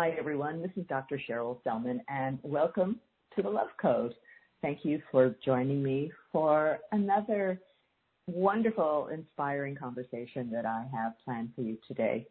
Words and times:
Hi, 0.00 0.14
everyone. 0.18 0.62
This 0.62 0.70
is 0.76 0.86
Dr. 0.88 1.20
Cheryl 1.28 1.62
Selman, 1.62 2.00
and 2.08 2.38
welcome 2.42 2.98
to 3.36 3.42
the 3.42 3.50
Love 3.50 3.68
Code. 3.78 4.14
Thank 4.62 4.82
you 4.82 5.02
for 5.12 5.36
joining 5.44 5.82
me 5.82 6.10
for 6.32 6.78
another 6.92 7.60
wonderful, 8.26 9.08
inspiring 9.12 9.76
conversation 9.76 10.50
that 10.52 10.64
I 10.64 10.86
have 10.90 11.12
planned 11.22 11.50
for 11.54 11.60
you 11.60 11.76
today. 11.86 12.26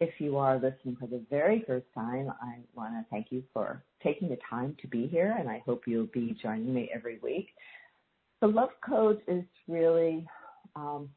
If 0.00 0.10
you 0.18 0.36
are 0.36 0.56
listening 0.56 0.96
for 0.98 1.06
the 1.06 1.22
very 1.30 1.62
first 1.64 1.86
time, 1.94 2.28
I 2.42 2.56
want 2.74 2.94
to 2.94 3.06
thank 3.08 3.28
you 3.30 3.44
for 3.54 3.84
taking 4.02 4.28
the 4.28 4.38
time 4.50 4.76
to 4.82 4.88
be 4.88 5.06
here, 5.06 5.36
and 5.38 5.48
I 5.48 5.62
hope 5.64 5.82
you'll 5.86 6.08
be 6.12 6.36
joining 6.42 6.74
me 6.74 6.90
every 6.92 7.20
week. 7.22 7.50
The 8.40 8.48
Love 8.48 8.70
Code 8.84 9.20
is 9.28 9.44
really 9.68 10.26
um, 10.74 11.08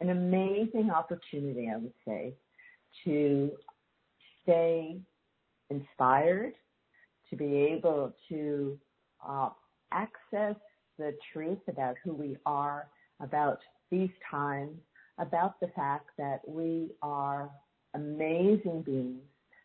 an 0.00 0.08
amazing 0.08 0.88
opportunity, 0.90 1.70
I 1.70 1.76
would 1.76 1.92
say, 2.06 2.32
to 3.04 3.50
stay 4.44 5.00
inspired, 5.70 6.54
to 7.30 7.36
be 7.36 7.56
able 7.56 8.14
to 8.28 8.78
uh, 9.26 9.48
access 9.92 10.56
the 10.98 11.14
truth 11.32 11.58
about 11.68 11.96
who 12.04 12.14
we 12.14 12.36
are, 12.46 12.86
about 13.20 13.58
these 13.90 14.10
times, 14.30 14.78
about 15.18 15.58
the 15.60 15.68
fact 15.68 16.10
that 16.18 16.40
we 16.46 16.90
are 17.02 17.50
amazing 17.94 18.82
beings 18.84 19.22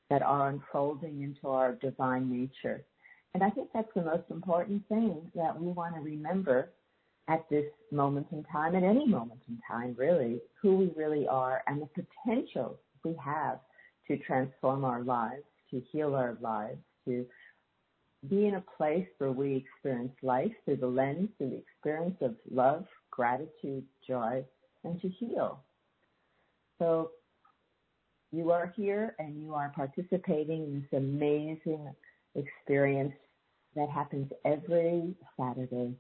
that 0.09 0.21
are 0.21 0.49
unfolding 0.49 1.21
into 1.21 1.47
our 1.47 1.73
divine 1.73 2.29
nature. 2.29 2.83
And 3.33 3.43
I 3.43 3.49
think 3.49 3.69
that's 3.73 3.93
the 3.95 4.01
most 4.01 4.23
important 4.31 4.87
thing 4.87 5.21
that 5.35 5.59
we 5.59 5.67
want 5.71 5.95
to 5.95 6.01
remember 6.01 6.69
at 7.27 7.47
this 7.49 7.65
moment 7.91 8.25
in 8.31 8.43
time, 8.45 8.75
at 8.75 8.83
any 8.83 9.05
moment 9.05 9.41
in 9.47 9.59
time, 9.69 9.95
really, 9.97 10.41
who 10.59 10.75
we 10.75 10.91
really 10.95 11.27
are 11.27 11.61
and 11.67 11.81
the 11.81 12.03
potential 12.03 12.79
we 13.03 13.15
have 13.23 13.59
to 14.09 14.17
transform 14.17 14.83
our 14.83 15.03
lives, 15.03 15.43
to 15.71 15.81
heal 15.91 16.15
our 16.15 16.37
lives, 16.41 16.79
to 17.05 17.25
be 18.27 18.47
in 18.47 18.55
a 18.55 18.63
place 18.77 19.07
where 19.17 19.31
we 19.31 19.55
experience 19.55 20.11
life 20.21 20.51
through 20.65 20.77
the 20.77 20.87
lens, 20.87 21.29
through 21.37 21.51
the 21.51 21.57
experience 21.57 22.17
of 22.21 22.35
love, 22.51 22.85
gratitude, 23.11 23.83
joy, 24.05 24.43
and 24.83 24.99
to 25.01 25.07
heal. 25.07 25.61
So 26.79 27.11
you 28.31 28.51
are 28.51 28.73
here 28.75 29.15
and 29.19 29.41
you 29.41 29.53
are 29.53 29.71
participating 29.75 30.63
in 30.63 30.81
this 30.81 30.99
amazing 30.99 31.93
experience 32.35 33.13
that 33.75 33.89
happens 33.89 34.31
every 34.43 35.13
Saturday 35.39 35.93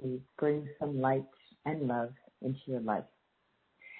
to 0.00 0.20
bring 0.38 0.68
some 0.78 1.00
light 1.00 1.26
and 1.66 1.86
love 1.86 2.12
into 2.42 2.60
your 2.66 2.80
life. 2.80 3.04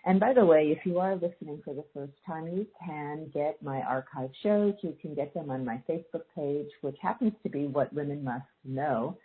And 0.05 0.19
by 0.19 0.33
the 0.33 0.45
way, 0.45 0.75
if 0.77 0.87
you 0.87 0.99
are 0.99 1.15
listening 1.15 1.61
for 1.65 1.75
the 1.75 1.85
first 1.93 2.13
time, 2.27 2.47
you 2.47 2.67
can 2.85 3.31
get 3.35 3.63
my 3.63 3.83
archive 3.83 4.31
shows. 4.43 4.75
You 4.83 4.97
can 5.01 5.15
get 5.15 5.35
them 5.35 5.51
on 5.51 5.65
my 5.65 5.83
Facebook 5.89 6.23
page, 6.35 6.71
which 6.81 6.97
happens 7.03 7.33
to 7.43 7.51
be 7.51 7.67
What 7.67 7.93
Women 7.93 8.25
Must 8.25 8.45
Know, 8.65 9.19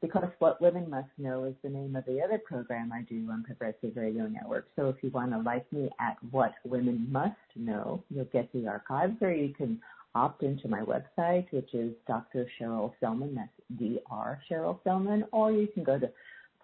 because 0.00 0.28
What 0.38 0.60
Women 0.60 0.88
Must 0.88 1.08
Know 1.18 1.44
is 1.44 1.54
the 1.64 1.70
name 1.70 1.96
of 1.96 2.04
the 2.04 2.20
other 2.20 2.38
program 2.38 2.92
I 2.92 3.02
do 3.02 3.28
on 3.32 3.42
Progressive 3.42 3.96
Radio 3.96 4.28
Network. 4.28 4.68
So 4.76 4.88
if 4.88 4.96
you 5.02 5.10
want 5.10 5.32
to 5.32 5.38
like 5.38 5.70
me 5.72 5.90
at 5.98 6.16
What 6.30 6.54
Women 6.64 7.08
Must 7.10 7.34
Know, 7.56 8.04
you'll 8.08 8.24
get 8.26 8.52
the 8.52 8.68
archives, 8.68 9.16
or 9.22 9.32
you 9.32 9.52
can 9.52 9.80
opt 10.14 10.44
into 10.44 10.68
my 10.68 10.82
website, 10.82 11.50
which 11.52 11.74
is 11.74 11.94
Dr. 12.06 12.46
Cheryl 12.60 12.92
Selman. 13.00 13.34
That's 13.34 13.98
Dr. 14.08 14.40
Cheryl 14.48 14.78
Selman, 14.84 15.24
or 15.32 15.50
you 15.50 15.66
can 15.66 15.82
go 15.82 15.98
to 15.98 16.08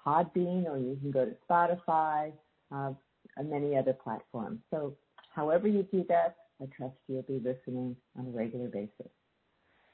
Podbean, 0.06 0.66
or 0.66 0.78
you 0.78 0.96
can 1.00 1.10
go 1.10 1.24
to 1.24 1.34
Spotify. 1.48 2.32
Uh, 2.70 2.92
and 3.38 3.48
many 3.48 3.76
other 3.76 3.94
platforms. 3.94 4.60
So 4.70 4.94
however 5.34 5.68
you 5.68 5.84
do 5.84 6.04
that, 6.08 6.36
I 6.60 6.66
trust 6.76 6.96
you'll 7.06 7.22
be 7.22 7.40
listening 7.42 7.96
on 8.18 8.26
a 8.26 8.30
regular 8.30 8.68
basis. 8.68 9.10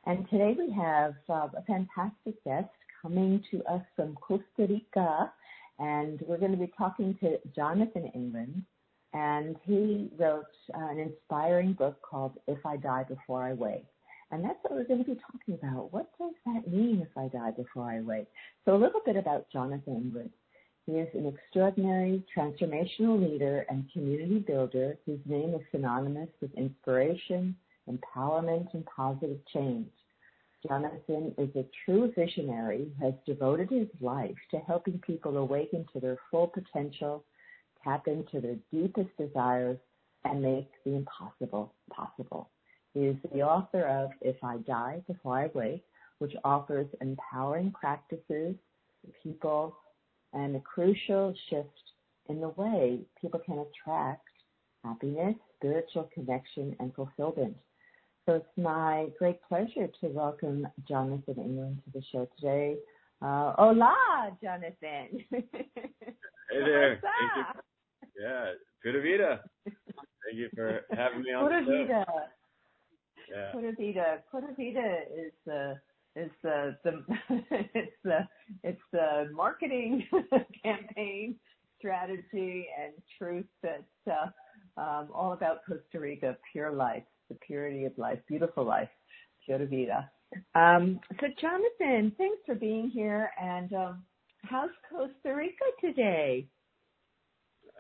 And 0.07 0.29
today 0.29 0.55
we 0.59 0.73
have 0.73 1.15
uh, 1.29 1.49
a 1.57 1.63
fantastic 1.67 2.43
guest 2.45 2.69
coming 3.01 3.43
to 3.51 3.63
us 3.65 3.83
from 3.95 4.15
Costa 4.17 4.67
Rica, 4.69 5.33
and 5.79 6.21
we're 6.27 6.39
going 6.39 6.53
to 6.53 6.59
be 6.59 6.73
talking 6.77 7.17
to 7.21 7.39
Jonathan 7.55 8.11
England. 8.15 8.63
And 9.13 9.57
he 9.65 10.11
wrote 10.19 10.47
an 10.75 10.99
inspiring 10.99 11.75
book 11.75 12.01
called 12.03 12.33
If 12.49 12.65
I 12.67 12.77
Die 12.77 13.05
Before 13.09 13.45
I 13.45 13.53
Wake. 13.53 13.87
And 14.31 14.43
that's 14.43 14.59
what 14.63 14.73
we're 14.73 14.85
going 14.85 15.05
to 15.05 15.11
be 15.11 15.21
talking 15.31 15.55
about. 15.55 15.93
What 15.93 16.09
does 16.19 16.33
that 16.47 16.67
mean 16.67 17.01
if 17.01 17.17
I 17.17 17.29
die 17.29 17.53
before 17.53 17.85
I 17.85 18.01
wake? 18.01 18.27
So 18.65 18.75
a 18.75 18.77
little 18.77 19.01
bit 19.07 19.17
about 19.17 19.47
Jonathan 19.53 19.95
England. 19.95 20.31
He 20.87 20.93
is 20.93 21.09
an 21.15 21.27
extraordinary 21.27 22.23
transformational 22.37 23.19
leader 23.19 23.65
and 23.71 23.91
community 23.93 24.39
builder 24.39 24.99
whose 25.07 25.21
name 25.25 25.55
is 25.55 25.63
synonymous 25.73 26.29
with 26.43 26.53
inspiration, 26.55 27.57
empowerment, 27.91 28.73
and 28.75 28.85
positive 28.85 29.39
change. 29.53 29.91
Jonathan 30.67 31.35
is 31.39 31.49
a 31.57 31.67
true 31.85 32.13
visionary 32.15 32.91
who 32.99 33.05
has 33.05 33.15
devoted 33.27 33.71
his 33.71 33.89
life 34.01 34.37
to 34.51 34.59
helping 34.59 34.99
people 34.99 35.39
awaken 35.39 35.87
to 35.93 36.01
their 36.01 36.19
full 36.31 36.49
potential, 36.49 37.25
tap 37.83 38.07
into 38.07 38.41
their 38.41 38.57
deepest 38.71 39.15
desires, 39.17 39.79
and 40.25 40.43
make 40.43 40.71
the 40.85 40.95
impossible 40.97 41.73
possible. 41.91 42.51
He 42.93 43.01
is 43.01 43.17
the 43.33 43.43
author 43.43 43.85
of 43.85 44.11
If 44.21 44.37
I 44.43 44.59
Die 44.59 45.03
Before 45.07 45.39
I 45.39 45.51
Wake, 45.55 45.85
which 46.19 46.35
offers 46.45 46.87
empowering 47.01 47.73
practices 47.73 48.55
for 49.03 49.13
people 49.23 49.77
and 50.35 50.57
a 50.57 50.61
crucial 50.61 51.35
shift 51.49 51.69
in 52.29 52.41
the 52.41 52.49
way 52.51 53.01
people 53.21 53.41
can 53.45 53.59
attract 53.59 54.27
happiness, 54.85 55.35
spiritual 55.57 56.11
connection, 56.13 56.77
and 56.81 56.95
fulfillment. 56.95 57.57
So 58.27 58.35
it's 58.35 58.47
my 58.57 59.07
great 59.19 59.39
pleasure 59.49 59.89
to 60.01 60.07
welcome 60.09 60.67
Jonathan 60.89 61.37
England 61.37 61.83
to 61.85 61.99
the 61.99 62.05
show 62.11 62.29
today. 62.37 62.77
Uh, 63.23 63.55
hola, 63.57 64.37
Jonathan. 64.43 65.25
hey 65.31 65.45
there. 66.51 67.01
Yeah, 68.17 68.53
pura 68.81 69.03
vida. 69.03 69.41
Thank 69.65 70.37
you 70.37 70.49
for 70.55 70.83
having 70.93 71.23
me 71.23 71.33
on 71.33 71.49
pura 71.49 71.65
the 71.65 71.67
show. 71.67 71.83
Vida. 71.83 72.07
Yeah. 73.29 73.51
Pura 73.51 73.73
vida. 73.73 74.19
Pura 74.31 74.55
vida 74.57 74.99
is 75.13 75.53
uh, 75.53 75.75
is 76.17 76.31
the, 76.43 76.77
the 76.85 77.05
it's 77.75 77.97
the 78.05 78.21
it's 78.63 78.81
the 78.93 79.29
marketing 79.65 80.07
campaign 80.65 81.37
strategy 81.79 82.67
and 82.83 82.93
truth 83.19 83.47
that's 83.63 83.83
uh, 84.11 84.81
um, 84.81 85.09
all 85.15 85.33
about 85.33 85.59
Costa 85.67 86.01
Rica, 86.01 86.37
pure 86.53 86.73
life, 86.73 87.03
the 87.29 87.37
purity 87.47 87.85
of 87.85 87.93
life, 87.97 88.19
beautiful 88.29 88.65
life, 88.65 88.89
pura 89.45 89.67
vida. 89.67 90.11
Um, 90.55 91.01
so 91.21 91.27
Jonathan, 91.41 92.13
thanks 92.19 92.39
for 92.45 92.55
being 92.55 92.91
here. 92.91 93.31
And 93.41 93.73
um, 93.73 94.05
how's 94.43 94.71
Costa 94.91 95.35
Rica 95.35 95.65
today? 95.81 96.47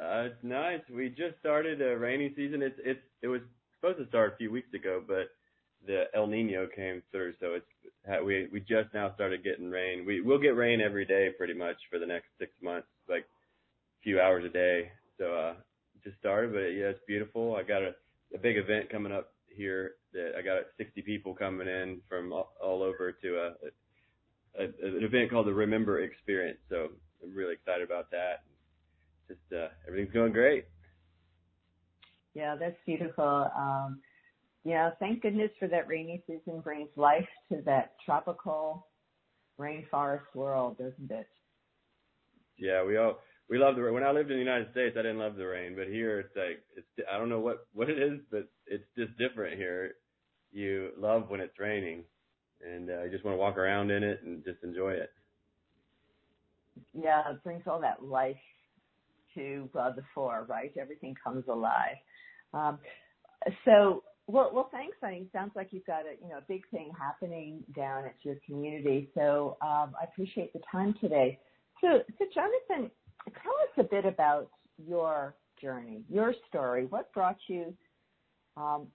Uh, 0.01 0.27
it's 0.27 0.43
nice. 0.45 0.81
We 0.95 1.09
just 1.09 1.39
started 1.41 1.81
a 1.81 1.97
rainy 1.97 2.33
season. 2.37 2.63
It's 2.63 2.79
it's 2.85 3.01
it 3.23 3.29
was 3.29 3.41
supposed 3.77 3.99
to 3.99 4.09
start 4.09 4.33
a 4.35 4.37
few 4.37 4.51
weeks 4.51 4.73
ago, 4.75 5.03
but 5.07 5.31
the 5.87 6.05
El 6.15 6.27
Nino 6.27 6.67
came 6.75 7.03
through, 7.13 7.35
so 7.41 7.55
it's 7.55 7.67
we 8.25 8.49
we 8.53 8.61
just 8.61 8.93
now 8.93 9.13
started 9.15 9.45
getting 9.45 9.71
rain. 9.71 10.05
We 10.05 10.21
we'll 10.21 10.39
get 10.39 10.57
rain 10.57 10.81
every 10.81 11.05
day 11.05 11.31
pretty 11.37 11.55
much 11.55 11.77
for 11.91 11.99
the 11.99 12.07
next 12.07 12.27
six 12.39 12.53
months, 12.63 12.89
like 13.09 13.23
a 13.23 14.03
few 14.03 14.21
hours 14.21 14.45
a 14.45 14.49
day. 14.49 14.91
So 15.19 15.35
uh 15.35 15.55
just 16.03 16.19
started, 16.19 16.53
but 16.53 16.59
yeah, 16.61 16.93
it's 16.93 17.01
beautiful. 17.07 17.57
I 17.57 17.63
got 17.63 17.83
a 17.83 17.95
a 18.35 18.39
big 18.39 18.57
event 18.57 18.91
coming 18.91 19.13
up 19.13 19.33
here 19.49 19.93
that 20.13 20.33
I 20.37 20.43
got 20.43 20.63
60 20.77 21.03
people 21.03 21.35
coming 21.35 21.69
in 21.69 22.01
from 22.09 22.33
all, 22.33 22.53
all 22.63 22.83
over 22.83 23.13
to 23.13 23.37
a, 23.37 23.47
a, 24.61 24.65
a 24.65 24.65
an 24.65 25.05
event 25.05 25.31
called 25.31 25.47
the 25.47 25.55
Remember 25.55 26.03
Experience. 26.03 26.59
So 26.69 26.89
I'm 27.23 27.35
really 27.35 27.55
excited 27.55 27.83
about 27.83 28.11
that. 28.11 28.43
Just 29.29 29.41
uh 29.53 29.69
everything's 29.89 30.13
going 30.13 30.33
great. 30.33 30.67
Yeah, 32.35 32.57
that's 32.59 32.77
beautiful. 32.85 33.51
Um 33.57 34.01
yeah, 34.65 34.91
thank 34.99 35.23
goodness 35.23 35.51
for 35.59 35.69
that 35.69 35.89
rainy 35.89 36.23
season 36.27 36.61
brings 36.61 36.89
life 36.97 37.29
to 37.51 37.61
that 37.67 37.93
tropical 38.05 38.87
rainforest 39.61 40.35
world, 40.35 40.79
doesn't 40.79 41.11
it? 41.11 41.29
Yeah, 42.57 42.85
we 42.85 42.97
all 42.97 43.19
we 43.49 43.59
love 43.59 43.77
the 43.77 43.83
rain. 43.83 43.95
When 43.95 44.05
I 44.05 44.11
lived 44.11 44.31
in 44.31 44.37
the 44.37 44.43
United 44.43 44.71
States, 44.71 44.97
I 44.99 45.03
didn't 45.03 45.19
love 45.19 45.37
the 45.37 45.47
rain, 45.47 45.75
but 45.77 45.89
here 45.89 46.21
it's 46.21 46.35
like 46.35 46.63
it's 46.77 47.09
I 47.13 47.19
don't 47.19 47.29
know 47.29 47.41
what 47.41 47.67
what 47.75 47.91
it 47.91 47.99
is, 47.99 48.21
but 48.31 48.49
it's 48.67 48.85
just 48.97 49.17
different 49.19 49.59
here. 49.59 49.93
You 50.51 50.91
love 50.99 51.29
when 51.29 51.41
it's 51.41 51.59
raining, 51.59 52.05
and 52.65 52.89
uh, 52.89 53.03
you 53.03 53.11
just 53.11 53.25
want 53.25 53.35
to 53.35 53.41
walk 53.41 53.59
around 53.59 53.91
in 53.91 54.03
it 54.03 54.23
and 54.25 54.43
just 54.45 54.63
enjoy 54.63 54.93
it. 54.93 55.11
Yeah, 56.95 57.23
it 57.31 57.43
brings 57.45 57.65
all 57.67 57.81
that 57.81 58.03
life 58.03 58.37
to 59.35 59.69
uh, 59.79 59.93
the 59.93 60.03
fore, 60.15 60.47
right? 60.49 60.73
Everything 60.81 61.15
comes 61.23 61.45
alive. 61.49 61.97
Um, 62.55 62.79
so 63.65 64.05
well, 64.27 64.51
well, 64.53 64.69
thanks. 64.73 64.97
I 65.03 65.23
sounds 65.33 65.53
like 65.55 65.69
you've 65.71 65.87
got 65.87 66.03
a 66.03 66.23
you 66.23 66.31
know 66.31 66.39
a 66.39 66.45
big 66.49 66.63
thing 66.71 66.91
happening 66.99 67.63
down 67.75 68.05
at 68.05 68.15
your 68.23 68.37
community. 68.47 69.11
So 69.15 69.57
um, 69.61 69.95
I 70.01 70.05
appreciate 70.05 70.53
the 70.53 70.61
time 70.71 70.95
today. 71.01 71.39
So, 71.81 72.01
so 72.19 72.25
Jonathan, 72.35 72.91
tell 73.43 73.53
us 73.53 73.79
a 73.79 73.83
bit 73.83 74.05
about 74.07 74.49
your 74.79 75.35
journey, 75.61 76.03
your 76.09 76.35
story. 76.49 76.87
What 76.87 77.13
brought 77.13 77.37
you 77.49 77.75
um, 78.57 78.87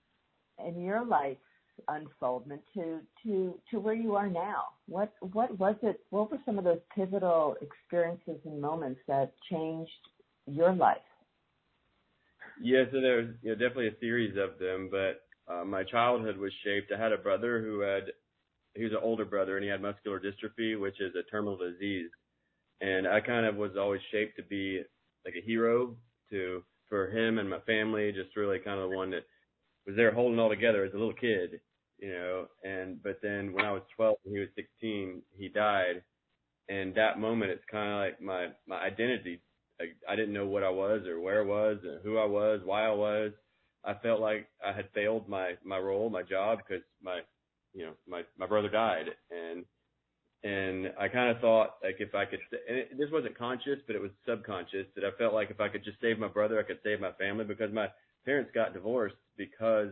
in 0.64 0.80
your 0.80 1.04
life 1.04 1.36
unfoldment 1.88 2.62
to 2.74 3.00
to 3.22 3.54
to 3.70 3.80
where 3.80 3.94
you 3.94 4.14
are 4.14 4.28
now. 4.28 4.64
What 4.86 5.12
what 5.32 5.58
was 5.58 5.76
it? 5.82 6.00
What 6.10 6.30
were 6.30 6.38
some 6.44 6.58
of 6.58 6.64
those 6.64 6.80
pivotal 6.94 7.56
experiences 7.60 8.38
and 8.44 8.60
moments 8.60 9.00
that 9.08 9.32
changed 9.50 9.90
your 10.46 10.72
life? 10.72 10.98
Yeah, 12.60 12.84
so 12.92 13.00
there's 13.02 13.34
you 13.42 13.50
know, 13.50 13.54
definitely 13.56 13.88
a 13.88 14.00
series 14.00 14.36
of 14.38 14.58
them, 14.60 14.90
but 14.92 15.22
uh, 15.52 15.64
my 15.64 15.84
childhood 15.84 16.38
was 16.38 16.52
shaped. 16.64 16.92
I 16.96 17.02
had 17.02 17.12
a 17.12 17.18
brother 17.18 17.62
who 17.62 17.80
had 17.80 18.04
he 18.76 18.84
was 18.84 18.92
an 18.92 19.00
older 19.02 19.24
brother 19.26 19.56
and 19.56 19.64
he 19.64 19.70
had 19.70 19.82
muscular 19.82 20.20
dystrophy, 20.20 20.80
which 20.80 21.00
is 21.00 21.14
a 21.16 21.28
terminal 21.30 21.58
disease, 21.58 22.10
and 22.80 23.08
I 23.08 23.20
kind 23.20 23.46
of 23.46 23.56
was 23.56 23.72
always 23.78 24.02
shaped 24.12 24.36
to 24.38 24.44
be 24.44 24.82
like 25.26 25.34
a 25.36 25.46
hero 25.46 25.96
to 26.30 26.64
for 26.88 27.10
him 27.10 27.38
and 27.38 27.50
my 27.50 27.60
family, 27.60 28.12
just 28.12 28.36
really 28.36 28.58
kind 28.60 28.80
of 28.80 28.90
the 28.90 28.96
one 28.96 29.10
that 29.12 29.24
was 29.86 29.96
there 29.96 30.12
holding 30.14 30.38
all 30.40 30.50
together 30.50 30.84
as 30.84 30.92
a 30.94 30.98
little 30.98 31.14
kid, 31.14 31.60
you 31.98 32.10
know. 32.12 32.46
And 32.64 33.02
but 33.02 33.20
then 33.22 33.52
when 33.54 33.64
I 33.66 33.72
was 33.72 33.82
12 33.96 34.16
and 34.26 34.34
he 34.34 34.40
was 34.40 34.50
16, 34.56 35.22
he 35.36 35.48
died, 35.48 36.02
and 36.68 36.94
that 36.96 37.20
moment 37.20 37.52
it's 37.52 37.64
kind 37.70 37.92
of 37.92 37.98
like 37.98 38.20
my 38.22 38.48
my 38.68 38.80
identity. 38.82 39.42
I 40.08 40.16
didn't 40.16 40.34
know 40.34 40.46
what 40.46 40.64
I 40.64 40.70
was 40.70 41.06
or 41.06 41.20
where 41.20 41.42
I 41.42 41.46
was 41.46 41.78
and 41.82 42.00
who 42.02 42.18
I 42.18 42.26
was, 42.26 42.60
why 42.64 42.86
I 42.86 42.92
was. 42.92 43.32
I 43.84 43.94
felt 43.94 44.20
like 44.20 44.48
I 44.64 44.72
had 44.72 44.90
failed 44.94 45.28
my 45.28 45.54
my 45.64 45.78
role, 45.78 46.10
my 46.10 46.22
job, 46.22 46.58
because 46.58 46.84
my 47.02 47.20
you 47.72 47.86
know 47.86 47.92
my 48.06 48.22
my 48.38 48.46
brother 48.46 48.68
died, 48.68 49.06
and 49.30 49.64
and 50.42 50.92
I 50.98 51.08
kind 51.08 51.34
of 51.34 51.40
thought 51.40 51.76
like 51.82 51.96
if 51.98 52.14
I 52.14 52.24
could, 52.24 52.40
and 52.68 52.78
it, 52.78 52.98
this 52.98 53.10
wasn't 53.10 53.38
conscious, 53.38 53.78
but 53.86 53.96
it 53.96 54.02
was 54.02 54.10
subconscious 54.26 54.86
that 54.94 55.04
I 55.04 55.16
felt 55.18 55.34
like 55.34 55.50
if 55.50 55.60
I 55.60 55.68
could 55.68 55.84
just 55.84 56.00
save 56.00 56.18
my 56.18 56.28
brother, 56.28 56.58
I 56.58 56.62
could 56.62 56.80
save 56.82 57.00
my 57.00 57.12
family 57.12 57.44
because 57.44 57.72
my 57.72 57.88
parents 58.24 58.50
got 58.54 58.74
divorced 58.74 59.16
because 59.36 59.90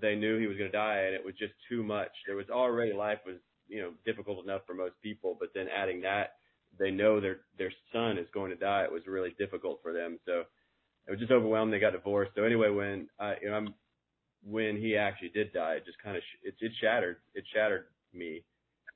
they 0.00 0.14
knew 0.14 0.38
he 0.38 0.46
was 0.46 0.56
going 0.56 0.70
to 0.70 0.76
die 0.76 1.02
and 1.06 1.14
it 1.14 1.24
was 1.24 1.34
just 1.38 1.52
too 1.68 1.82
much. 1.82 2.10
There 2.26 2.36
was 2.36 2.50
already 2.50 2.92
life 2.92 3.18
was 3.26 3.36
you 3.68 3.80
know 3.80 3.92
difficult 4.04 4.44
enough 4.44 4.62
for 4.66 4.74
most 4.74 4.94
people, 5.02 5.36
but 5.38 5.50
then 5.54 5.66
adding 5.68 6.00
that, 6.02 6.34
they 6.80 6.90
know 6.90 7.20
their 7.20 7.42
their 7.58 7.72
son 7.92 8.18
is 8.18 8.26
going 8.34 8.50
to 8.50 8.56
die. 8.56 8.82
It 8.84 8.92
was 8.92 9.06
really 9.06 9.34
difficult 9.38 9.80
for 9.82 9.92
them. 9.92 10.18
So 10.26 10.42
it 11.06 11.10
was 11.10 11.20
just 11.20 11.30
overwhelmed. 11.32 11.72
They 11.72 11.78
got 11.78 11.92
divorced. 11.92 12.32
So 12.34 12.42
anyway, 12.42 12.70
when 12.70 13.08
I 13.20 13.34
you 13.42 13.50
know 13.50 13.56
I'm 13.56 13.74
when 14.42 14.76
he 14.76 14.96
actually 14.96 15.28
did 15.28 15.52
die, 15.52 15.74
it 15.74 15.86
just 15.86 16.02
kind 16.02 16.16
of 16.16 16.22
sh- 16.22 16.44
it, 16.44 16.54
it 16.60 16.72
shattered 16.80 17.18
it 17.34 17.44
shattered 17.54 17.86
me 18.12 18.42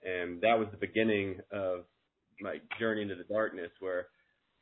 and 0.04 0.40
that 0.42 0.58
was 0.58 0.68
the 0.70 0.76
beginning 0.76 1.38
of 1.52 1.84
my 2.40 2.58
journey 2.78 3.02
into 3.02 3.14
the 3.14 3.24
darkness 3.24 3.70
where 3.80 4.06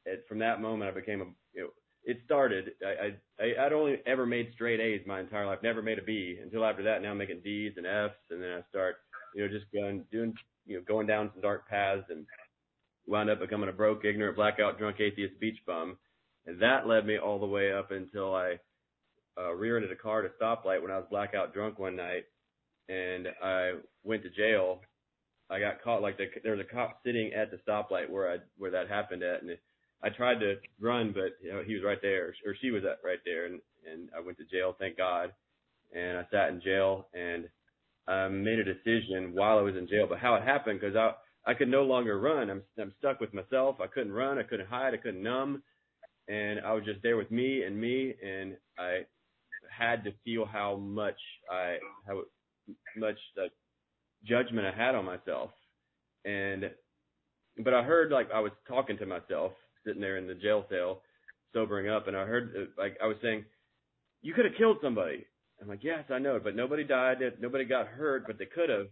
it, 0.05 0.25
from 0.29 0.39
that 0.39 0.61
moment 0.61 0.91
I 0.91 0.95
became 0.95 1.21
a 1.21 1.25
you 1.55 1.63
know 1.63 1.69
it 2.05 2.19
started 2.25 2.73
I, 2.85 3.17
I 3.43 3.67
I'd 3.67 3.73
only 3.73 4.01
ever 4.07 4.27
made 4.27 4.51
straight 4.55 4.81
A's 4.81 5.07
my 5.07 5.21
entire 5.21 5.47
life 5.47 5.61
never 5.63 5.83
made 5.83 5.99
a 5.99 6.03
B 6.03 6.39
until 6.43 6.65
after 6.65 6.83
that 6.85 7.03
now 7.03 7.11
I'm 7.11 7.19
making 7.19 7.41
D's 7.43 7.75
and 7.77 7.87
F's 7.87 8.15
and 8.31 8.43
then 8.43 8.51
I 8.53 8.61
start 8.69 8.97
you 9.35 9.43
know 9.43 9.49
just 9.53 9.71
going 9.73 10.05
doing 10.13 10.35
you 10.67 10.77
know 10.77 10.85
going 10.87 11.07
down 11.07 11.31
some 11.33 11.43
dark 11.43 11.69
paths 11.69 12.05
and 12.11 12.27
wound 13.07 13.31
up 13.31 13.41
becoming 13.41 13.69
a 13.69 13.73
broke 13.73 14.05
ignorant 14.05 14.37
blackout 14.37 14.79
drunk 14.79 15.01
atheist 15.01 15.39
beach 15.41 15.59
bum. 15.67 15.97
And 16.47 16.61
that 16.61 16.87
led 16.87 17.07
me 17.07 17.19
all 17.19 17.39
the 17.39 17.47
way 17.47 17.73
up 17.73 17.91
until 17.91 18.35
I 18.35 18.59
uh, 19.39 19.53
rear-ended 19.53 19.93
a 19.93 19.97
car 19.97 20.25
at 20.25 20.31
a 20.31 20.43
stoplight 20.43 20.83
when 20.83 20.91
I 20.91 20.97
was 20.99 21.07
blackout 21.11 21.55
drunk 21.55 21.79
one 21.79 21.97
night. 21.97 22.25
And 22.89 23.29
I 23.43 23.73
went 24.03 24.23
to 24.25 24.31
jail. 24.31 24.81
I 25.51 25.61
got 25.61 25.83
caught 25.83 26.03
like 26.03 26.19
the, 26.19 26.27
there 26.43 26.57
was 26.57 26.65
a 26.67 26.75
cop 26.75 27.01
sitting 27.05 27.33
at 27.33 27.51
the 27.51 27.59
stoplight 27.69 28.11
where 28.11 28.31
I 28.31 28.37
where 28.57 28.71
that 28.71 28.89
happened 28.89 29.23
at, 29.23 29.43
and 29.43 29.57
I 30.03 30.09
tried 30.09 30.41
to 30.41 30.57
run, 30.81 31.13
but 31.13 31.37
you 31.43 31.53
know 31.53 31.63
he 31.65 31.75
was 31.75 31.85
right 31.85 32.01
there, 32.01 32.35
or 32.45 32.55
she 32.61 32.71
was 32.71 32.83
at 32.85 32.99
right 33.05 33.21
there, 33.25 33.47
and 33.47 33.61
and 33.91 34.09
I 34.17 34.21
went 34.21 34.39
to 34.39 34.45
jail, 34.45 34.75
thank 34.79 34.97
God, 34.97 35.33
and 35.95 36.19
I 36.19 36.27
sat 36.31 36.51
in 36.51 36.61
jail 36.61 37.09
and 37.15 37.49
I 38.07 38.29
made 38.29 38.59
a 38.59 38.65
decision 38.65 39.35
while 39.35 39.59
I 39.59 39.63
was 39.63 39.77
in 39.77 39.89
jail, 39.89 40.07
but 40.09 40.19
how 40.19 40.35
it 40.35 40.43
happened 40.43 40.81
because 40.81 40.97
I 40.97 41.13
I 41.45 41.55
could 41.55 41.69
no 41.69 41.83
longer 41.83 42.21
run. 42.21 42.51
I'm 42.51 42.63
I'm 42.81 42.93
stuck 42.99 43.21
with 43.21 43.35
myself. 43.35 43.77
I 43.81 43.87
couldn't 43.87 44.13
run. 44.13 44.39
I 44.39 44.45
couldn't 44.45 44.69
hide. 44.69 44.95
I 44.95 44.99
couldn't 44.99 45.23
numb, 45.23 45.63
and 46.29 46.61
I 46.61 46.73
was 46.73 46.85
just 46.85 47.03
there 47.03 47.17
with 47.17 47.31
me 47.31 47.65
and 47.65 47.81
me, 47.81 48.15
and 48.25 48.57
I 48.79 49.01
had 49.77 50.05
to 50.05 50.13
feel 50.25 50.45
how 50.47 50.77
much 50.77 51.19
I 51.51 51.79
how 52.07 52.23
much 52.97 53.19
like 53.37 53.53
judgment 54.25 54.67
I 54.67 54.77
had 54.77 54.95
on 54.95 55.05
myself. 55.05 55.51
And, 56.25 56.71
but 57.65 57.75
I 57.75 57.83
heard 57.83 58.13
like 58.13 58.29
I 58.33 58.41
was 58.41 58.53
talking 58.69 58.97
to 58.99 59.07
myself 59.07 59.53
sitting 59.85 60.01
there 60.01 60.19
in 60.19 60.29
the 60.29 60.35
jail 60.35 60.65
cell, 60.71 61.03
sobering 61.53 61.89
up, 61.89 62.07
and 62.07 62.17
I 62.17 62.25
heard 62.25 62.55
uh, 62.57 62.81
like 62.81 62.97
I 63.03 63.07
was 63.07 63.17
saying, 63.23 63.45
"You 64.23 64.35
could 64.35 64.45
have 64.45 64.55
killed 64.57 64.79
somebody." 64.83 65.27
I'm 65.61 65.69
like, 65.69 65.83
"Yes, 65.83 66.05
I 66.11 66.19
know, 66.19 66.41
but 66.43 66.57
nobody 66.57 66.85
died. 66.85 67.19
Nobody 67.41 67.65
got 67.65 67.89
hurt, 67.89 68.27
but 68.27 68.39
they 68.39 68.47
could 68.47 68.69
have." 68.69 68.87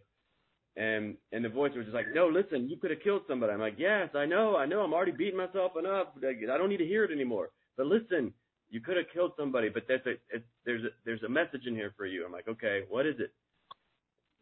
And 0.81 1.17
and 1.33 1.45
the 1.45 1.51
voice 1.51 1.73
was 1.77 1.85
just 1.85 1.95
like, 1.95 2.15
"No, 2.15 2.27
listen, 2.29 2.69
you 2.71 2.79
could 2.79 2.91
have 2.91 3.03
killed 3.03 3.23
somebody." 3.29 3.53
I'm 3.53 3.61
like, 3.61 3.79
"Yes, 3.79 4.09
I 4.15 4.25
know, 4.25 4.57
I 4.57 4.65
know. 4.65 4.81
I'm 4.81 4.95
already 4.95 5.13
beating 5.13 5.37
myself 5.37 5.73
enough. 5.79 6.09
I 6.25 6.57
don't 6.57 6.71
need 6.71 6.79
to 6.79 6.87
hear 6.87 7.05
it 7.05 7.11
anymore." 7.13 7.51
But 7.77 7.87
listen, 7.87 8.33
you 8.71 8.81
could 8.81 8.97
have 8.97 9.07
killed 9.13 9.33
somebody, 9.37 9.69
but 9.69 9.85
that's 9.89 10.07
a 10.07 10.15
it's, 10.37 10.49
there's 10.65 10.85
a 10.85 10.93
there's 11.05 11.23
a 11.23 11.29
message 11.29 11.67
in 11.67 11.75
here 11.75 11.93
for 11.99 12.07
you. 12.07 12.25
I'm 12.25 12.33
like, 12.33 12.49
"Okay, 12.49 12.85
what 12.89 13.05
is 13.07 13.17
it?" 13.21 13.33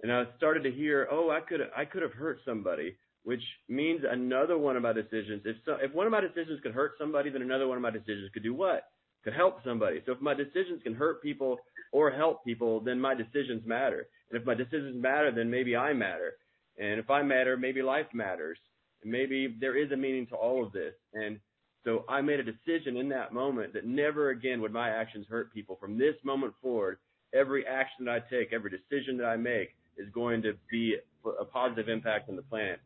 and 0.02 0.12
I 0.12 0.24
started 0.36 0.62
to 0.62 0.70
hear, 0.70 1.08
oh, 1.10 1.30
I 1.30 1.40
could 1.40 1.60
I 1.76 1.84
could 1.84 2.02
have 2.02 2.12
hurt 2.12 2.38
somebody, 2.44 2.96
which 3.24 3.42
means 3.68 4.02
another 4.08 4.56
one 4.56 4.76
of 4.76 4.82
my 4.82 4.92
decisions. 4.92 5.42
If 5.44 5.56
so, 5.64 5.76
if 5.80 5.92
one 5.92 6.06
of 6.06 6.12
my 6.12 6.20
decisions 6.20 6.60
could 6.62 6.72
hurt 6.72 6.92
somebody, 6.98 7.30
then 7.30 7.42
another 7.42 7.66
one 7.66 7.76
of 7.76 7.82
my 7.82 7.90
decisions 7.90 8.30
could 8.32 8.42
do 8.42 8.54
what? 8.54 8.84
Could 9.24 9.34
help 9.34 9.58
somebody. 9.64 10.00
So 10.06 10.12
if 10.12 10.20
my 10.20 10.34
decisions 10.34 10.82
can 10.82 10.94
hurt 10.94 11.22
people 11.22 11.58
or 11.92 12.10
help 12.10 12.44
people, 12.44 12.80
then 12.80 13.00
my 13.00 13.14
decisions 13.14 13.62
matter. 13.66 14.06
And 14.30 14.40
if 14.40 14.46
my 14.46 14.54
decisions 14.54 15.00
matter, 15.02 15.32
then 15.34 15.50
maybe 15.50 15.76
I 15.76 15.92
matter. 15.92 16.34
And 16.78 17.00
if 17.00 17.10
I 17.10 17.22
matter, 17.22 17.56
maybe 17.56 17.82
life 17.82 18.06
matters. 18.12 18.58
And 19.02 19.10
maybe 19.10 19.56
there 19.60 19.76
is 19.76 19.90
a 19.92 19.96
meaning 19.96 20.26
to 20.28 20.34
all 20.34 20.64
of 20.64 20.72
this. 20.72 20.94
And 21.14 21.40
so 21.84 22.04
I 22.08 22.20
made 22.20 22.40
a 22.40 22.44
decision 22.44 22.96
in 22.96 23.08
that 23.10 23.32
moment 23.32 23.72
that 23.74 23.86
never 23.86 24.30
again 24.30 24.60
would 24.60 24.72
my 24.72 24.90
actions 24.90 25.26
hurt 25.28 25.52
people. 25.52 25.76
From 25.80 25.98
this 25.98 26.14
moment 26.24 26.54
forward, 26.60 26.98
every 27.34 27.66
action 27.66 28.04
that 28.04 28.10
I 28.10 28.20
take, 28.20 28.52
every 28.52 28.70
decision 28.70 29.16
that 29.18 29.26
I 29.26 29.36
make 29.36 29.70
is 29.96 30.08
going 30.12 30.42
to 30.42 30.52
be 30.70 30.96
a 31.40 31.44
positive 31.44 31.88
impact 31.88 32.28
on 32.28 32.36
the 32.36 32.42
planet. 32.42 32.80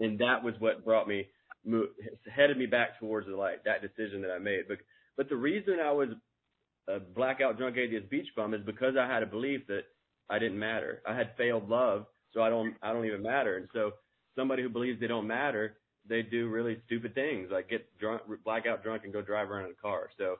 And 0.00 0.18
that 0.18 0.42
was 0.42 0.54
what 0.58 0.84
brought 0.84 1.08
me, 1.08 1.28
headed 2.34 2.56
me 2.56 2.66
back 2.66 2.98
towards 3.00 3.26
the 3.26 3.36
light, 3.36 3.64
that 3.64 3.82
decision 3.82 4.22
that 4.22 4.30
I 4.30 4.38
made. 4.38 4.62
But, 4.68 4.78
but 5.16 5.28
the 5.28 5.36
reason 5.36 5.78
I 5.82 5.92
was 5.92 6.08
a 6.88 6.98
blackout 6.98 7.58
drunk 7.58 7.76
atheist 7.76 8.10
beach 8.10 8.28
bum 8.34 8.54
is 8.54 8.62
because 8.64 8.94
I 8.98 9.06
had 9.06 9.22
a 9.22 9.26
belief 9.26 9.66
that 9.68 9.82
I 10.30 10.38
didn't 10.38 10.58
matter. 10.58 11.02
I 11.06 11.14
had 11.14 11.30
failed 11.36 11.68
love, 11.68 12.06
so 12.32 12.42
I 12.42 12.48
don't, 12.48 12.74
I 12.82 12.92
don't 12.92 13.06
even 13.06 13.22
matter. 13.22 13.56
And 13.56 13.68
so 13.72 13.92
somebody 14.36 14.62
who 14.62 14.68
believes 14.68 15.00
they 15.00 15.06
don't 15.06 15.26
matter, 15.26 15.76
they 16.08 16.22
do 16.22 16.48
really 16.48 16.78
stupid 16.86 17.14
things 17.14 17.48
like 17.52 17.68
get 17.68 17.86
drunk, 17.98 18.22
blackout 18.44 18.82
drunk 18.82 19.04
and 19.04 19.12
go 19.12 19.22
drive 19.22 19.50
around 19.50 19.66
in 19.66 19.72
a 19.72 19.82
car. 19.82 20.08
So 20.16 20.36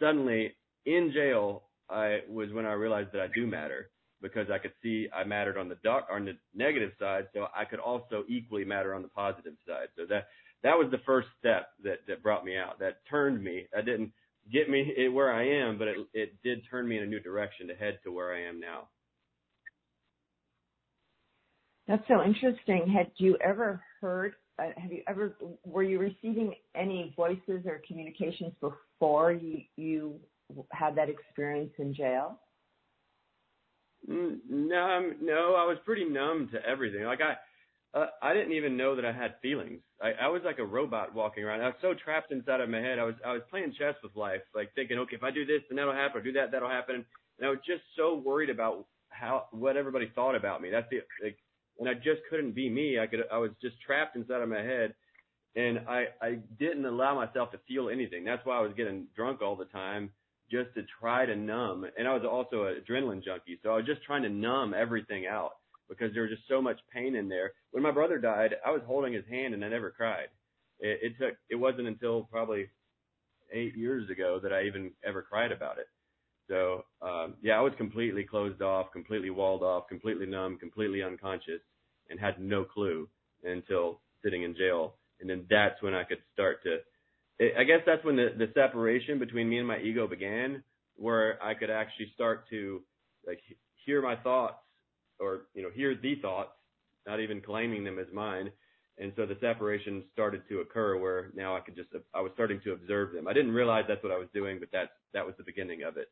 suddenly 0.00 0.54
in 0.86 1.12
jail, 1.12 1.64
I 1.90 2.20
was 2.28 2.52
when 2.52 2.66
I 2.66 2.72
realized 2.72 3.12
that 3.12 3.20
I 3.20 3.28
do 3.34 3.46
matter 3.46 3.90
because 4.22 4.50
I 4.50 4.58
could 4.58 4.72
see 4.82 5.08
I 5.14 5.24
mattered 5.24 5.58
on 5.58 5.68
the 5.68 5.76
dark 5.84 6.06
on 6.10 6.24
the 6.24 6.36
negative 6.54 6.92
side, 6.98 7.28
so 7.34 7.46
I 7.54 7.64
could 7.64 7.78
also 7.78 8.24
equally 8.28 8.64
matter 8.64 8.94
on 8.94 9.02
the 9.02 9.08
positive 9.08 9.54
side. 9.66 9.88
So 9.96 10.04
that 10.08 10.28
that 10.62 10.76
was 10.76 10.88
the 10.90 10.98
first 11.06 11.28
step 11.38 11.68
that 11.84 11.98
that 12.08 12.22
brought 12.22 12.44
me 12.44 12.56
out. 12.56 12.78
That 12.78 13.00
turned 13.08 13.42
me. 13.42 13.66
I 13.76 13.82
didn't 13.82 14.12
get 14.52 14.68
me 14.68 15.08
where 15.08 15.32
I 15.32 15.46
am, 15.48 15.78
but 15.78 15.88
it 15.88 15.96
it 16.14 16.42
did 16.42 16.62
turn 16.70 16.88
me 16.88 16.96
in 16.98 17.02
a 17.02 17.06
new 17.06 17.20
direction 17.20 17.68
to 17.68 17.74
head 17.74 17.98
to 18.04 18.12
where 18.12 18.34
I 18.34 18.42
am 18.42 18.60
now. 18.60 18.88
That's 21.88 22.02
so 22.08 22.22
interesting. 22.22 22.88
Had 22.88 23.10
you 23.16 23.36
ever 23.44 23.80
heard? 24.00 24.34
Uh, 24.58 24.70
have 24.76 24.92
you 24.92 25.02
ever? 25.08 25.36
Were 25.64 25.82
you 25.82 25.98
receiving 25.98 26.54
any 26.74 27.12
voices 27.16 27.64
or 27.66 27.80
communications 27.86 28.52
before 28.60 29.32
you 29.32 29.60
you 29.76 30.18
had 30.72 30.96
that 30.96 31.08
experience 31.08 31.72
in 31.78 31.94
jail? 31.94 32.40
Mm, 34.10 34.38
no, 34.48 35.12
no, 35.20 35.54
I 35.56 35.64
was 35.64 35.78
pretty 35.84 36.04
numb 36.04 36.48
to 36.52 36.64
everything. 36.64 37.04
Like 37.04 37.20
I, 37.20 37.98
uh, 37.98 38.06
I 38.22 38.34
didn't 38.34 38.52
even 38.52 38.76
know 38.76 38.94
that 38.96 39.04
I 39.04 39.12
had 39.12 39.34
feelings. 39.42 39.80
I, 40.02 40.12
I 40.26 40.28
was 40.28 40.42
like 40.44 40.58
a 40.58 40.64
robot 40.64 41.14
walking 41.14 41.44
around. 41.44 41.62
I 41.62 41.66
was 41.66 41.80
so 41.80 41.94
trapped 41.94 42.30
inside 42.32 42.60
of 42.60 42.68
my 42.68 42.80
head. 42.80 42.98
I 42.98 43.04
was, 43.04 43.14
I 43.24 43.32
was 43.32 43.42
playing 43.48 43.74
chess 43.78 43.94
with 44.02 44.14
life, 44.14 44.42
like 44.54 44.74
thinking, 44.74 44.98
okay, 44.98 45.16
if 45.16 45.22
I 45.22 45.30
do 45.30 45.46
this, 45.46 45.62
then 45.68 45.76
that'll 45.76 45.94
happen. 45.94 46.20
Or 46.20 46.24
do 46.24 46.32
that, 46.32 46.52
that'll 46.52 46.68
happen. 46.68 47.04
And 47.38 47.46
I 47.46 47.50
was 47.50 47.60
just 47.66 47.82
so 47.96 48.16
worried 48.16 48.50
about 48.50 48.86
how 49.08 49.46
what 49.52 49.76
everybody 49.76 50.10
thought 50.14 50.34
about 50.34 50.60
me. 50.60 50.70
That's 50.70 50.88
the 50.90 51.00
like, 51.22 51.38
and 51.78 51.88
I 51.88 51.94
just 51.94 52.20
couldn't 52.28 52.54
be 52.54 52.68
me. 52.68 52.98
I 52.98 53.06
could, 53.06 53.20
I 53.32 53.38
was 53.38 53.50
just 53.62 53.76
trapped 53.80 54.16
inside 54.16 54.42
of 54.42 54.48
my 54.48 54.62
head, 54.62 54.94
and 55.54 55.80
I, 55.88 56.06
I 56.20 56.38
didn't 56.58 56.84
allow 56.84 57.14
myself 57.14 57.50
to 57.52 57.58
feel 57.68 57.88
anything. 57.88 58.24
That's 58.24 58.44
why 58.44 58.58
I 58.58 58.62
was 58.62 58.72
getting 58.76 59.06
drunk 59.14 59.42
all 59.42 59.56
the 59.56 59.66
time 59.66 60.10
just 60.50 60.72
to 60.74 60.82
try 61.00 61.26
to 61.26 61.34
numb. 61.34 61.84
And 61.98 62.06
I 62.06 62.14
was 62.14 62.24
also 62.24 62.64
an 62.64 62.76
adrenaline 62.80 63.24
junkie, 63.24 63.58
so 63.62 63.70
I 63.70 63.76
was 63.76 63.86
just 63.86 64.02
trying 64.04 64.22
to 64.22 64.28
numb 64.28 64.74
everything 64.74 65.26
out 65.26 65.52
because 65.88 66.12
there 66.12 66.22
was 66.22 66.30
just 66.30 66.48
so 66.48 66.60
much 66.60 66.78
pain 66.92 67.14
in 67.14 67.28
there. 67.28 67.52
When 67.70 67.82
my 67.82 67.90
brother 67.90 68.18
died, 68.18 68.54
I 68.64 68.70
was 68.70 68.82
holding 68.86 69.12
his 69.12 69.24
hand 69.28 69.54
and 69.54 69.64
I 69.64 69.68
never 69.68 69.90
cried. 69.90 70.28
It, 70.80 70.98
it 71.02 71.18
took. 71.18 71.36
It 71.48 71.56
wasn't 71.56 71.88
until 71.88 72.24
probably 72.24 72.68
eight 73.52 73.76
years 73.76 74.10
ago 74.10 74.40
that 74.42 74.52
I 74.52 74.64
even 74.64 74.90
ever 75.04 75.22
cried 75.22 75.52
about 75.52 75.78
it. 75.78 75.88
So 76.48 76.84
um, 77.02 77.34
yeah, 77.42 77.58
I 77.58 77.60
was 77.60 77.72
completely 77.76 78.24
closed 78.24 78.62
off, 78.62 78.92
completely 78.92 79.30
walled 79.30 79.62
off, 79.62 79.88
completely 79.88 80.26
numb, 80.26 80.58
completely 80.58 81.02
unconscious, 81.02 81.60
and 82.10 82.20
had 82.20 82.40
no 82.40 82.64
clue 82.64 83.08
until 83.44 84.00
sitting 84.22 84.42
in 84.42 84.54
jail. 84.56 84.94
And 85.20 85.28
then 85.30 85.46
that's 85.48 85.80
when 85.82 85.94
I 85.94 86.04
could 86.04 86.18
start 86.32 86.62
to. 86.64 86.78
I 87.58 87.64
guess 87.64 87.80
that's 87.86 88.04
when 88.04 88.16
the 88.16 88.28
the 88.36 88.50
separation 88.54 89.18
between 89.18 89.48
me 89.48 89.58
and 89.58 89.68
my 89.68 89.78
ego 89.78 90.06
began, 90.06 90.62
where 90.96 91.42
I 91.42 91.54
could 91.54 91.70
actually 91.70 92.10
start 92.14 92.48
to 92.50 92.82
like 93.26 93.40
hear 93.84 94.02
my 94.02 94.16
thoughts 94.16 94.56
or 95.20 95.42
you 95.54 95.62
know 95.62 95.70
hear 95.74 95.94
the 95.94 96.16
thoughts, 96.16 96.50
not 97.06 97.20
even 97.20 97.40
claiming 97.40 97.84
them 97.84 97.98
as 97.98 98.06
mine. 98.12 98.50
And 98.98 99.12
so 99.14 99.26
the 99.26 99.36
separation 99.40 100.04
started 100.12 100.42
to 100.48 100.60
occur 100.60 100.98
where 100.98 101.30
now 101.34 101.54
I 101.54 101.60
could 101.60 101.76
just 101.76 101.90
I 102.14 102.20
was 102.20 102.32
starting 102.34 102.60
to 102.64 102.72
observe 102.72 103.12
them. 103.12 103.28
I 103.28 103.32
didn't 103.32 103.52
realize 103.52 103.84
that's 103.86 104.02
what 104.02 104.12
I 104.12 104.18
was 104.18 104.28
doing, 104.32 104.58
but 104.58 104.70
that 104.72 104.90
that 105.12 105.24
was 105.24 105.34
the 105.36 105.44
beginning 105.44 105.82
of 105.82 105.96
it. 105.96 106.08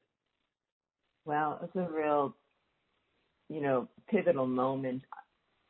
Well, 1.24 1.58
it's 1.62 1.74
a 1.76 1.90
real, 1.90 2.36
you 3.48 3.62
know, 3.62 3.88
pivotal 4.10 4.46
moment 4.46 5.02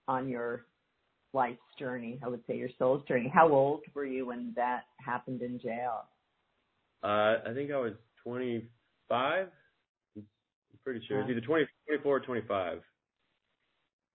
on 0.09 0.29
your 0.29 0.67
life's 1.33 1.61
journey. 1.79 2.19
I 2.25 2.29
would 2.29 2.43
say 2.49 2.57
your 2.57 2.71
soul's 2.79 3.05
journey. 3.07 3.31
How 3.33 3.49
old 3.49 3.83
were 3.95 4.05
you 4.05 4.27
when 4.27 4.53
that 4.57 4.85
happened 5.05 5.43
in 5.43 5.61
jail? 5.61 6.05
Uh, 7.03 7.37
I 7.47 7.53
think 7.55 7.71
I 7.71 7.79
was 7.79 7.93
25. 8.25 9.47
I'm 10.17 10.25
pretty 10.83 11.05
sure. 11.07 11.21
It's 11.21 11.31
either 11.31 11.41
20, 11.41 11.67
24 11.87 12.17
or 12.17 12.21
25. 12.21 12.79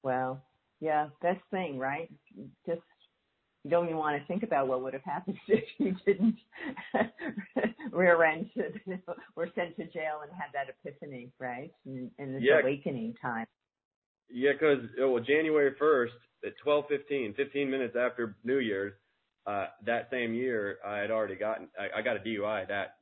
Well, 0.03 0.41
yeah, 0.79 1.09
best 1.21 1.41
thing, 1.51 1.77
right? 1.77 2.09
Just 2.65 2.81
you 3.63 3.69
don't 3.69 3.85
even 3.85 3.97
want 3.97 4.19
to 4.19 4.25
think 4.27 4.43
about 4.43 4.67
what 4.67 4.81
would 4.81 4.93
have 4.93 5.03
happened 5.03 5.37
if 5.47 5.63
you 5.77 5.95
didn't 6.05 6.37
rear-ended 7.91 8.79
or 9.35 9.49
sent 9.55 9.75
to 9.75 9.85
jail 9.85 10.21
and 10.23 10.31
had 10.31 10.47
that 10.53 10.67
epiphany, 10.69 11.31
right? 11.39 11.71
And, 11.85 12.09
in 12.17 12.33
this 12.33 12.43
yeah. 12.43 12.59
awakening 12.61 13.15
time. 13.21 13.45
Yeah, 14.29 14.51
because 14.53 14.85
oh, 15.01 15.11
well, 15.11 15.23
January 15.23 15.73
1st 15.81 16.11
at 16.45 16.53
12:15, 16.65 17.35
15 17.35 17.69
minutes 17.69 17.95
after 17.99 18.37
New 18.43 18.59
Year's, 18.59 18.93
uh, 19.47 19.65
that 19.85 20.09
same 20.11 20.33
year, 20.33 20.77
I 20.85 20.99
had 20.99 21.09
already 21.09 21.35
gotten, 21.35 21.67
I, 21.79 21.99
I 21.99 22.01
got 22.01 22.17
a 22.17 22.19
DUI. 22.19 22.67
That 22.67 22.97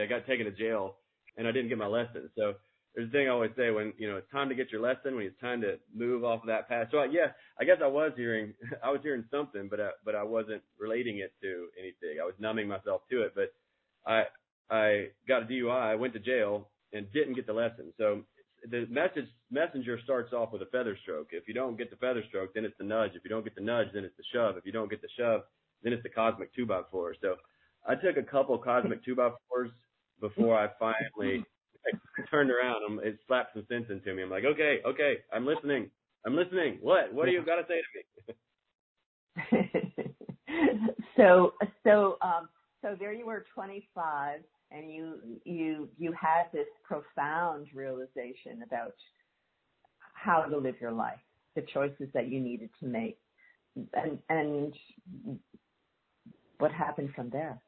I 0.00 0.06
got 0.06 0.26
taken 0.26 0.46
to 0.46 0.52
jail, 0.52 0.96
and 1.36 1.48
I 1.48 1.52
didn't 1.52 1.68
get 1.68 1.78
my 1.78 1.86
lesson. 1.86 2.30
So 2.36 2.54
there's 2.94 3.08
a 3.08 3.12
thing 3.12 3.26
I 3.26 3.30
always 3.30 3.52
say 3.56 3.70
when 3.70 3.92
you 3.96 4.10
know 4.10 4.16
it's 4.16 4.30
time 4.30 4.48
to 4.48 4.54
get 4.54 4.70
your 4.70 4.80
lesson, 4.80 5.16
when 5.16 5.24
it's 5.24 5.40
time 5.40 5.60
to 5.62 5.78
move 5.94 6.24
off 6.24 6.42
of 6.42 6.48
that 6.48 6.68
path. 6.68 6.88
So 6.90 6.98
I, 6.98 7.06
yeah, 7.06 7.32
I 7.58 7.64
guess 7.64 7.78
I 7.82 7.86
was 7.86 8.12
hearing 8.16 8.52
I 8.84 8.90
was 8.90 9.00
hearing 9.02 9.24
something, 9.30 9.68
but 9.68 9.80
I, 9.80 9.90
but 10.04 10.14
I 10.14 10.22
wasn't 10.22 10.62
relating 10.78 11.18
it 11.18 11.32
to 11.42 11.68
anything. 11.78 12.20
I 12.20 12.24
was 12.24 12.34
numbing 12.38 12.68
myself 12.68 13.02
to 13.10 13.22
it. 13.22 13.32
But 13.34 13.54
I 14.06 14.24
I 14.70 15.08
got 15.26 15.42
a 15.42 15.46
DUI, 15.46 15.70
I 15.70 15.94
went 15.94 16.12
to 16.14 16.20
jail, 16.20 16.68
and 16.92 17.10
didn't 17.12 17.34
get 17.34 17.46
the 17.46 17.52
lesson. 17.52 17.92
So 17.96 18.22
the 18.70 18.86
message 18.90 19.28
messenger 19.50 19.98
starts 20.04 20.32
off 20.32 20.52
with 20.52 20.62
a 20.62 20.66
feather 20.66 20.96
stroke. 21.02 21.28
If 21.32 21.48
you 21.48 21.54
don't 21.54 21.76
get 21.76 21.90
the 21.90 21.96
feather 21.96 22.22
stroke, 22.28 22.54
then 22.54 22.64
it's 22.64 22.76
the 22.78 22.84
nudge. 22.84 23.12
If 23.14 23.24
you 23.24 23.30
don't 23.30 23.44
get 23.44 23.54
the 23.54 23.62
nudge, 23.62 23.88
then 23.94 24.04
it's 24.04 24.16
the 24.16 24.24
shove. 24.32 24.56
If 24.56 24.66
you 24.66 24.72
don't 24.72 24.90
get 24.90 25.02
the 25.02 25.08
shove, 25.18 25.42
then 25.82 25.92
it's 25.92 26.02
the 26.02 26.08
cosmic 26.10 26.54
two 26.54 26.66
by 26.66 26.82
four. 26.90 27.14
So 27.20 27.36
I 27.86 27.94
took 27.94 28.16
a 28.16 28.22
couple 28.22 28.56
cosmic 28.58 29.04
two 29.04 29.16
by 29.16 29.30
fours 29.48 29.70
before 30.20 30.56
I 30.56 30.68
finally 30.78 31.44
I 31.86 32.22
turned 32.30 32.50
around. 32.50 32.82
and 32.88 33.00
it 33.06 33.18
slapped 33.26 33.54
some 33.54 33.66
sense 33.68 33.86
into 33.90 34.14
me. 34.14 34.22
I'm 34.22 34.30
like, 34.30 34.44
okay, 34.44 34.78
okay, 34.86 35.18
I'm 35.32 35.46
listening. 35.46 35.90
I'm 36.26 36.36
listening. 36.36 36.78
What? 36.80 37.12
What 37.12 37.26
do 37.26 37.32
you 37.32 37.44
got 37.44 37.56
to 37.56 37.66
say 37.68 37.80
to 37.80 38.34
me? 39.58 40.14
so, 41.16 41.54
so, 41.84 42.18
um, 42.22 42.48
so 42.82 42.96
there 42.98 43.12
you 43.12 43.26
were, 43.26 43.44
25, 43.54 44.40
and 44.70 44.90
you 44.90 45.18
you 45.44 45.88
you 45.98 46.12
had 46.12 46.44
this 46.52 46.66
profound 46.82 47.68
realization 47.74 48.62
about 48.64 48.94
how 50.14 50.42
to 50.42 50.56
live 50.56 50.76
your 50.80 50.92
life, 50.92 51.18
the 51.56 51.62
choices 51.72 52.08
that 52.14 52.28
you 52.28 52.40
needed 52.40 52.70
to 52.80 52.86
make, 52.86 53.18
and 53.94 54.18
and 54.28 54.74
what 56.58 56.72
happened 56.72 57.10
from 57.14 57.28
there. 57.30 57.60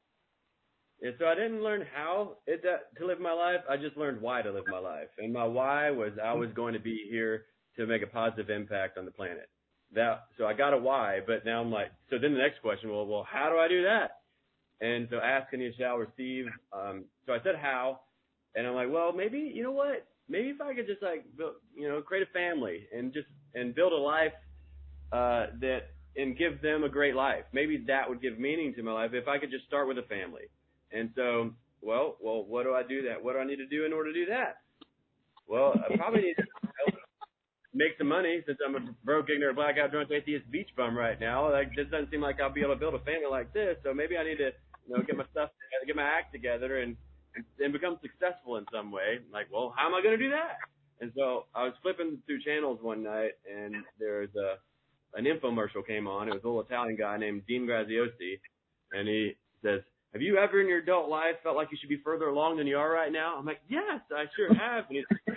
And 1.04 1.12
so 1.18 1.26
I 1.26 1.34
didn't 1.34 1.62
learn 1.62 1.84
how 1.94 2.38
it, 2.46 2.64
uh, 2.64 2.78
to 2.98 3.06
live 3.06 3.20
my 3.20 3.34
life. 3.34 3.60
I 3.68 3.76
just 3.76 3.94
learned 3.94 4.22
why 4.22 4.40
to 4.40 4.50
live 4.50 4.64
my 4.70 4.78
life. 4.78 5.08
And 5.18 5.34
my 5.34 5.44
why 5.44 5.90
was 5.90 6.12
I 6.22 6.32
was 6.32 6.48
going 6.56 6.72
to 6.72 6.80
be 6.80 7.06
here 7.10 7.44
to 7.76 7.86
make 7.86 8.02
a 8.02 8.06
positive 8.06 8.48
impact 8.48 8.96
on 8.96 9.04
the 9.04 9.10
planet. 9.10 9.50
That 9.94 10.24
so 10.38 10.46
I 10.46 10.54
got 10.54 10.72
a 10.72 10.78
why, 10.78 11.20
but 11.26 11.44
now 11.44 11.60
I'm 11.60 11.70
like, 11.70 11.92
so 12.08 12.16
then 12.18 12.32
the 12.32 12.38
next 12.38 12.62
question, 12.62 12.90
well, 12.90 13.06
well, 13.06 13.26
how 13.30 13.50
do 13.50 13.58
I 13.58 13.68
do 13.68 13.82
that? 13.82 14.22
And 14.80 15.06
so 15.10 15.18
ask 15.18 15.52
and 15.52 15.60
you 15.60 15.72
shall 15.78 15.96
receive. 15.98 16.46
Um, 16.72 17.04
so 17.26 17.34
I 17.34 17.38
said 17.44 17.56
how, 17.60 18.00
and 18.54 18.66
I'm 18.66 18.74
like, 18.74 18.88
well, 18.90 19.12
maybe 19.12 19.52
you 19.54 19.62
know 19.62 19.72
what? 19.72 20.06
Maybe 20.26 20.48
if 20.48 20.60
I 20.62 20.74
could 20.74 20.86
just 20.86 21.02
like, 21.02 21.26
build, 21.36 21.56
you 21.76 21.86
know, 21.86 22.00
create 22.00 22.26
a 22.26 22.32
family 22.32 22.88
and 22.96 23.12
just 23.12 23.28
and 23.54 23.74
build 23.74 23.92
a 23.92 23.96
life 23.96 24.32
uh, 25.12 25.52
that 25.60 25.90
and 26.16 26.38
give 26.38 26.62
them 26.62 26.82
a 26.82 26.88
great 26.88 27.14
life. 27.14 27.44
Maybe 27.52 27.84
that 27.88 28.08
would 28.08 28.22
give 28.22 28.38
meaning 28.38 28.72
to 28.76 28.82
my 28.82 28.92
life 28.92 29.10
if 29.12 29.28
I 29.28 29.36
could 29.38 29.50
just 29.50 29.66
start 29.66 29.86
with 29.86 29.98
a 29.98 30.02
family. 30.02 30.48
And 30.94 31.10
so, 31.16 31.50
well, 31.82 32.16
well, 32.22 32.44
what 32.44 32.62
do 32.62 32.72
I 32.72 32.82
do 32.86 33.02
that? 33.08 33.22
What 33.22 33.34
do 33.34 33.40
I 33.40 33.44
need 33.44 33.56
to 33.56 33.66
do 33.66 33.84
in 33.84 33.92
order 33.92 34.12
to 34.12 34.18
do 34.18 34.26
that? 34.30 34.62
Well, 35.48 35.74
I 35.74 35.96
probably 35.96 36.22
need 36.22 36.36
to 36.38 36.46
make 37.74 37.98
some 37.98 38.06
money 38.08 38.40
since 38.46 38.58
I'm 38.64 38.76
a 38.76 38.80
broke, 39.04 39.28
ignorant, 39.28 39.56
blackout, 39.56 39.90
drunk, 39.90 40.10
atheist 40.10 40.48
beach 40.50 40.70
bum 40.76 40.96
right 40.96 41.18
now. 41.18 41.50
Like, 41.50 41.74
this 41.74 41.90
doesn't 41.90 42.10
seem 42.10 42.20
like 42.22 42.40
I'll 42.40 42.54
be 42.54 42.62
able 42.62 42.74
to 42.74 42.80
build 42.80 42.94
a 42.94 43.00
family 43.00 43.28
like 43.28 43.52
this. 43.52 43.76
So 43.82 43.92
maybe 43.92 44.16
I 44.16 44.22
need 44.22 44.38
to, 44.38 44.54
you 44.86 44.96
know, 44.96 45.02
get 45.02 45.16
my 45.16 45.26
stuff, 45.32 45.50
together, 45.50 45.86
get 45.86 45.96
my 45.96 46.06
act 46.06 46.32
together, 46.32 46.80
and 46.80 46.96
and 47.58 47.72
become 47.72 47.98
successful 48.00 48.56
in 48.58 48.64
some 48.72 48.92
way. 48.92 49.18
Like, 49.32 49.46
well, 49.52 49.74
how 49.76 49.88
am 49.88 49.94
I 49.94 50.02
going 50.02 50.16
to 50.16 50.22
do 50.22 50.30
that? 50.30 50.54
And 51.00 51.10
so 51.16 51.46
I 51.52 51.64
was 51.64 51.74
flipping 51.82 52.18
through 52.26 52.42
channels 52.46 52.78
one 52.80 53.02
night, 53.02 53.32
and 53.50 53.74
there's 53.98 54.30
a 54.36 54.62
an 55.18 55.26
infomercial 55.26 55.86
came 55.86 56.06
on. 56.06 56.28
It 56.28 56.34
was 56.34 56.42
a 56.44 56.46
little 56.46 56.62
Italian 56.62 56.96
guy 56.96 57.16
named 57.18 57.42
Dean 57.46 57.66
Graziosi, 57.66 58.40
and 58.92 59.08
he 59.08 59.36
says, 59.62 59.80
have 60.14 60.22
you 60.22 60.38
ever 60.38 60.60
in 60.60 60.68
your 60.68 60.78
adult 60.78 61.10
life 61.10 61.34
felt 61.42 61.56
like 61.56 61.68
you 61.72 61.78
should 61.80 61.88
be 61.88 62.00
further 62.04 62.28
along 62.28 62.58
than 62.58 62.68
you 62.68 62.78
are 62.78 62.90
right 62.90 63.10
now? 63.10 63.34
I'm 63.36 63.44
like, 63.44 63.60
yes, 63.68 64.00
I 64.14 64.24
sure 64.36 64.54
have. 64.54 64.84
And 64.88 64.98
he's 64.98 65.34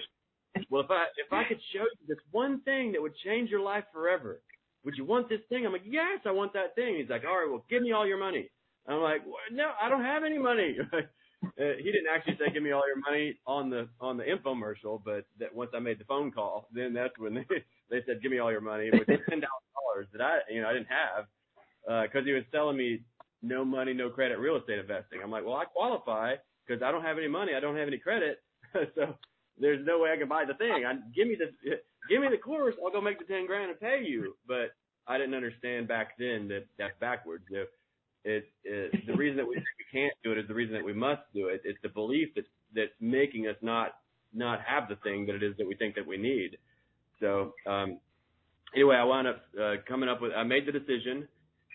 well, 0.70 0.84
if 0.84 0.92
I 0.92 1.06
if 1.18 1.34
I 1.34 1.44
could 1.48 1.60
show 1.74 1.82
you 1.82 2.08
this 2.08 2.18
one 2.32 2.62
thing 2.62 2.92
that 2.92 3.02
would 3.02 3.16
change 3.26 3.50
your 3.50 3.62
life 3.62 3.86
forever, 3.92 4.40
would 4.86 4.96
you 4.96 5.04
want 5.04 5.30
this 5.30 5.42
thing? 5.50 5.66
I'm 5.66 5.72
like, 5.72 5.82
yes, 5.84 6.20
I 6.26 6.32
want 6.32 6.54
that 6.54 6.76
thing. 6.76 6.98
He's 7.00 7.10
like, 7.10 7.24
all 7.28 7.38
right, 7.38 7.50
well, 7.50 7.66
give 7.70 7.82
me 7.82 7.92
all 7.92 8.06
your 8.06 8.20
money. 8.20 8.50
I'm 8.88 9.02
like, 9.02 9.22
no, 9.52 9.72
I 9.82 9.90
don't 9.90 10.04
have 10.04 10.24
any 10.24 10.38
money. 10.38 10.78
uh, 10.94 10.98
he 11.58 11.84
didn't 11.84 12.08
actually 12.14 12.38
say 12.38 12.54
give 12.54 12.62
me 12.64 12.72
all 12.72 12.84
your 12.88 13.00
money 13.00 13.40
on 13.48 13.72
the 13.72 13.90
on 14.00 14.18
the 14.18 14.26
infomercial, 14.26 15.02
but 15.04 15.26
that 15.40 15.56
once 15.56 15.72
I 15.74 15.80
made 15.80 16.00
the 16.00 16.06
phone 16.06 16.32
call, 16.32 16.68
then 16.72 16.94
that's 16.94 17.18
when 17.18 17.34
they 17.34 17.46
they 17.90 18.04
said 18.06 18.22
give 18.22 18.32
me 18.32 18.38
all 18.38 18.52
your 18.52 18.62
money, 18.62 18.92
which 18.92 19.08
was 19.08 19.20
ten 19.28 19.42
thousand 19.42 19.72
dollars 19.74 20.08
that 20.14 20.22
I 20.22 20.40
you 20.52 20.62
know 20.62 20.70
I 20.70 20.74
didn't 20.74 20.90
have 20.94 21.26
because 22.04 22.22
uh, 22.22 22.26
he 22.26 22.34
was 22.34 22.44
telling 22.52 22.78
me 22.78 23.02
no 23.42 23.64
money, 23.64 23.94
no 23.94 24.10
credit 24.10 24.40
real 24.40 24.58
estate 24.58 24.80
investing. 24.80 25.20
I'm 25.24 25.32
like, 25.32 25.46
well, 25.46 25.56
I 25.56 25.66
qualify 25.66 26.36
because 26.66 26.82
I 26.82 26.92
don't 26.92 27.04
have 27.04 27.18
any 27.18 27.28
money, 27.28 27.54
I 27.56 27.60
don't 27.60 27.78
have 27.78 27.88
any 27.88 27.98
credit, 27.98 28.42
so 28.96 29.16
there's 29.60 29.86
no 29.86 30.00
way 30.00 30.12
I 30.12 30.18
can 30.18 30.28
buy 30.28 30.46
the 30.46 30.54
thing. 30.56 30.86
I 30.86 30.94
give 31.16 31.28
me 31.28 31.38
the 31.38 31.78
give 32.10 32.22
me 32.22 32.28
the 32.30 32.38
course, 32.38 32.76
I'll 32.84 32.92
go 32.92 33.02
make 33.02 33.20
the 33.20 33.26
ten 33.26 33.46
grand 33.46 33.72
and 33.72 33.80
pay 33.80 34.04
you. 34.06 34.36
But 34.48 34.76
I 35.08 35.18
didn't 35.18 35.36
understand 35.36 35.88
back 35.88 36.18
then 36.18 36.48
that 36.50 36.66
that's 36.78 36.94
backwards. 37.00 37.46
So 37.50 37.66
it, 38.24 38.46
it 38.64 39.08
the 39.08 39.16
reason 39.16 39.38
that 39.38 39.48
we, 39.48 39.64
can't 39.94 40.14
do 40.22 40.34
it 40.34 40.38
is 40.38 40.46
the 40.50 40.54
reason 40.54 40.74
that 40.76 40.84
we 40.84 40.92
must 40.92 41.22
do 41.34 41.48
it. 41.48 41.62
It's 41.64 41.80
the 41.82 41.88
belief 41.88 42.28
that's 42.36 42.48
that's 42.76 42.92
making 43.00 43.48
us 43.48 43.56
not 43.62 43.96
not 44.34 44.60
have 44.62 44.90
the 44.90 44.98
thing 44.98 45.26
that 45.28 45.36
it 45.36 45.44
is 45.44 45.56
that 45.58 45.66
we 45.66 45.76
think 45.76 45.96
that 45.96 46.06
we 46.06 46.18
need. 46.18 46.58
So 47.22 47.54
um, 47.66 48.00
anyway, 48.76 48.98
I 48.98 49.06
wound 49.06 49.28
up 49.30 49.42
uh, 49.60 49.76
coming 49.88 50.10
up 50.10 50.22
with 50.22 50.34
I 50.36 50.44
made 50.44 50.66
the 50.68 50.74
decision 50.74 51.28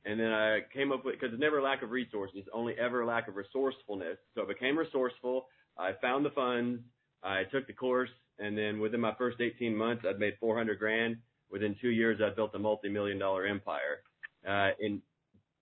and 0.05 0.19
then 0.19 0.33
I 0.33 0.61
came 0.73 0.91
up 0.91 1.05
with, 1.05 1.15
because 1.15 1.33
it's 1.33 1.41
never 1.41 1.63
lack 1.63 1.83
of 1.83 1.91
resources, 1.91 2.43
only 2.53 2.75
ever 2.79 3.05
lack 3.05 3.29
of 3.29 3.37
resourcefulness. 3.37 4.19
So 4.35 4.43
I 4.43 4.47
became 4.47 4.77
resourceful. 4.77 5.47
I 5.79 5.93
found 6.01 6.25
the 6.25 6.31
funds. 6.31 6.83
I 7.23 7.45
took 7.45 7.67
the 7.67 7.73
course. 7.73 8.11
And 8.39 8.59
then 8.59 8.81
within 8.81 9.01
my 9.01 9.15
first 9.17 9.41
18 9.41 9.77
months, 9.77 10.05
I'd 10.09 10.19
made 10.19 10.35
400 10.41 10.79
grand. 10.79 11.17
Within 11.51 11.77
two 11.81 11.91
years, 11.91 12.21
I 12.21 12.35
built 12.35 12.55
a 12.55 12.59
multi-million 12.59 13.19
dollar 13.19 13.47
empire. 13.47 14.03
Uh, 14.49 14.71
in 14.81 15.01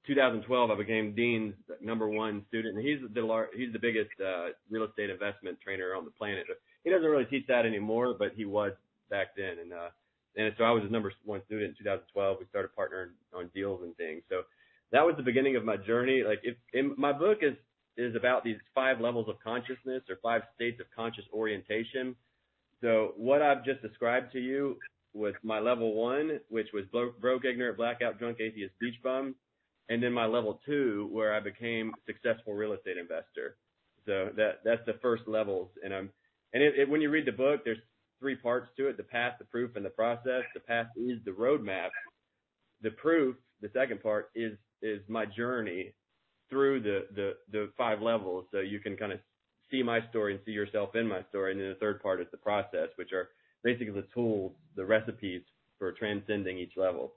2012, 0.07 0.71
I 0.71 0.77
became 0.77 1.15
Dean's 1.15 1.55
number 1.83 2.09
one 2.09 2.45
student, 2.49 2.79
and 2.79 2.87
he's 2.87 2.99
the 3.13 3.21
lar- 3.21 3.51
he's 3.55 3.73
the 3.73 3.79
biggest 3.79 4.11
uh, 4.25 4.49
real 4.71 4.85
estate 4.85 5.11
investment 5.11 5.59
trainer 5.63 5.95
on 5.95 6.05
the 6.05 6.11
planet. 6.13 6.47
He 6.85 6.91
doesn't 6.91 7.09
really 7.09 7.27
teach 7.27 7.47
that 7.49 7.67
anymore, 7.67 8.15
but 8.19 8.33
he 8.35 8.47
was 8.47 8.73
back 9.11 9.37
then. 9.37 9.59
And 9.61 9.73
uh, 9.73 9.89
and 10.37 10.55
so 10.57 10.65
I 10.65 10.71
was 10.71 10.83
his 10.83 10.93
number 10.93 11.13
one 11.25 11.43
student 11.47 11.71
in 11.71 11.85
2012. 11.85 12.37
We 12.41 12.47
started 12.47 12.71
partnering 12.79 13.11
on 13.35 13.51
deals 13.55 13.83
and 13.83 13.97
things. 13.97 14.23
So 14.29 14.43
that 14.93 15.05
was 15.05 15.15
the 15.17 15.23
beginning 15.23 15.57
of 15.57 15.65
my 15.65 15.77
journey. 15.77 16.23
Like 16.27 16.41
if 16.43 16.57
in, 16.73 16.95
my 16.97 17.13
book 17.13 17.39
is 17.43 17.55
is 17.97 18.15
about 18.15 18.45
these 18.45 18.57
five 18.75 19.01
levels 19.01 19.29
of 19.29 19.37
consciousness 19.43 20.03
or 20.09 20.17
five 20.23 20.43
states 20.55 20.81
of 20.81 20.87
conscious 20.95 21.25
orientation. 21.33 22.15
So 22.81 23.13
what 23.17 23.43
I've 23.43 23.65
just 23.65 23.83
described 23.83 24.33
to 24.33 24.41
you 24.41 24.79
was 25.13 25.35
my 25.43 25.59
level 25.59 25.95
one, 25.95 26.39
which 26.49 26.69
was 26.73 26.85
broke, 27.21 27.45
ignorant, 27.45 27.77
blackout, 27.77 28.19
drunk, 28.19 28.39
atheist, 28.41 28.73
beach 28.81 28.95
bum, 29.03 29.35
and 29.89 30.03
then 30.03 30.13
my 30.13 30.25
level 30.25 30.61
two, 30.65 31.09
where 31.11 31.35
I 31.35 31.41
became 31.41 31.93
successful 32.07 32.55
real 32.55 32.73
estate 32.73 32.97
investor. 32.97 33.57
So 34.07 34.31
that 34.37 34.61
that's 34.65 34.85
the 34.87 34.95
first 35.03 35.25
levels, 35.27 35.69
and 35.85 35.93
I'm 35.93 36.11
and 36.53 36.63
it, 36.63 36.79
it, 36.79 36.89
when 36.89 37.01
you 37.01 37.11
read 37.11 37.27
the 37.27 37.33
book, 37.33 37.61
there's 37.65 37.79
three 38.21 38.37
parts 38.37 38.69
to 38.77 38.89
it: 38.89 38.97
the 38.97 39.03
path, 39.03 39.35
the 39.39 39.45
proof, 39.47 39.77
and 39.77 39.85
the 39.85 39.91
process. 39.91 40.43
The 40.55 40.61
path 40.61 40.87
is 40.97 41.19
the 41.25 41.33
roadmap. 41.33 41.91
The 42.83 42.91
proof, 42.93 43.37
the 43.61 43.71
second 43.75 44.03
part, 44.03 44.31
is 44.35 44.57
is 44.83 45.01
my 45.09 45.27
journey 45.27 45.95
through 46.49 46.83
the 46.83 47.07
the 47.15 47.33
the 47.51 47.73
five 47.77 48.01
levels, 48.03 48.47
so 48.53 48.61
you 48.61 48.81
can 48.81 48.97
kind 48.97 49.13
of 49.13 49.21
see 49.71 49.83
my 49.83 50.01
story 50.11 50.35
and 50.35 50.43
see 50.45 50.53
yourself 50.53 50.95
in 50.95 51.07
my 51.07 51.23
story. 51.31 51.53
And 51.53 51.61
then 51.61 51.69
the 51.71 51.75
third 51.77 52.03
part 52.03 52.21
is 52.21 52.27
the 52.31 52.37
process, 52.37 52.89
which 52.97 53.13
are 53.13 53.29
basically 53.63 53.93
the 53.93 54.07
tools, 54.13 54.53
the 54.77 54.85
recipes 54.85 55.43
for 55.79 55.93
transcending 55.93 56.59
each 56.59 56.73
level. 56.77 57.13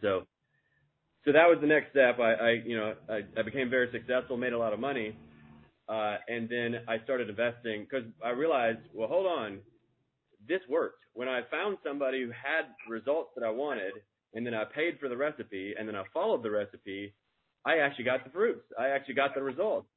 So, 0.00 0.22
so 1.24 1.32
that 1.32 1.48
was 1.48 1.58
the 1.60 1.66
next 1.66 1.90
step. 1.90 2.18
I, 2.20 2.32
I 2.32 2.50
you 2.64 2.76
know, 2.76 2.94
I, 3.08 3.20
I 3.38 3.42
became 3.42 3.70
very 3.70 3.88
successful, 3.92 4.36
made 4.36 4.52
a 4.52 4.58
lot 4.58 4.72
of 4.72 4.80
money, 4.80 5.16
uh, 5.88 6.16
and 6.28 6.48
then 6.48 6.76
I 6.86 7.02
started 7.04 7.28
investing 7.28 7.86
because 7.88 8.06
I 8.24 8.30
realized, 8.30 8.80
well, 8.94 9.08
hold 9.08 9.26
on, 9.26 9.58
this 10.48 10.60
worked. 10.68 11.04
When 11.14 11.28
I 11.28 11.42
found 11.50 11.78
somebody 11.84 12.22
who 12.22 12.30
had 12.30 12.66
results 12.88 13.30
that 13.36 13.44
I 13.44 13.50
wanted, 13.50 13.92
and 14.34 14.46
then 14.46 14.54
I 14.54 14.64
paid 14.64 14.98
for 14.98 15.08
the 15.08 15.16
recipe, 15.16 15.74
and 15.78 15.88
then 15.88 15.96
I 15.96 16.04
followed 16.12 16.42
the 16.42 16.50
recipe, 16.50 17.14
I 17.64 17.78
actually 17.78 18.04
got 18.04 18.24
the 18.24 18.30
fruits. 18.30 18.64
I 18.78 18.88
actually 18.88 19.14
got 19.14 19.34
the 19.34 19.42
results. 19.42 19.88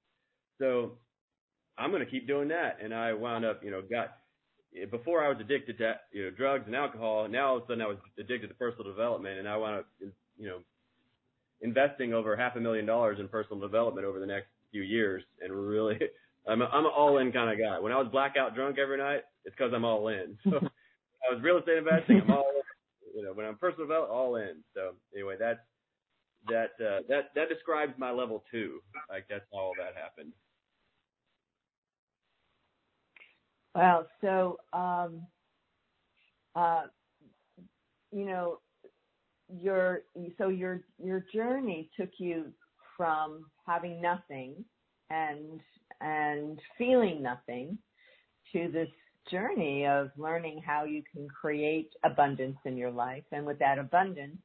So 0.60 0.94
I'm 1.78 1.92
going 1.92 2.04
to 2.04 2.10
keep 2.10 2.28
doing 2.28 2.50
that. 2.50 2.78
And 2.84 2.94
I 2.94 3.14
wound 3.14 3.46
up, 3.46 3.64
you 3.64 3.72
know, 3.72 3.82
got 3.82 4.18
before 4.90 5.24
I 5.24 5.30
was 5.30 5.38
addicted 5.40 5.78
to 5.80 5.96
you 6.12 6.26
know 6.26 6.32
drugs 6.32 6.64
and 6.66 6.76
alcohol. 6.76 7.28
Now 7.28 7.50
all 7.50 7.58
of 7.58 7.64
a 7.64 7.66
sudden 7.68 7.82
I 7.82 7.88
was 7.88 7.98
addicted 8.18 8.48
to 8.48 8.54
personal 8.54 8.86
development, 8.86 9.40
and 9.40 9.48
I 9.48 9.58
wound 9.58 9.80
up, 9.80 9.86
you 10.38 10.48
know, 10.48 10.60
investing 11.62 12.14
over 12.14 12.36
half 12.36 12.56
a 12.56 12.60
million 12.60 12.86
dollars 12.86 13.20
in 13.20 13.28
personal 13.28 13.60
development 13.60 14.06
over 14.06 14.20
the 14.20 14.26
next 14.26 14.48
few 14.72 14.82
years. 14.82 15.24
And 15.42 15.54
really, 15.54 16.00
I'm 16.48 16.62
a, 16.62 16.66
I'm 16.66 16.86
an 16.86 16.92
all 16.96 17.18
in 17.20 17.32
kind 17.32 17.52
of 17.52 17.58
guy. 17.58 17.80
When 17.80 17.92
I 17.92 17.98
was 17.98 18.08
blackout 18.12 18.56
drunk 18.56 18.78
every 18.80 18.98
night, 18.98 19.22
it's 19.46 19.56
because 19.56 19.74
I'm 19.74 19.86
all 19.86 20.08
in. 20.08 20.38
So 21.24 21.30
I 21.30 21.36
was 21.36 21.44
real 21.44 21.60
estate 21.60 21.78
investing. 21.78 22.20
I'm 22.24 22.32
all 22.32 22.46
in. 22.56 23.16
You 23.16 23.24
know, 23.24 23.34
when 23.34 23.46
I'm 23.46 23.56
personal 23.56 23.86
development, 23.86 24.12
all 24.12 24.36
in. 24.38 24.64
So 24.74 24.94
anyway, 25.14 25.36
that's 25.40 25.60
that 26.48 26.72
uh, 26.84 27.02
that 27.10 27.30
that 27.36 27.48
describes 27.50 27.94
my 27.98 28.10
level 28.10 28.44
two. 28.50 28.80
Like 29.08 29.26
that's 29.30 29.46
how 29.54 29.60
all 29.60 29.74
that 29.78 30.02
happened. 30.02 30.32
Wow. 33.76 34.06
So, 34.22 34.58
um, 34.74 35.28
uh, 36.56 36.84
you 38.12 38.26
know, 38.26 38.60
your 39.50 40.02
so 40.38 40.50
your 40.50 40.82
your 40.98 41.26
journey 41.34 41.90
took 42.00 42.10
you 42.18 42.52
from 42.98 43.46
having 43.66 44.02
nothing 44.02 44.66
and 45.10 45.60
and 46.02 46.60
feeling 46.78 47.22
nothing 47.22 47.78
to 48.52 48.70
this 48.72 48.90
journey 49.30 49.86
of 49.86 50.10
learning 50.18 50.62
how 50.66 50.84
you 50.84 51.04
can 51.14 51.28
create 51.28 51.90
abundance 52.04 52.58
in 52.66 52.76
your 52.76 52.92
life 52.92 53.24
and 53.32 53.46
with 53.46 53.60
that 53.60 53.78
abundance 53.78 54.38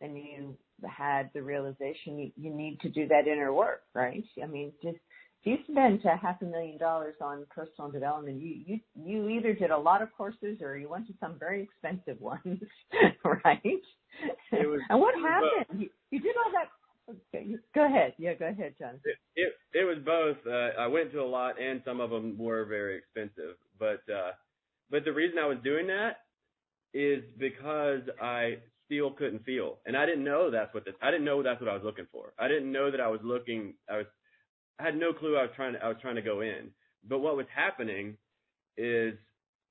then 0.00 0.16
you 0.16 0.56
had 0.88 1.30
the 1.34 1.42
realization 1.42 2.18
you, 2.18 2.30
you 2.36 2.52
need 2.52 2.80
to 2.80 2.88
do 2.88 3.06
that 3.06 3.28
inner 3.28 3.52
work 3.52 3.82
right 3.94 4.24
i 4.42 4.46
mean 4.46 4.72
just 4.82 4.98
if 5.42 5.46
you 5.46 5.72
spent 5.72 6.04
a 6.04 6.16
half 6.16 6.42
a 6.42 6.44
million 6.44 6.78
dollars 6.78 7.14
on 7.20 7.46
personal 7.50 7.90
development, 7.90 8.40
you 8.42 8.60
you 8.66 8.80
you 9.00 9.28
either 9.28 9.54
did 9.54 9.70
a 9.70 9.78
lot 9.78 10.02
of 10.02 10.12
courses 10.16 10.58
or 10.60 10.76
you 10.76 10.88
went 10.88 11.06
to 11.06 11.14
some 11.20 11.38
very 11.38 11.62
expensive 11.62 12.20
ones, 12.20 12.60
right? 13.44 13.62
Was, 14.52 14.80
and 14.90 15.00
what 15.00 15.14
happened? 15.14 15.80
You, 15.80 15.88
you, 16.10 16.20
did 16.20 16.34
all 16.44 16.52
that. 16.52 16.68
Okay, 17.08 17.54
go 17.74 17.86
ahead. 17.86 18.14
Yeah, 18.18 18.34
go 18.34 18.46
ahead, 18.46 18.74
John. 18.78 19.00
It 19.04 19.16
it, 19.36 19.52
it 19.72 19.84
was 19.84 19.98
both. 20.04 20.36
Uh, 20.46 20.80
I 20.80 20.86
went 20.86 21.12
to 21.12 21.20
a 21.20 21.24
lot, 21.24 21.60
and 21.60 21.80
some 21.84 22.00
of 22.00 22.10
them 22.10 22.36
were 22.38 22.64
very 22.64 22.98
expensive. 22.98 23.56
But 23.78 24.02
uh, 24.12 24.32
but 24.90 25.04
the 25.04 25.12
reason 25.12 25.38
I 25.38 25.46
was 25.46 25.58
doing 25.64 25.86
that 25.88 26.18
is 26.94 27.22
because 27.38 28.02
I 28.20 28.58
still 28.86 29.10
couldn't 29.12 29.44
feel, 29.44 29.78
and 29.86 29.96
I 29.96 30.06
didn't 30.06 30.24
know 30.24 30.50
that's 30.50 30.74
what 30.74 30.84
this. 30.84 30.94
I 31.02 31.10
didn't 31.10 31.24
know 31.24 31.42
that's 31.42 31.60
what 31.60 31.70
I 31.70 31.74
was 31.74 31.84
looking 31.84 32.06
for. 32.12 32.32
I 32.38 32.48
didn't 32.48 32.72
know 32.72 32.90
that 32.90 33.00
I 33.00 33.08
was 33.08 33.20
looking. 33.22 33.74
I 33.90 33.98
was 33.98 34.06
I 34.78 34.84
had 34.84 34.96
no 34.96 35.12
clue 35.12 35.36
I 35.36 35.42
was 35.42 35.50
trying 35.56 35.74
to 35.74 35.84
I 35.84 35.88
was 35.88 35.96
trying 36.00 36.16
to 36.16 36.22
go 36.22 36.40
in. 36.42 36.70
But 37.08 37.20
what 37.20 37.36
was 37.36 37.46
happening 37.54 38.16
is 38.76 39.14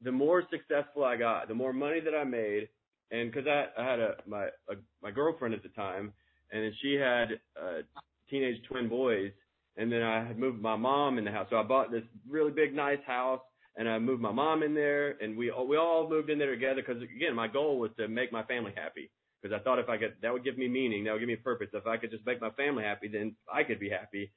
the 0.02 0.12
more 0.12 0.43
successful 0.52 1.04
I 1.04 1.17
got, 1.17 1.47
the 1.47 1.54
more 1.56 1.73
money 1.73 2.00
that 2.00 2.15
I 2.15 2.23
made, 2.23 2.69
and 3.12 3.32
because 3.32 3.47
I, 3.47 3.67
I 3.82 3.86
had 3.86 4.00
a 4.00 4.15
my 4.28 4.45
a, 4.69 4.76
my 5.02 5.12
girlfriend 5.12 5.54
at 5.56 5.63
the 5.63 5.69
time, 5.69 6.13
and 6.52 6.64
then 6.64 6.74
she 6.82 6.94
had 6.96 7.40
uh, 7.62 7.82
teenage 8.30 8.62
twin 8.68 8.88
boys, 8.90 9.32
and 9.78 9.92
then 9.92 10.02
I 10.02 10.26
had 10.26 10.38
moved 10.38 10.62
my 10.62 10.76
mom 10.76 11.18
in 11.18 11.26
the 11.26 11.32
house. 11.32 11.48
So 11.50 11.58
I 11.58 11.64
bought 11.64 11.92
this 11.92 12.04
really 12.28 12.52
big, 12.52 12.74
nice 12.74 13.04
house, 13.06 13.42
and 13.76 13.88
I 13.88 14.00
moved 14.00 14.22
my 14.22 14.32
mom 14.32 14.64
in 14.64 14.74
there, 14.74 15.18
and 15.22 15.38
we 15.38 15.52
all, 15.52 15.68
we 15.68 15.78
all 15.78 16.10
moved 16.10 16.30
in 16.30 16.40
there 16.40 16.54
together 16.54 16.82
because 16.86 17.02
again, 17.04 17.36
my 17.36 17.48
goal 17.48 17.80
was 17.80 17.92
to 17.98 18.08
make 18.08 18.32
my 18.32 18.44
family 18.44 18.74
happy. 18.76 19.12
Because 19.42 19.56
I 19.60 19.64
thought 19.64 19.78
if 19.78 19.88
I 19.88 19.98
could, 19.98 20.16
that 20.24 20.34
would 20.34 20.44
give 20.44 20.58
me 20.58 20.68
meaning, 20.68 21.04
that 21.04 21.12
would 21.12 21.20
give 21.20 21.28
me 21.28 21.36
purpose. 21.36 21.68
If 21.72 21.86
I 21.86 21.98
could 21.98 22.10
just 22.10 22.26
make 22.26 22.42
my 22.42 22.50
family 22.52 22.84
happy, 22.84 23.08
then 23.08 23.36
I 23.54 23.64
could 23.64 23.80
be 23.80 23.90
happy. 23.90 24.32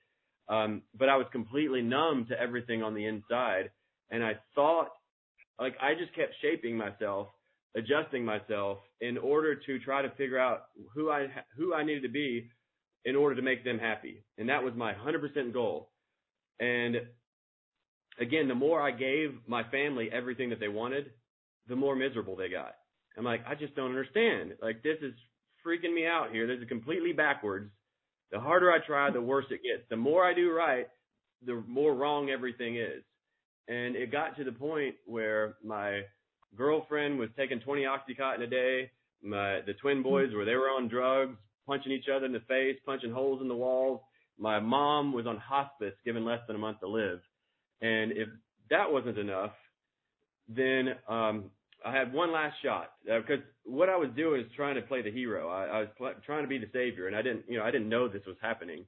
Um, 0.48 0.82
but 0.98 1.08
I 1.08 1.16
was 1.16 1.26
completely 1.32 1.80
numb 1.80 2.26
to 2.28 2.38
everything 2.38 2.82
on 2.82 2.94
the 2.94 3.06
inside. 3.06 3.70
And 4.10 4.22
I 4.22 4.34
thought, 4.54 4.88
like, 5.58 5.74
I 5.80 5.94
just 5.94 6.14
kept 6.14 6.34
shaping 6.42 6.76
myself, 6.76 7.28
adjusting 7.76 8.24
myself 8.24 8.78
in 9.00 9.18
order 9.18 9.54
to 9.54 9.78
try 9.80 10.02
to 10.02 10.10
figure 10.10 10.38
out 10.38 10.62
who 10.94 11.10
I, 11.10 11.28
who 11.56 11.74
I 11.74 11.84
needed 11.84 12.02
to 12.02 12.08
be 12.08 12.50
in 13.04 13.16
order 13.16 13.34
to 13.36 13.42
make 13.42 13.64
them 13.64 13.78
happy. 13.78 14.24
And 14.38 14.48
that 14.48 14.62
was 14.62 14.74
my 14.76 14.92
100% 14.92 15.52
goal. 15.52 15.90
And 16.58 16.96
again, 18.20 18.48
the 18.48 18.54
more 18.54 18.82
I 18.82 18.90
gave 18.90 19.34
my 19.46 19.62
family 19.70 20.10
everything 20.12 20.50
that 20.50 20.60
they 20.60 20.68
wanted, 20.68 21.10
the 21.68 21.76
more 21.76 21.96
miserable 21.96 22.36
they 22.36 22.48
got. 22.48 22.74
I'm 23.16 23.24
like, 23.24 23.42
I 23.46 23.54
just 23.54 23.74
don't 23.74 23.90
understand. 23.90 24.52
Like, 24.62 24.82
this 24.82 24.98
is 25.02 25.14
freaking 25.66 25.94
me 25.94 26.06
out 26.06 26.30
here. 26.32 26.46
This 26.46 26.62
is 26.62 26.68
completely 26.68 27.12
backwards. 27.12 27.70
The 28.32 28.40
harder 28.40 28.70
I 28.70 28.78
try, 28.86 29.10
the 29.10 29.20
worse 29.20 29.46
it 29.50 29.60
gets. 29.62 29.88
The 29.90 29.96
more 29.96 30.24
I 30.24 30.34
do 30.34 30.52
right, 30.52 30.86
the 31.44 31.62
more 31.66 31.94
wrong 31.94 32.30
everything 32.30 32.76
is. 32.76 33.02
And 33.68 33.96
it 33.96 34.12
got 34.12 34.36
to 34.36 34.44
the 34.44 34.52
point 34.52 34.94
where 35.06 35.56
my 35.64 36.02
girlfriend 36.56 37.18
was 37.18 37.28
taking 37.36 37.60
20 37.60 37.82
Oxycontin 37.82 38.42
a 38.42 38.46
day. 38.46 38.90
My, 39.22 39.60
the 39.66 39.74
twin 39.74 40.02
boys 40.02 40.32
were, 40.34 40.44
they 40.44 40.54
were 40.54 40.70
on 40.70 40.88
drugs, 40.88 41.36
punching 41.66 41.92
each 41.92 42.06
other 42.14 42.26
in 42.26 42.32
the 42.32 42.40
face, 42.40 42.76
punching 42.86 43.12
holes 43.12 43.40
in 43.42 43.48
the 43.48 43.54
walls. 43.54 44.00
My 44.38 44.58
mom 44.58 45.12
was 45.12 45.26
on 45.26 45.36
hospice, 45.36 45.94
given 46.04 46.24
less 46.24 46.40
than 46.46 46.56
a 46.56 46.58
month 46.58 46.80
to 46.80 46.88
live. 46.88 47.20
And 47.82 48.12
if 48.12 48.28
that 48.70 48.90
wasn't 48.90 49.18
enough, 49.18 49.52
then 50.48 50.94
um, 51.08 51.50
I 51.84 51.94
had 51.94 52.12
one 52.12 52.32
last 52.32 52.56
shot 52.62 52.92
because 53.04 53.40
uh, 53.40 53.70
what 53.70 53.88
I 53.88 53.96
was 53.96 54.08
doing 54.16 54.40
is 54.40 54.46
trying 54.56 54.74
to 54.76 54.82
play 54.82 55.02
the 55.02 55.10
hero. 55.10 55.48
I, 55.48 55.64
I 55.66 55.78
was 55.80 55.88
pl- 55.96 56.14
trying 56.24 56.42
to 56.42 56.48
be 56.48 56.58
the 56.58 56.68
savior, 56.72 57.06
and 57.06 57.16
I 57.16 57.22
didn't, 57.22 57.44
you 57.48 57.58
know, 57.58 57.64
I 57.64 57.70
didn't 57.70 57.88
know 57.88 58.08
this 58.08 58.26
was 58.26 58.36
happening, 58.40 58.84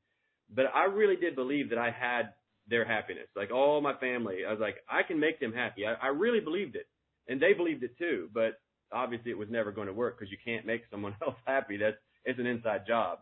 but 0.54 0.66
I 0.74 0.84
really 0.84 1.16
did 1.16 1.34
believe 1.34 1.70
that 1.70 1.78
I 1.78 1.90
had 1.90 2.32
their 2.68 2.84
happiness. 2.84 3.28
Like 3.34 3.50
all 3.50 3.80
my 3.80 3.94
family, 3.94 4.40
I 4.46 4.50
was 4.50 4.60
like, 4.60 4.76
I 4.88 5.02
can 5.02 5.18
make 5.18 5.40
them 5.40 5.52
happy. 5.52 5.86
I, 5.86 5.94
I 5.94 6.08
really 6.08 6.40
believed 6.40 6.76
it, 6.76 6.86
and 7.28 7.40
they 7.40 7.52
believed 7.52 7.82
it 7.82 7.96
too. 7.98 8.28
But 8.32 8.54
obviously, 8.92 9.30
it 9.30 9.38
was 9.38 9.48
never 9.50 9.72
going 9.72 9.88
to 9.88 9.92
work 9.92 10.18
because 10.18 10.30
you 10.30 10.38
can't 10.44 10.66
make 10.66 10.82
someone 10.90 11.14
else 11.22 11.36
happy. 11.46 11.76
That's 11.76 11.96
it's 12.24 12.38
an 12.38 12.46
inside 12.46 12.86
job. 12.86 13.18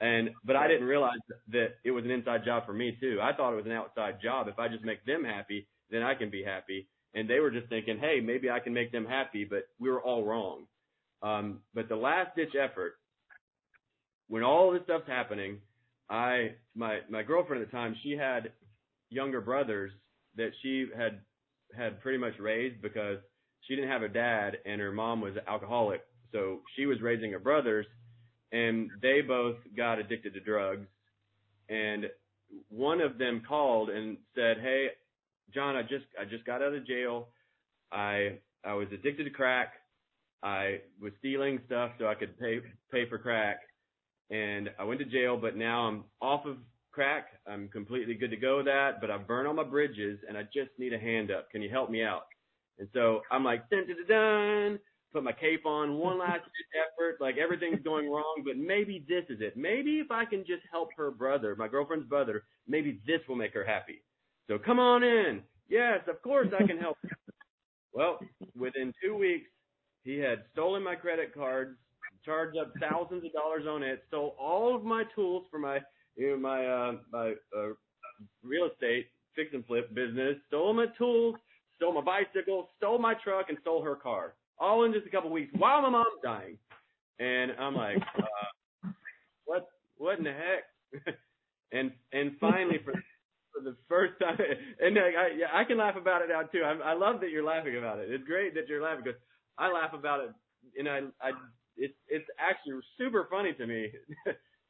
And 0.00 0.30
but 0.44 0.56
I 0.56 0.68
didn't 0.68 0.86
realize 0.86 1.18
that 1.48 1.76
it 1.84 1.90
was 1.90 2.04
an 2.04 2.10
inside 2.10 2.44
job 2.44 2.66
for 2.66 2.74
me 2.74 2.96
too. 3.00 3.18
I 3.22 3.32
thought 3.32 3.52
it 3.52 3.56
was 3.56 3.66
an 3.66 3.72
outside 3.72 4.18
job. 4.22 4.48
If 4.48 4.58
I 4.58 4.68
just 4.68 4.84
make 4.84 5.04
them 5.06 5.24
happy, 5.24 5.66
then 5.90 6.02
I 6.02 6.14
can 6.14 6.30
be 6.30 6.44
happy 6.44 6.88
and 7.16 7.28
they 7.28 7.40
were 7.40 7.50
just 7.50 7.68
thinking, 7.68 7.98
hey, 7.98 8.20
maybe 8.22 8.50
I 8.50 8.60
can 8.60 8.74
make 8.74 8.92
them 8.92 9.06
happy, 9.06 9.44
but 9.44 9.64
we 9.80 9.88
were 9.88 10.02
all 10.02 10.22
wrong. 10.22 10.66
Um, 11.22 11.60
but 11.74 11.88
the 11.88 11.96
last 11.96 12.36
ditch 12.36 12.54
effort, 12.54 12.98
when 14.28 14.42
all 14.42 14.70
this 14.70 14.82
stuff's 14.84 15.08
happening, 15.08 15.58
I 16.10 16.52
my 16.74 17.00
my 17.08 17.22
girlfriend 17.22 17.62
at 17.62 17.70
the 17.70 17.76
time, 17.76 17.96
she 18.02 18.12
had 18.12 18.52
younger 19.08 19.40
brothers 19.40 19.92
that 20.36 20.50
she 20.62 20.86
had 20.96 21.20
had 21.76 22.00
pretty 22.00 22.18
much 22.18 22.34
raised 22.38 22.82
because 22.82 23.18
she 23.62 23.74
didn't 23.74 23.90
have 23.90 24.02
a 24.02 24.08
dad 24.08 24.58
and 24.64 24.80
her 24.80 24.92
mom 24.92 25.20
was 25.20 25.34
alcoholic. 25.48 26.02
So 26.32 26.60
she 26.76 26.86
was 26.86 27.00
raising 27.00 27.32
her 27.32 27.38
brothers 27.38 27.86
and 28.52 28.90
they 29.02 29.20
both 29.20 29.56
got 29.76 29.98
addicted 29.98 30.34
to 30.34 30.40
drugs. 30.40 30.86
And 31.68 32.06
one 32.68 33.00
of 33.00 33.18
them 33.18 33.42
called 33.46 33.90
and 33.90 34.16
said, 34.34 34.58
Hey, 34.62 34.88
John, 35.54 35.76
I 35.76 35.82
just 35.82 36.04
I 36.20 36.24
just 36.24 36.44
got 36.44 36.62
out 36.62 36.74
of 36.74 36.86
jail. 36.86 37.28
I 37.92 38.38
I 38.64 38.74
was 38.74 38.88
addicted 38.92 39.24
to 39.24 39.30
crack. 39.30 39.74
I 40.42 40.80
was 41.00 41.12
stealing 41.18 41.60
stuff 41.66 41.92
so 41.98 42.06
I 42.06 42.14
could 42.14 42.38
pay 42.38 42.60
pay 42.92 43.08
for 43.08 43.18
crack, 43.18 43.58
and 44.30 44.70
I 44.78 44.84
went 44.84 45.00
to 45.00 45.06
jail. 45.06 45.36
But 45.36 45.56
now 45.56 45.86
I'm 45.86 46.04
off 46.20 46.46
of 46.46 46.56
crack. 46.96 47.28
I'm 47.46 47.68
completely 47.68 48.14
good 48.14 48.30
to 48.30 48.36
go 48.38 48.56
with 48.56 48.66
that. 48.66 49.02
But 49.02 49.10
I've 49.10 49.28
burned 49.28 49.46
all 49.46 49.54
my 49.54 49.62
bridges, 49.62 50.18
and 50.26 50.36
I 50.36 50.44
just 50.44 50.70
need 50.78 50.94
a 50.94 50.98
hand 50.98 51.30
up. 51.30 51.50
Can 51.50 51.60
you 51.60 51.68
help 51.68 51.90
me 51.90 52.02
out? 52.02 52.22
And 52.78 52.88
so 52.94 53.20
I'm 53.30 53.44
like, 53.44 53.68
dun 53.70 53.86
dun 53.86 53.96
dun 53.96 54.08
dun. 54.08 54.78
Put 55.12 55.22
my 55.22 55.32
cape 55.32 55.64
on, 55.66 55.98
one 55.98 56.18
last 56.18 56.40
effort. 56.74 57.18
Like 57.20 57.36
everything's 57.36 57.82
going 57.84 58.10
wrong, 58.10 58.42
but 58.44 58.56
maybe 58.56 59.04
this 59.06 59.24
is 59.28 59.40
it. 59.40 59.56
Maybe 59.56 59.98
if 59.98 60.10
I 60.10 60.24
can 60.24 60.40
just 60.40 60.62
help 60.70 60.88
her 60.96 61.10
brother, 61.10 61.54
my 61.54 61.68
girlfriend's 61.68 62.08
brother, 62.08 62.44
maybe 62.66 63.00
this 63.06 63.20
will 63.28 63.36
make 63.36 63.54
her 63.54 63.64
happy. 63.64 64.02
So 64.48 64.58
come 64.58 64.78
on 64.78 65.04
in. 65.04 65.42
Yes, 65.68 66.00
of 66.08 66.20
course 66.22 66.48
I 66.58 66.66
can 66.66 66.78
help. 66.78 66.96
well, 67.92 68.18
within 68.58 68.92
two 69.02 69.16
weeks, 69.16 69.48
he 70.02 70.18
had 70.18 70.44
stolen 70.52 70.82
my 70.82 70.94
credit 70.94 71.34
cards, 71.34 71.76
charged 72.24 72.56
up 72.58 72.72
thousands 72.80 73.24
of 73.24 73.32
dollars 73.32 73.66
on 73.68 73.82
it, 73.82 74.02
stole 74.08 74.34
all 74.40 74.74
of 74.74 74.82
my 74.84 75.04
tools 75.14 75.46
for 75.50 75.58
my 75.58 75.78
you 76.16 76.30
know, 76.30 76.36
my 76.36 76.66
uh, 76.66 76.92
my 77.12 77.34
uh, 77.56 77.68
real 78.42 78.68
estate 78.72 79.08
fix 79.34 79.50
and 79.52 79.64
flip 79.66 79.94
business, 79.94 80.36
stole 80.48 80.72
my 80.72 80.86
tools, 80.98 81.36
stole 81.76 81.92
my 81.92 82.00
bicycle, 82.00 82.70
stole 82.78 82.98
my 82.98 83.14
truck, 83.22 83.46
and 83.48 83.58
stole 83.60 83.82
her 83.82 83.94
car, 83.96 84.34
all 84.58 84.84
in 84.84 84.92
just 84.92 85.06
a 85.06 85.10
couple 85.10 85.30
weeks 85.30 85.52
while 85.58 85.82
my 85.82 85.90
mom's 85.90 86.08
dying. 86.24 86.58
And 87.18 87.52
I'm 87.58 87.74
like, 87.74 87.98
uh, 88.18 88.48
what 89.44 89.68
what 89.96 90.18
in 90.18 90.24
the 90.24 90.32
heck? 90.32 91.14
and 91.72 91.92
and 92.12 92.32
finally 92.40 92.78
for 92.84 92.92
for 92.92 93.62
the 93.62 93.76
first 93.88 94.14
time, 94.20 94.38
and 94.80 94.98
I 94.98 95.10
I, 95.58 95.60
I 95.60 95.64
can 95.64 95.78
laugh 95.78 95.96
about 95.96 96.22
it 96.22 96.28
now 96.28 96.42
too. 96.42 96.62
I, 96.64 96.90
I 96.90 96.94
love 96.94 97.20
that 97.20 97.30
you're 97.30 97.44
laughing 97.44 97.76
about 97.76 97.98
it. 97.98 98.10
It's 98.10 98.24
great 98.24 98.54
that 98.54 98.68
you're 98.68 98.82
laughing 98.82 99.04
because 99.04 99.20
I 99.58 99.70
laugh 99.70 99.92
about 99.92 100.20
it, 100.20 100.30
and 100.78 100.88
I 100.88 101.00
I 101.20 101.32
it's 101.76 101.94
it's 102.08 102.26
actually 102.38 102.80
super 102.98 103.28
funny 103.30 103.52
to 103.54 103.66
me 103.66 103.90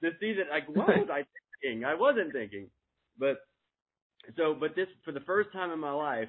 to 0.02 0.10
see 0.20 0.34
that 0.34 0.50
like 0.50 0.68
what 0.68 0.88
was 0.88 1.08
I 1.10 1.24
thinking? 1.62 1.84
I 1.84 1.94
wasn't 1.94 2.32
thinking, 2.32 2.68
but 3.18 3.38
so 4.36 4.54
but 4.58 4.74
this 4.76 4.88
for 5.04 5.12
the 5.12 5.20
first 5.20 5.52
time 5.52 5.70
in 5.70 5.78
my 5.78 5.92
life, 5.92 6.28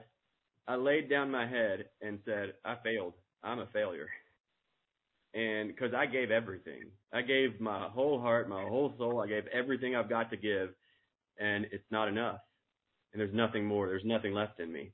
I 0.67 0.75
laid 0.75 1.09
down 1.09 1.31
my 1.31 1.47
head 1.47 1.85
and 2.01 2.19
said 2.25 2.53
I 2.65 2.75
failed. 2.83 3.13
I'm 3.43 3.59
a 3.59 3.67
failure. 3.67 4.09
And 5.33 5.69
because 5.69 5.93
I 5.93 6.05
gave 6.05 6.31
everything, 6.31 6.85
I 7.13 7.21
gave 7.21 7.59
my 7.59 7.87
whole 7.89 8.19
heart, 8.19 8.49
my 8.49 8.63
whole 8.63 8.93
soul. 8.97 9.21
I 9.21 9.27
gave 9.27 9.45
everything 9.47 9.95
I've 9.95 10.09
got 10.09 10.31
to 10.31 10.37
give, 10.37 10.69
and 11.39 11.65
it's 11.71 11.83
not 11.91 12.07
enough. 12.07 12.39
And 13.13 13.19
there's 13.19 13.33
nothing 13.33 13.65
more. 13.65 13.87
There's 13.87 14.05
nothing 14.05 14.33
left 14.33 14.59
in 14.59 14.71
me. 14.71 14.91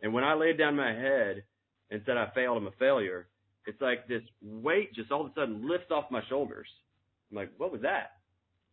And 0.00 0.12
when 0.12 0.24
I 0.24 0.34
laid 0.34 0.58
down 0.58 0.76
my 0.76 0.92
head 0.92 1.42
and 1.90 2.00
said 2.06 2.16
I 2.16 2.30
failed, 2.34 2.56
I'm 2.56 2.66
a 2.66 2.72
failure 2.78 3.28
it's 3.66 3.80
like 3.80 4.08
this 4.08 4.22
weight 4.42 4.94
just 4.94 5.10
all 5.10 5.24
of 5.24 5.30
a 5.30 5.34
sudden 5.34 5.68
lifts 5.68 5.90
off 5.90 6.10
my 6.10 6.22
shoulders. 6.28 6.66
I'm 7.32 7.36
like, 7.36 7.50
what 7.56 7.72
was 7.72 7.80
that? 7.82 8.12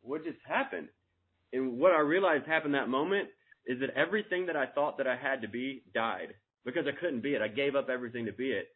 What 0.02 0.24
just 0.24 0.38
happened? 0.48 0.90
And 1.54 1.80
what 1.80 1.94
I 1.94 2.00
realized 2.00 2.46
happened 2.46 2.76
that 2.76 2.90
moment 2.90 3.30
is 3.66 3.80
that 3.80 3.90
everything 3.96 4.46
that 4.48 4.56
I 4.56 4.68
thought 4.68 4.98
that 4.98 5.08
I 5.08 5.16
had 5.16 5.42
to 5.42 5.48
be 5.48 5.84
died 5.94 6.34
because 6.66 6.86
I 6.88 7.00
couldn't 7.00 7.24
be 7.24 7.34
it. 7.34 7.42
I 7.42 7.48
gave 7.48 7.76
up 7.76 7.90
everything 7.90 8.26
to 8.26 8.34
be 8.34 8.52
it, 8.52 8.68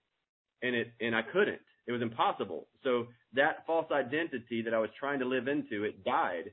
and 0.61 0.75
it 0.75 0.93
and 1.01 1.15
I 1.15 1.21
couldn't. 1.21 1.59
It 1.85 1.91
was 1.91 2.01
impossible. 2.01 2.67
So 2.83 3.07
that 3.33 3.65
false 3.67 3.91
identity 3.91 4.61
that 4.61 4.73
I 4.73 4.79
was 4.79 4.89
trying 4.97 5.19
to 5.19 5.25
live 5.25 5.47
into, 5.47 5.83
it 5.83 6.03
died. 6.03 6.51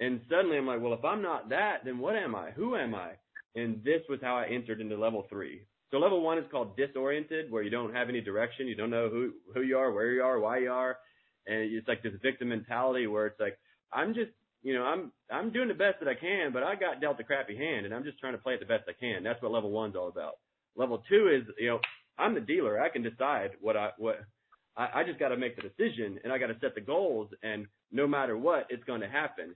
And 0.00 0.20
suddenly 0.28 0.58
I'm 0.58 0.66
like, 0.66 0.80
well, 0.80 0.92
if 0.92 1.04
I'm 1.04 1.22
not 1.22 1.48
that, 1.50 1.84
then 1.84 1.98
what 1.98 2.16
am 2.16 2.34
I? 2.34 2.50
Who 2.50 2.76
am 2.76 2.94
I? 2.94 3.12
And 3.54 3.82
this 3.84 4.02
was 4.08 4.18
how 4.20 4.36
I 4.36 4.46
entered 4.46 4.80
into 4.80 4.96
level 4.98 5.26
three. 5.30 5.62
So 5.90 5.98
level 5.98 6.20
one 6.20 6.36
is 6.36 6.44
called 6.50 6.76
disoriented, 6.76 7.50
where 7.50 7.62
you 7.62 7.70
don't 7.70 7.94
have 7.94 8.08
any 8.08 8.20
direction, 8.20 8.66
you 8.66 8.74
don't 8.74 8.90
know 8.90 9.08
who 9.08 9.32
who 9.54 9.62
you 9.62 9.78
are, 9.78 9.92
where 9.92 10.10
you 10.10 10.22
are, 10.22 10.40
why 10.40 10.58
you 10.58 10.72
are, 10.72 10.98
and 11.46 11.72
it's 11.72 11.88
like 11.88 12.02
this 12.02 12.12
victim 12.22 12.48
mentality 12.48 13.06
where 13.06 13.26
it's 13.26 13.40
like 13.40 13.58
I'm 13.92 14.14
just 14.14 14.30
you 14.62 14.74
know 14.74 14.84
I'm 14.84 15.12
I'm 15.30 15.52
doing 15.52 15.68
the 15.68 15.74
best 15.74 16.00
that 16.00 16.08
I 16.08 16.14
can, 16.14 16.52
but 16.52 16.62
I 16.62 16.74
got 16.74 17.00
dealt 17.00 17.20
a 17.20 17.24
crappy 17.24 17.56
hand, 17.56 17.86
and 17.86 17.94
I'm 17.94 18.04
just 18.04 18.18
trying 18.18 18.32
to 18.34 18.38
play 18.38 18.54
it 18.54 18.60
the 18.60 18.66
best 18.66 18.84
I 18.88 18.92
can. 18.92 19.22
That's 19.22 19.40
what 19.42 19.52
level 19.52 19.70
one's 19.70 19.96
all 19.96 20.08
about. 20.08 20.34
Level 20.76 21.02
two 21.08 21.28
is 21.28 21.48
you 21.58 21.68
know 21.68 21.80
I'm 22.18 22.34
the 22.34 22.40
dealer, 22.40 22.80
I 22.80 22.88
can 22.88 23.02
decide 23.02 23.50
what 23.60 23.76
I 23.76 23.90
what 23.98 24.24
I, 24.76 25.00
I 25.00 25.04
just 25.04 25.18
got 25.18 25.28
to 25.28 25.36
make 25.36 25.56
the 25.56 25.62
decision, 25.62 26.18
and 26.24 26.32
I 26.32 26.38
got 26.38 26.48
to 26.48 26.56
set 26.60 26.74
the 26.74 26.80
goals, 26.80 27.28
and 27.42 27.66
no 27.92 28.06
matter 28.06 28.36
what, 28.36 28.66
it's 28.70 28.84
going 28.84 29.00
to 29.00 29.08
happen. 29.08 29.54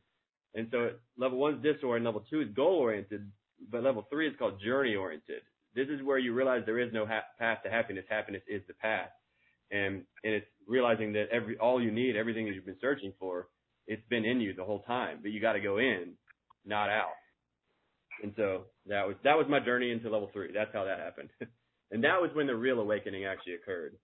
And 0.54 0.68
so 0.72 0.90
level 1.16 1.38
one 1.38 1.54
is 1.54 1.62
disoriented, 1.62 2.06
level 2.06 2.24
two 2.28 2.40
is 2.40 2.48
goal 2.54 2.76
oriented, 2.76 3.30
but 3.70 3.84
level 3.84 4.06
three 4.10 4.28
is 4.28 4.34
called 4.38 4.60
journey 4.60 4.96
oriented 4.96 5.42
this 5.74 5.88
is 5.88 6.02
where 6.02 6.18
you 6.18 6.34
realize 6.34 6.62
there 6.66 6.78
is 6.78 6.92
no 6.92 7.06
ha- 7.06 7.24
path 7.38 7.62
to 7.64 7.70
happiness. 7.70 8.04
Happiness 8.08 8.42
is 8.48 8.62
the 8.66 8.74
path, 8.74 9.10
and 9.70 10.02
and 10.24 10.34
it's 10.34 10.46
realizing 10.66 11.12
that 11.14 11.28
every 11.32 11.58
all 11.58 11.82
you 11.82 11.90
need, 11.90 12.16
everything 12.16 12.46
that 12.46 12.54
you've 12.54 12.66
been 12.66 12.80
searching 12.80 13.12
for, 13.18 13.48
it's 13.86 14.02
been 14.08 14.24
in 14.24 14.40
you 14.40 14.54
the 14.54 14.64
whole 14.64 14.82
time, 14.82 15.18
but 15.22 15.30
you 15.30 15.40
got 15.40 15.54
to 15.54 15.60
go 15.60 15.78
in, 15.78 16.12
not 16.64 16.88
out. 16.88 17.14
And 18.22 18.32
so 18.36 18.64
that 18.86 19.06
was 19.06 19.16
that 19.24 19.36
was 19.36 19.46
my 19.48 19.60
journey 19.60 19.90
into 19.90 20.10
level 20.10 20.30
three. 20.32 20.50
That's 20.52 20.72
how 20.72 20.84
that 20.84 20.98
happened, 20.98 21.30
and 21.90 22.04
that 22.04 22.20
was 22.20 22.30
when 22.34 22.46
the 22.46 22.56
real 22.56 22.80
awakening 22.80 23.24
actually 23.24 23.54
occurred. 23.54 23.96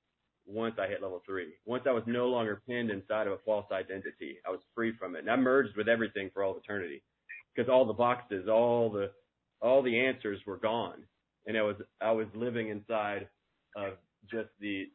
Once 0.48 0.76
I 0.78 0.86
hit 0.86 1.02
level 1.02 1.20
three, 1.26 1.54
once 1.64 1.84
I 1.88 1.90
was 1.90 2.04
no 2.06 2.28
longer 2.28 2.62
pinned 2.68 2.90
inside 2.90 3.26
of 3.26 3.32
a 3.32 3.38
false 3.44 3.66
identity, 3.72 4.36
I 4.46 4.50
was 4.50 4.60
free 4.76 4.92
from 4.96 5.16
it, 5.16 5.20
and 5.20 5.30
I 5.30 5.34
merged 5.34 5.76
with 5.76 5.88
everything 5.88 6.30
for 6.32 6.44
all 6.44 6.56
eternity, 6.56 7.02
because 7.54 7.68
all 7.68 7.84
the 7.84 7.92
boxes, 7.92 8.48
all 8.48 8.90
the 8.90 9.10
all 9.60 9.82
the 9.82 9.98
answers 9.98 10.38
were 10.46 10.58
gone 10.58 11.02
and 11.46 11.56
I 11.56 11.62
was 11.62 11.76
I 12.00 12.12
was 12.12 12.26
living 12.34 12.68
inside 12.68 13.28
of 13.76 13.94
just 14.30 14.48
the 14.60 14.88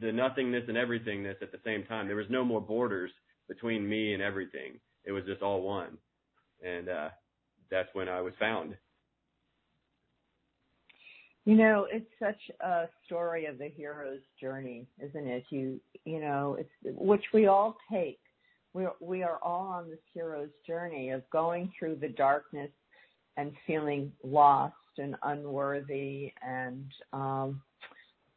the 0.00 0.12
nothingness 0.12 0.64
and 0.68 0.76
everythingness 0.76 1.40
at 1.42 1.52
the 1.52 1.60
same 1.64 1.84
time. 1.84 2.06
There 2.06 2.16
was 2.16 2.26
no 2.30 2.44
more 2.44 2.60
borders 2.60 3.10
between 3.48 3.88
me 3.88 4.14
and 4.14 4.22
everything. 4.22 4.78
It 5.04 5.12
was 5.12 5.24
just 5.24 5.42
all 5.42 5.62
one, 5.62 5.98
and 6.64 6.88
uh, 6.88 7.08
that's 7.70 7.88
when 7.92 8.08
I 8.08 8.20
was 8.20 8.32
found. 8.38 8.76
You 11.44 11.56
know, 11.56 11.86
it's 11.90 12.10
such 12.18 12.40
a 12.60 12.86
story 13.04 13.44
of 13.44 13.58
the 13.58 13.68
hero's 13.68 14.22
journey, 14.40 14.86
isn't 14.98 15.26
it? 15.26 15.44
You 15.50 15.80
you 16.04 16.20
know, 16.20 16.56
it's 16.58 16.96
which 16.98 17.24
we 17.34 17.46
all 17.46 17.76
take. 17.92 18.18
We 18.72 18.86
we 19.00 19.22
are 19.22 19.38
all 19.42 19.66
on 19.66 19.90
this 19.90 19.98
hero's 20.12 20.48
journey 20.66 21.10
of 21.10 21.22
going 21.30 21.70
through 21.78 21.96
the 21.96 22.08
darkness 22.08 22.70
and 23.36 23.52
feeling 23.66 24.10
lost 24.22 24.74
and 24.96 25.16
unworthy 25.24 26.32
and 26.46 26.84
um 27.12 27.60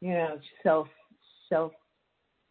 you 0.00 0.12
know 0.12 0.38
self 0.62 0.88
self 1.48 1.72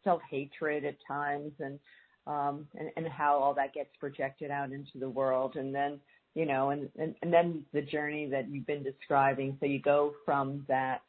self 0.03 0.21
hatred 0.29 0.85
at 0.85 0.95
times 1.07 1.51
and 1.59 1.79
um 2.27 2.67
and, 2.77 2.89
and 2.95 3.07
how 3.07 3.37
all 3.37 3.53
that 3.53 3.73
gets 3.73 3.89
projected 3.99 4.51
out 4.51 4.71
into 4.71 4.99
the 4.99 5.09
world. 5.09 5.55
And 5.55 5.73
then 5.73 5.99
you 6.35 6.45
know 6.45 6.69
and, 6.69 6.89
and 6.97 7.15
and 7.21 7.31
then 7.31 7.63
the 7.73 7.81
journey 7.81 8.27
that 8.29 8.49
you've 8.49 8.67
been 8.67 8.83
describing. 8.83 9.57
So 9.59 9.65
you 9.65 9.81
go 9.81 10.13
from 10.25 10.65
that 10.67 11.01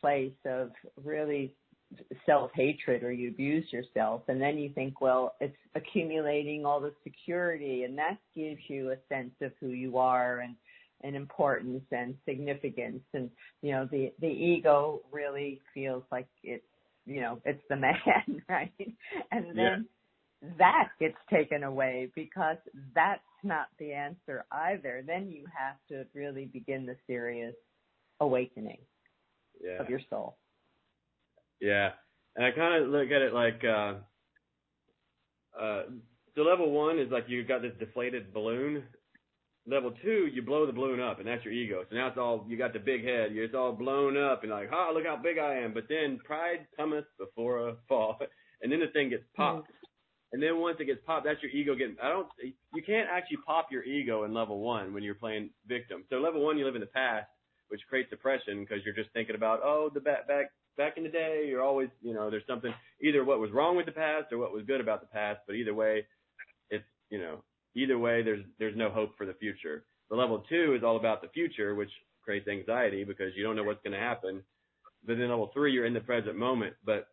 place 0.00 0.32
of 0.46 0.70
really 1.02 1.54
self 2.24 2.50
hatred 2.54 3.02
or 3.02 3.12
you 3.12 3.30
abuse 3.30 3.66
yourself 3.72 4.22
and 4.28 4.40
then 4.40 4.58
you 4.58 4.70
think 4.70 5.00
well 5.00 5.34
it's 5.40 5.56
accumulating 5.74 6.64
all 6.64 6.80
the 6.80 6.94
security 7.02 7.82
and 7.82 7.98
that 7.98 8.16
gives 8.34 8.60
you 8.68 8.92
a 8.92 8.96
sense 9.12 9.32
of 9.42 9.50
who 9.60 9.70
you 9.70 9.98
are 9.98 10.38
and 10.38 10.54
and 11.02 11.16
importance 11.16 11.84
and 11.92 12.14
significance. 12.26 13.02
And 13.14 13.30
you 13.62 13.72
know 13.72 13.88
the 13.90 14.12
the 14.20 14.28
ego 14.28 15.00
really 15.12 15.60
feels 15.74 16.04
like 16.10 16.28
it's 16.42 16.64
you 17.10 17.20
know 17.20 17.40
it's 17.44 17.62
the 17.68 17.76
man 17.76 18.42
right 18.48 18.72
and 19.32 19.46
then 19.56 19.86
yeah. 20.42 20.48
that 20.58 20.88
gets 21.00 21.16
taken 21.30 21.64
away 21.64 22.10
because 22.14 22.56
that's 22.94 23.20
not 23.42 23.66
the 23.78 23.92
answer 23.92 24.44
either 24.52 25.02
then 25.06 25.28
you 25.30 25.44
have 25.56 25.76
to 25.88 26.06
really 26.14 26.46
begin 26.46 26.86
the 26.86 26.96
serious 27.06 27.54
awakening 28.20 28.78
yeah. 29.62 29.80
of 29.80 29.90
your 29.90 30.00
soul 30.08 30.36
yeah 31.60 31.90
and 32.36 32.46
i 32.46 32.50
kind 32.52 32.82
of 32.82 32.88
look 32.88 33.10
at 33.10 33.22
it 33.22 33.34
like 33.34 33.60
uh 33.64 33.94
uh 35.60 35.82
so 36.36 36.42
level 36.42 36.70
one 36.70 36.98
is 36.98 37.10
like 37.10 37.24
you've 37.26 37.48
got 37.48 37.60
this 37.60 37.72
deflated 37.80 38.32
balloon 38.32 38.84
Level 39.70 39.92
two, 40.02 40.28
you 40.32 40.42
blow 40.42 40.66
the 40.66 40.72
balloon 40.72 41.00
up, 41.00 41.20
and 41.20 41.28
that's 41.28 41.44
your 41.44 41.54
ego. 41.54 41.84
So 41.88 41.94
now 41.94 42.08
it's 42.08 42.18
all 42.18 42.44
you 42.48 42.58
got 42.58 42.72
the 42.72 42.80
big 42.80 43.04
head. 43.04 43.30
It's 43.30 43.54
all 43.54 43.72
blown 43.72 44.16
up, 44.16 44.42
and 44.42 44.50
like, 44.50 44.70
oh, 44.72 44.90
look 44.92 45.06
how 45.06 45.16
big 45.16 45.38
I 45.38 45.58
am. 45.58 45.72
But 45.72 45.84
then 45.88 46.18
pride 46.24 46.66
cometh 46.76 47.04
before 47.18 47.68
a 47.68 47.76
fall, 47.88 48.18
and 48.62 48.72
then 48.72 48.80
the 48.80 48.88
thing 48.88 49.10
gets 49.10 49.22
popped. 49.36 49.68
Mm-hmm. 49.68 50.32
And 50.32 50.42
then 50.42 50.58
once 50.58 50.76
it 50.80 50.86
gets 50.86 51.00
popped, 51.06 51.24
that's 51.24 51.42
your 51.42 51.52
ego 51.52 51.74
getting. 51.76 51.96
I 52.02 52.08
don't. 52.08 52.26
You 52.74 52.82
can't 52.82 53.08
actually 53.10 53.38
pop 53.46 53.68
your 53.70 53.84
ego 53.84 54.24
in 54.24 54.34
level 54.34 54.58
one 54.58 54.92
when 54.92 55.02
you're 55.02 55.14
playing 55.14 55.50
victim. 55.66 56.04
So 56.10 56.16
level 56.16 56.44
one, 56.44 56.58
you 56.58 56.64
live 56.64 56.74
in 56.76 56.80
the 56.80 56.86
past, 56.86 57.26
which 57.68 57.80
creates 57.88 58.10
depression 58.10 58.60
because 58.60 58.84
you're 58.84 58.94
just 58.94 59.10
thinking 59.12 59.36
about 59.36 59.60
oh 59.62 59.90
the 59.92 60.00
back 60.00 60.26
back 60.26 60.50
back 60.76 60.94
in 60.96 61.04
the 61.04 61.10
day. 61.10 61.44
You're 61.48 61.62
always 61.62 61.88
you 62.02 62.14
know 62.14 62.30
there's 62.30 62.46
something 62.48 62.72
either 63.02 63.24
what 63.24 63.38
was 63.38 63.52
wrong 63.52 63.76
with 63.76 63.86
the 63.86 63.92
past 63.92 64.32
or 64.32 64.38
what 64.38 64.52
was 64.52 64.64
good 64.66 64.80
about 64.80 65.00
the 65.00 65.06
past. 65.08 65.40
But 65.46 65.54
either 65.54 65.74
way, 65.74 66.06
it's 66.70 66.84
you 67.08 67.18
know 67.18 67.42
either 67.74 67.98
way, 67.98 68.22
there's 68.22 68.44
there's 68.58 68.76
no 68.76 68.90
hope 68.90 69.16
for 69.16 69.26
the 69.26 69.34
future. 69.34 69.84
The 70.10 70.16
level 70.16 70.42
two 70.48 70.74
is 70.76 70.82
all 70.82 70.96
about 70.96 71.22
the 71.22 71.28
future, 71.28 71.74
which 71.74 71.90
creates 72.22 72.48
anxiety 72.48 73.04
because 73.04 73.32
you 73.36 73.42
don't 73.42 73.56
know 73.56 73.64
what's 73.64 73.82
going 73.82 73.92
to 73.92 73.98
happen. 73.98 74.42
But 75.06 75.18
then 75.18 75.30
level 75.30 75.50
three, 75.54 75.72
you're 75.72 75.86
in 75.86 75.94
the 75.94 76.00
present 76.00 76.36
moment. 76.36 76.74
But 76.84 77.08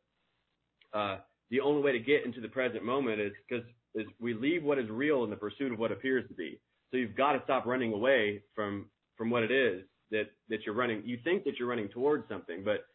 uh, 0.93 1.17
the 1.50 1.62
only 1.62 1.82
way 1.82 1.91
to 1.93 2.00
get 2.00 2.26
into 2.26 2.41
the 2.41 2.48
present 2.48 2.84
moment 2.84 3.20
is 3.22 3.32
because 3.48 3.65
is 3.96 4.06
we 4.20 4.34
leave 4.34 4.63
what 4.63 4.78
is 4.78 4.89
real 4.89 5.24
in 5.24 5.30
the 5.30 5.36
pursuit 5.36 5.72
of 5.72 5.80
what 5.80 5.91
appears 5.91 6.28
to 6.28 6.34
be. 6.34 6.60
So 6.91 6.98
you've 6.98 7.15
got 7.15 7.34
to 7.34 7.41
stop 7.43 7.65
running 7.65 7.93
away 7.93 8.43
from 8.56 8.88
from 9.15 9.30
what 9.30 9.43
it 9.43 9.52
is 9.52 9.84
that 10.12 10.26
that 10.50 10.65
you're 10.65 10.76
running. 10.76 11.04
You 11.06 11.20
think 11.24 11.43
that 11.46 11.58
you're 11.60 11.67
running 11.67 11.89
towards 11.89 12.28
something, 12.30 12.63
but 12.63 12.86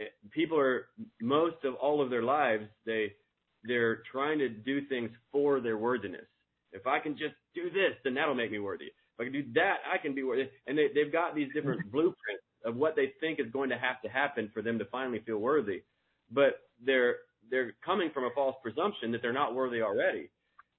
eh, 0.00 0.06
people 0.30 0.58
are 0.58 0.88
most 1.20 1.56
of 1.64 1.74
all 1.74 2.00
of 2.00 2.10
their 2.10 2.22
lives 2.22 2.64
they 2.86 3.12
they're 3.64 4.02
trying 4.10 4.38
to 4.40 4.48
do 4.48 4.84
things 4.86 5.10
for 5.30 5.60
their 5.60 5.78
worthiness 5.78 6.26
If 6.72 6.86
I 6.86 6.98
can 6.98 7.12
just 7.12 7.34
do 7.54 7.70
this, 7.70 7.94
then 8.04 8.14
that'll 8.14 8.34
make 8.34 8.50
me 8.50 8.58
worthy. 8.58 8.86
If 8.86 9.20
I 9.20 9.24
can 9.24 9.32
do 9.32 9.44
that, 9.54 9.76
I 9.92 9.98
can 9.98 10.14
be 10.14 10.22
worthy. 10.22 10.48
And 10.66 10.76
they, 10.76 10.88
they've 10.94 11.12
got 11.12 11.34
these 11.34 11.48
different 11.54 11.80
blueprints 11.92 12.44
of 12.64 12.76
what 12.76 12.96
they 12.96 13.12
think 13.20 13.40
is 13.40 13.50
going 13.52 13.70
to 13.70 13.78
have 13.78 14.00
to 14.02 14.08
happen 14.08 14.50
for 14.54 14.62
them 14.62 14.78
to 14.78 14.84
finally 14.86 15.20
feel 15.26 15.38
worthy. 15.38 15.82
But 16.30 16.60
they're 16.84 17.16
they're 17.50 17.72
coming 17.84 18.10
from 18.14 18.24
a 18.24 18.30
false 18.34 18.56
presumption 18.62 19.12
that 19.12 19.20
they're 19.20 19.32
not 19.32 19.54
worthy 19.54 19.82
already. 19.82 20.30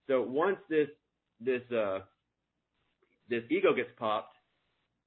So 0.07 0.21
once 0.21 0.57
this 0.69 0.87
this 1.39 1.61
uh 1.71 1.99
this 3.29 3.43
ego 3.49 3.73
gets 3.75 3.89
popped 3.97 4.35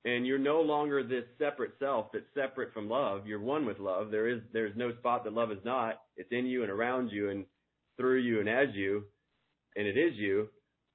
and 0.04 0.26
you're 0.26 0.38
no 0.38 0.60
longer 0.60 1.02
this 1.02 1.24
separate 1.38 1.72
self 1.80 2.06
that's 2.12 2.24
separate 2.34 2.72
from 2.72 2.88
love, 2.88 3.26
you're 3.26 3.40
one 3.40 3.66
with 3.66 3.78
love. 3.80 4.10
There 4.10 4.28
is 4.28 4.40
there's 4.52 4.76
no 4.76 4.94
spot 4.98 5.24
that 5.24 5.32
love 5.32 5.50
is 5.50 5.64
not. 5.64 6.02
It's 6.16 6.30
in 6.30 6.46
you 6.46 6.62
and 6.62 6.70
around 6.70 7.10
you 7.10 7.30
and 7.30 7.44
through 7.96 8.20
you 8.20 8.40
and 8.40 8.48
as 8.48 8.68
you 8.74 9.04
and 9.76 9.86
it 9.86 9.96
is 9.96 10.14
you. 10.16 10.48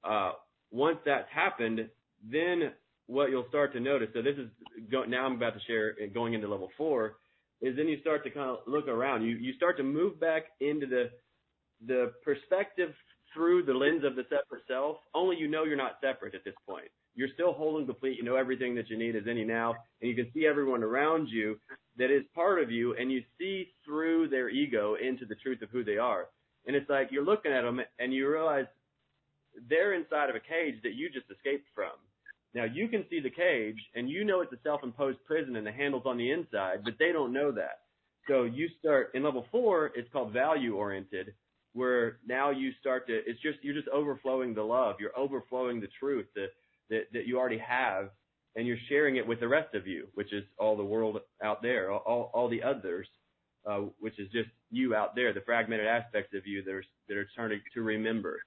Uh 0.04 0.32
once 0.70 0.98
that's 1.04 1.28
happened, 1.30 1.88
then 2.24 2.72
what 3.06 3.30
you'll 3.30 3.48
start 3.48 3.72
to 3.74 3.80
notice. 3.80 4.08
So 4.14 4.22
this 4.22 4.36
is 4.36 4.48
now 4.90 5.26
I'm 5.26 5.36
about 5.36 5.54
to 5.54 5.60
share 5.66 5.94
going 6.14 6.34
into 6.34 6.48
level 6.48 6.70
four 6.76 7.16
is 7.60 7.76
then 7.76 7.88
you 7.88 8.00
start 8.00 8.24
to 8.24 8.30
kind 8.30 8.50
of 8.50 8.58
look 8.66 8.88
around. 8.88 9.22
You 9.22 9.36
you 9.36 9.54
start 9.54 9.76
to 9.78 9.82
move 9.82 10.18
back 10.20 10.44
into 10.60 10.86
the 10.86 11.10
the 11.86 12.12
perspective 12.24 12.92
through 13.34 13.64
the 13.64 13.72
lens 13.72 14.04
of 14.04 14.16
the 14.16 14.24
separate 14.24 14.62
self. 14.68 14.98
Only 15.14 15.36
you 15.36 15.48
know 15.48 15.64
you're 15.64 15.76
not 15.76 15.98
separate 16.02 16.34
at 16.34 16.44
this 16.44 16.54
point. 16.68 16.88
You're 17.14 17.28
still 17.34 17.52
whole 17.52 17.78
and 17.78 17.86
complete. 17.86 18.16
You 18.16 18.24
know 18.24 18.36
everything 18.36 18.74
that 18.76 18.88
you 18.90 18.98
need 18.98 19.16
is 19.16 19.26
in 19.26 19.36
you 19.36 19.46
now, 19.46 19.74
and 20.00 20.10
you 20.10 20.16
can 20.16 20.30
see 20.32 20.46
everyone 20.46 20.82
around 20.82 21.28
you 21.28 21.58
that 21.98 22.10
is 22.10 22.22
part 22.34 22.62
of 22.62 22.70
you, 22.70 22.96
and 22.96 23.12
you 23.12 23.22
see 23.38 23.72
through 23.84 24.28
their 24.28 24.48
ego 24.48 24.94
into 24.94 25.26
the 25.26 25.36
truth 25.36 25.62
of 25.62 25.70
who 25.70 25.84
they 25.84 25.98
are. 25.98 26.26
And 26.66 26.74
it's 26.76 26.88
like 26.88 27.08
you're 27.10 27.24
looking 27.24 27.52
at 27.52 27.62
them, 27.62 27.80
and 27.98 28.12
you 28.14 28.30
realize 28.30 28.66
they're 29.68 29.94
inside 29.94 30.30
of 30.30 30.36
a 30.36 30.40
cage 30.40 30.80
that 30.82 30.94
you 30.94 31.08
just 31.08 31.26
escaped 31.30 31.66
from 31.74 31.92
now 32.54 32.64
you 32.64 32.88
can 32.88 33.04
see 33.08 33.20
the 33.20 33.30
cage 33.30 33.78
and 33.94 34.10
you 34.10 34.24
know 34.24 34.40
it's 34.40 34.52
a 34.52 34.58
self-imposed 34.62 35.18
prison 35.24 35.56
and 35.56 35.66
the 35.66 35.72
handle's 35.72 36.04
on 36.04 36.18
the 36.18 36.30
inside, 36.30 36.84
but 36.84 36.94
they 36.98 37.12
don't 37.12 37.32
know 37.32 37.50
that. 37.52 37.80
So 38.28 38.44
you 38.44 38.68
start 38.78 39.10
in 39.14 39.22
level 39.22 39.46
four, 39.50 39.90
it's 39.94 40.10
called 40.12 40.32
value 40.32 40.76
oriented, 40.76 41.34
where 41.72 42.18
now 42.26 42.50
you 42.50 42.72
start 42.78 43.06
to, 43.06 43.14
it's 43.26 43.40
just, 43.40 43.58
you're 43.62 43.74
just 43.74 43.88
overflowing 43.88 44.54
the 44.54 44.62
love. 44.62 44.96
You're 45.00 45.18
overflowing 45.18 45.80
the 45.80 45.88
truth 45.98 46.26
that, 46.34 46.48
that, 46.90 47.04
that 47.14 47.26
you 47.26 47.38
already 47.38 47.58
have 47.58 48.10
and 48.54 48.66
you're 48.66 48.76
sharing 48.90 49.16
it 49.16 49.26
with 49.26 49.40
the 49.40 49.48
rest 49.48 49.74
of 49.74 49.86
you, 49.86 50.06
which 50.14 50.32
is 50.34 50.44
all 50.58 50.76
the 50.76 50.84
world 50.84 51.18
out 51.42 51.62
there, 51.62 51.90
all, 51.90 52.30
all 52.34 52.50
the 52.50 52.62
others, 52.62 53.08
uh, 53.66 53.78
which 53.98 54.18
is 54.18 54.30
just 54.30 54.50
you 54.70 54.94
out 54.94 55.14
there, 55.16 55.32
the 55.32 55.40
fragmented 55.40 55.86
aspects 55.86 56.34
of 56.36 56.46
you 56.46 56.62
that 56.62 56.74
are, 56.74 56.84
that 57.08 57.16
are 57.16 57.28
turning 57.34 57.60
to 57.72 57.80
remember, 57.80 58.42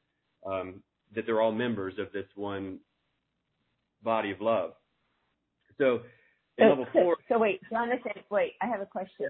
um, 0.45 0.83
that 1.15 1.25
they're 1.25 1.41
all 1.41 1.51
members 1.51 1.95
of 1.99 2.11
this 2.11 2.25
one 2.35 2.79
body 4.03 4.31
of 4.31 4.41
love. 4.41 4.71
So 5.77 6.01
so, 6.59 6.65
level 6.65 6.87
four. 6.93 7.15
So, 7.27 7.35
so 7.35 7.39
wait, 7.39 7.61
Jonathan, 7.69 8.23
wait, 8.29 8.53
I 8.61 8.67
have 8.67 8.81
a 8.81 8.85
question. 8.85 9.27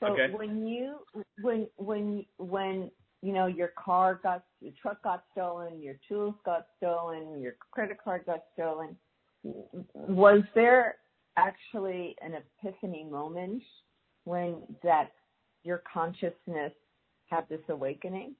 So 0.00 0.08
okay. 0.08 0.32
when 0.34 0.66
you 0.66 0.98
when 1.40 1.68
when 1.76 2.24
when 2.38 2.90
you 3.22 3.32
know 3.32 3.46
your 3.46 3.70
car 3.82 4.20
got 4.22 4.44
your 4.60 4.72
truck 4.80 5.02
got 5.02 5.24
stolen, 5.32 5.80
your 5.80 5.94
tools 6.08 6.34
got 6.44 6.66
stolen, 6.78 7.40
your 7.40 7.54
credit 7.70 7.98
card 8.02 8.24
got 8.26 8.42
stolen, 8.54 8.96
was 9.94 10.42
there 10.54 10.96
actually 11.36 12.16
an 12.22 12.34
epiphany 12.34 13.04
moment 13.04 13.62
when 14.24 14.56
that 14.82 15.12
your 15.62 15.82
consciousness 15.92 16.72
had 17.26 17.48
this 17.48 17.60
awakening? 17.68 18.34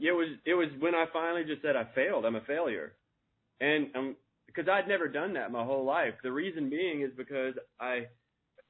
It 0.00 0.12
was 0.12 0.28
it 0.44 0.54
was 0.54 0.68
when 0.78 0.94
I 0.94 1.06
finally 1.12 1.44
just 1.44 1.62
said 1.62 1.76
I 1.76 1.86
failed. 1.94 2.24
I'm 2.24 2.36
a 2.36 2.40
failure, 2.42 2.94
and 3.60 3.88
um, 3.96 4.16
because 4.48 4.68
I'd 4.68 4.88
never 4.88 5.08
done 5.08 5.34
that 5.34 5.52
my 5.52 5.62
whole 5.62 5.84
life. 5.84 6.14
The 6.22 6.32
reason 6.32 6.70
being 6.70 7.02
is 7.02 7.10
because 7.16 7.54
I, 7.78 8.06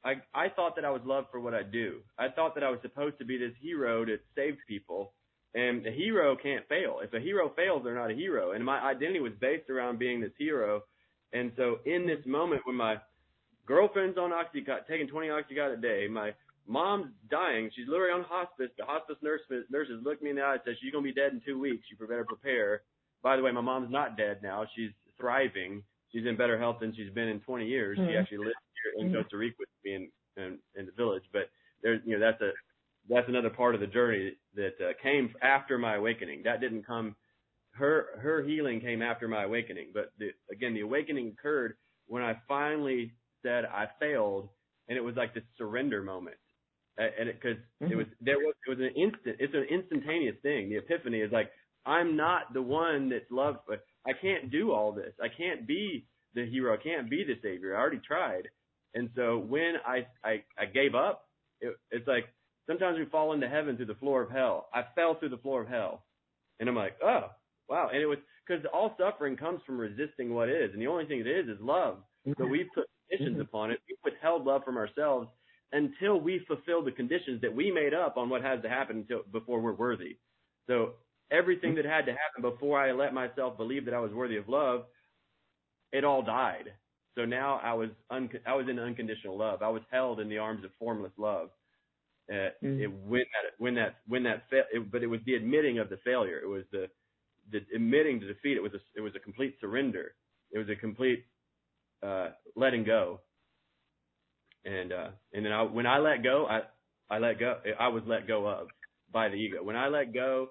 I, 0.05 0.15
I 0.35 0.49
thought 0.51 0.77
that 0.77 0.85
I 0.85 0.91
was 0.91 1.01
loved 1.05 1.29
for 1.31 1.41
what 1.41 1.55
I 1.55 1.63
do. 1.63 2.01
I 2.19 2.29
thought 2.29 2.55
that 2.57 2.65
I 2.65 2.71
was 2.71 2.81
supposed 2.83 3.19
to 3.19 3.25
be 3.25 3.39
this 3.39 3.53
hero 3.61 4.05
that 4.05 4.21
saved 4.35 4.59
people, 4.67 5.13
and 5.55 5.87
a 5.87 5.91
hero 5.93 6.37
can't 6.37 6.67
fail. 6.69 6.99
If 7.03 7.15
a 7.15 7.21
hero 7.21 7.53
fails, 7.57 7.83
they're 7.85 7.95
not 7.95 8.11
a 8.11 8.15
hero. 8.15 8.53
And 8.53 8.65
my 8.65 8.81
identity 8.81 9.21
was 9.21 9.33
based 9.41 9.71
around 9.71 9.99
being 9.99 10.21
this 10.21 10.33
hero. 10.37 10.83
And 11.33 11.53
so 11.57 11.79
in 11.87 12.07
this 12.07 12.25
moment 12.27 12.63
when 12.65 12.77
my 12.77 12.97
girlfriend's 13.67 14.19
on 14.19 14.31
oxycontin, 14.31 14.87
taking 14.89 15.09
20 15.09 15.29
oxycontin 15.29 15.79
a 15.79 15.81
day, 15.81 16.09
my 16.11 16.33
mom's 16.69 17.13
dying, 17.31 17.71
she's 17.75 17.89
literally 17.89 18.13
on 18.13 18.23
hospice. 18.23 18.71
The 18.79 18.85
hospice 18.85 19.17
nurse 19.23 19.41
nurses 19.71 20.01
look 20.05 20.23
me 20.23 20.31
in 20.31 20.37
the 20.37 20.43
eye 20.43 20.55
and 20.55 20.63
says 20.65 20.77
she's 20.81 20.93
gonna 20.93 21.03
be 21.03 21.13
dead 21.13 21.33
in 21.33 21.41
two 21.45 21.59
weeks. 21.59 21.85
You 21.91 22.07
better 22.07 22.25
prepare. 22.25 22.83
By 23.23 23.37
the 23.37 23.43
way, 23.43 23.51
my 23.51 23.61
mom's 23.61 23.91
not 23.91 24.17
dead 24.17 24.41
now. 24.43 24.67
She's 24.77 24.91
thriving. 25.19 25.83
She's 26.13 26.27
in 26.27 26.37
better 26.37 26.59
health 26.59 26.79
than 26.81 26.95
she's 26.95 27.11
been 27.11 27.29
in 27.29 27.41
20 27.41 27.67
years. 27.67 27.99
Mm-hmm. 27.99 28.09
She 28.09 28.17
actually 28.17 28.39
lives 28.39 28.55
here 28.83 29.05
in 29.05 29.11
mm-hmm. 29.11 29.23
Costa 29.23 29.37
Rica 29.37 29.57
with 29.59 29.69
me 29.85 29.95
in, 29.95 30.09
in, 30.37 30.59
in 30.77 30.87
the 30.87 30.93
village. 30.93 31.25
But 31.33 31.51
there's, 31.83 32.01
you 32.05 32.19
know, 32.19 32.25
that's 32.25 32.41
a, 32.41 32.53
that's 33.09 33.29
another 33.29 33.51
part 33.51 33.75
of 33.75 33.81
the 33.81 33.87
journey 33.87 34.33
that 34.55 34.75
uh, 34.81 34.93
came 35.03 35.35
after 35.43 35.77
my 35.77 35.97
awakening. 35.97 36.43
That 36.45 36.61
didn't 36.61 36.87
come, 36.87 37.17
her, 37.73 38.07
her 38.21 38.43
healing 38.43 38.81
came 38.81 39.03
after 39.03 39.29
my 39.29 39.45
awakening. 39.45 39.89
But 39.93 40.13
the, 40.19 40.31
again, 40.53 40.75
the 40.75 40.81
awakening 40.81 41.35
occurred 41.39 41.77
when 42.07 42.23
I 42.23 42.41
finally 42.47 43.13
said 43.43 43.65
I 43.67 43.89
failed 44.01 44.49
and 44.89 44.97
it 44.97 45.05
was 45.05 45.17
like 45.17 45.35
this 45.35 45.45
surrender 45.57 46.03
moment. 46.03 46.37
And 46.99 47.29
it, 47.29 47.41
cause 47.41 47.57
mm-hmm. 47.83 47.93
it 47.93 47.97
was, 47.97 48.07
there 48.21 48.39
was, 48.39 48.55
it 48.67 48.71
was 48.71 48.79
an 48.81 49.01
instant, 49.01 49.37
it's 49.39 49.55
an 49.55 49.67
instantaneous 49.71 50.37
thing. 50.43 50.69
The 50.69 50.79
epiphany 50.79 51.21
is 51.21 51.31
like, 51.31 51.51
I'm 51.87 52.17
not 52.17 52.53
the 52.53 52.63
one 52.63 53.09
that's 53.09 53.31
loved, 53.31 53.61
but 53.69 53.85
I 54.07 54.13
can't 54.21 54.51
do 54.51 54.73
all 54.73 54.93
this. 54.93 55.13
I 55.23 55.29
can't 55.29 55.67
be 55.67 56.07
the 56.35 56.47
hero. 56.47 56.75
I 56.75 56.83
can't 56.83 57.09
be 57.09 57.25
the 57.25 57.35
savior. 57.43 57.77
I 57.77 57.81
already 57.81 58.01
tried. 58.07 58.49
And 58.95 59.11
so 59.17 59.39
when 59.39 59.75
I 59.87 60.07
I, 60.25 60.43
I 60.59 60.67
gave 60.67 60.95
up, 60.95 61.29
it, 61.61 61.77
it's 61.91 62.07
like 62.07 62.25
sometimes 62.67 62.99
we 62.99 63.05
fall 63.07 63.33
into 63.33 63.49
heaven 63.49 63.77
through 63.77 63.87
the 63.87 63.95
floor 63.95 64.23
of 64.23 64.31
hell. 64.31 64.69
I 64.75 64.83
fell 64.95 65.19
through 65.19 65.31
the 65.31 65.39
floor 65.39 65.63
of 65.63 65.69
hell, 65.69 66.05
and 66.61 66.69
I'm 66.69 66.75
like, 66.75 66.97
oh 67.03 67.29
wow. 67.69 67.91
And 67.93 68.01
it 68.01 68.07
was 68.07 68.19
because 68.47 68.65
all 68.73 68.95
suffering 68.99 69.37
comes 69.37 69.61
from 69.67 69.79
resisting 69.79 70.35
what 70.35 70.49
is, 70.49 70.73
and 70.73 70.81
the 70.81 70.87
only 70.87 71.07
thing 71.07 71.23
that 71.23 71.39
is 71.39 71.49
is 71.49 71.61
love. 71.61 71.99
So 72.39 72.45
we 72.47 72.69
put 72.75 72.87
conditions 73.09 73.35
mm-hmm. 73.37 73.43
upon 73.43 73.71
it. 73.71 73.81
We 73.89 73.97
withheld 74.05 74.45
love 74.45 74.63
from 74.65 74.77
ourselves 74.77 75.29
until 75.73 76.21
we 76.21 76.41
fulfill 76.47 76.83
the 76.83 76.93
conditions 76.93 77.41
that 77.43 77.55
we 77.55 77.71
made 77.71 77.95
up 77.95 78.17
on 78.17 78.29
what 78.29 78.43
has 78.43 78.63
to 78.63 78.69
happen 78.69 78.99
until 78.99 79.23
before 79.31 79.61
we're 79.61 79.73
worthy. 79.73 80.17
So 80.67 80.93
everything 81.31 81.75
that 81.77 81.85
had 81.85 82.07
to 82.07 82.13
happen 82.13 82.43
before 82.43 82.81
I 82.81 82.93
let 82.93 83.13
myself 83.13 83.57
believe 83.57 83.85
that 83.85 83.95
I 83.95 84.01
was 84.01 84.13
worthy 84.13 84.37
of 84.37 84.49
love, 84.49 84.85
it 85.93 86.05
all 86.05 86.23
died. 86.23 86.73
So 87.17 87.25
now 87.25 87.61
I 87.63 87.75
was 87.75 87.91
un- 88.11 88.31
I 88.47 88.55
was 88.55 88.67
in 88.69 88.79
unconditional 88.79 89.37
love. 89.37 89.63
I 89.63 89.69
was 89.69 89.83
held 89.91 90.21
in 90.21 90.29
the 90.29 90.39
arms 90.39 90.65
of 90.65 90.71
formless 90.79 91.13
love. 91.19 91.51
Uh, 92.31 92.53
mm. 92.63 92.81
it, 92.81 92.87
when 92.87 93.21
that 93.21 93.55
when 93.59 93.75
that 93.75 93.97
when 94.07 94.23
that 94.23 94.45
fa- 94.51 94.69
it, 94.73 94.91
but 94.91 95.03
it 95.03 95.07
was 95.07 95.21
the 95.27 95.35
admitting 95.35 95.79
of 95.79 95.89
the 95.89 95.97
failure. 96.05 96.39
It 96.39 96.47
was 96.47 96.65
the 96.71 96.89
the 97.51 97.61
admitting 97.75 98.21
the 98.21 98.27
defeat. 98.27 98.57
It 98.57 98.63
was 98.63 98.75
a 98.75 98.81
it 98.97 99.01
was 99.01 99.15
a 99.17 99.19
complete 99.19 99.57
surrender. 99.61 100.15
It 100.53 100.59
was 100.59 100.69
a 100.69 100.77
complete 100.77 101.25
uh, 102.03 102.29
letting 102.55 102.85
go. 102.85 103.21
And 104.65 104.93
uh, 104.93 105.09
and 105.33 105.45
then 105.45 105.53
I, 105.53 105.63
when 105.63 105.87
I 105.87 105.99
let 105.99 106.23
go, 106.23 106.47
I 106.49 106.61
I 107.11 107.19
let 107.19 107.39
go. 107.39 107.57
I 107.79 107.89
was 107.89 108.03
let 108.07 108.27
go 108.27 108.47
of 108.47 108.69
by 109.13 109.29
the 109.29 109.37
ego. 109.37 109.63
When 109.63 109.77
I 109.77 109.89
let 109.89 110.13
go 110.13 110.51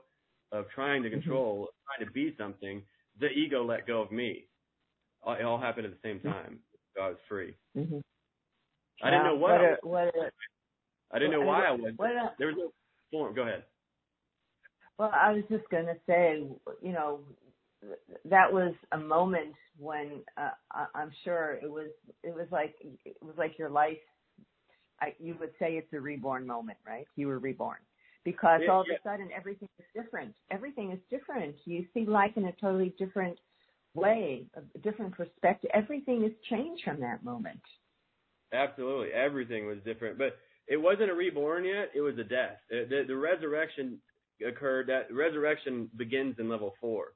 of 0.51 0.65
trying 0.73 1.03
to 1.03 1.09
control, 1.09 1.63
mm-hmm. 1.63 2.03
trying 2.03 2.07
to 2.07 2.13
be 2.13 2.35
something, 2.37 2.81
the 3.19 3.27
ego 3.27 3.63
let 3.63 3.85
go 3.85 4.01
of 4.01 4.11
me. 4.11 4.45
It 5.27 5.43
all 5.43 5.59
happened 5.59 5.85
at 5.85 5.91
the 5.91 6.07
same 6.07 6.19
time. 6.21 6.59
So 6.95 7.03
I 7.03 7.09
was 7.09 7.17
free. 7.27 7.53
Mm-hmm. 7.77 7.99
I 9.03 9.09
didn't 9.11 9.25
know 9.25 9.35
what. 9.35 9.51
what, 9.51 9.61
I, 9.61 9.69
was, 9.69 9.77
a, 9.83 9.87
what 9.87 10.07
a, 10.07 10.31
I 11.11 11.19
didn't 11.19 11.31
know 11.31 11.41
why 11.41 11.65
I 11.65 11.71
was. 11.71 11.93
A, 11.99 12.31
there 12.39 12.47
was 12.47 12.55
no 12.57 12.71
form. 13.11 13.35
Go 13.35 13.43
ahead. 13.43 13.63
Well, 14.97 15.11
I 15.13 15.31
was 15.31 15.43
just 15.49 15.69
going 15.69 15.85
to 15.85 15.95
say, 16.07 16.43
you 16.81 16.91
know, 16.91 17.19
that 18.25 18.51
was 18.51 18.73
a 18.91 18.97
moment 18.97 19.53
when 19.77 20.21
uh, 20.37 20.49
I, 20.71 20.85
I'm 20.95 21.11
sure 21.23 21.59
it 21.61 21.71
was. 21.71 21.89
It 22.23 22.33
was 22.33 22.47
like 22.51 22.75
it 22.81 23.17
was 23.21 23.35
like 23.37 23.57
your 23.57 23.69
life. 23.69 23.97
I, 24.99 25.13
you 25.19 25.35
would 25.39 25.51
say 25.59 25.73
it's 25.73 25.93
a 25.93 25.99
reborn 25.99 26.47
moment, 26.47 26.79
right? 26.85 27.05
You 27.15 27.27
were 27.27 27.37
reborn 27.37 27.77
because 28.23 28.61
yeah, 28.63 28.71
all 28.71 28.81
of 28.81 28.87
yeah. 28.89 28.95
a 28.95 29.09
sudden 29.09 29.29
everything 29.35 29.69
is 29.79 29.85
different. 29.95 30.33
Everything 30.51 30.91
is 30.91 30.99
different. 31.09 31.55
You 31.65 31.85
see 31.93 32.05
life 32.05 32.31
in 32.35 32.45
a 32.45 32.51
totally 32.53 32.93
different 32.97 33.37
way, 33.93 34.45
a 34.55 34.79
different 34.79 35.13
perspective. 35.13 35.69
Everything 35.73 36.23
has 36.23 36.31
changed 36.49 36.83
from 36.83 36.99
that 37.01 37.23
moment. 37.23 37.61
Absolutely, 38.53 39.13
everything 39.13 39.67
was 39.67 39.77
different, 39.85 40.17
but 40.17 40.37
it 40.67 40.77
wasn't 40.77 41.09
a 41.09 41.13
reborn 41.13 41.65
yet. 41.65 41.91
It 41.95 42.01
was 42.01 42.17
a 42.17 42.23
death. 42.23 42.57
The, 42.69 43.05
the 43.07 43.15
resurrection 43.15 43.99
occurred. 44.45 44.87
That 44.87 45.13
resurrection 45.13 45.89
begins 45.97 46.35
in 46.39 46.49
level 46.49 46.73
four. 46.79 47.13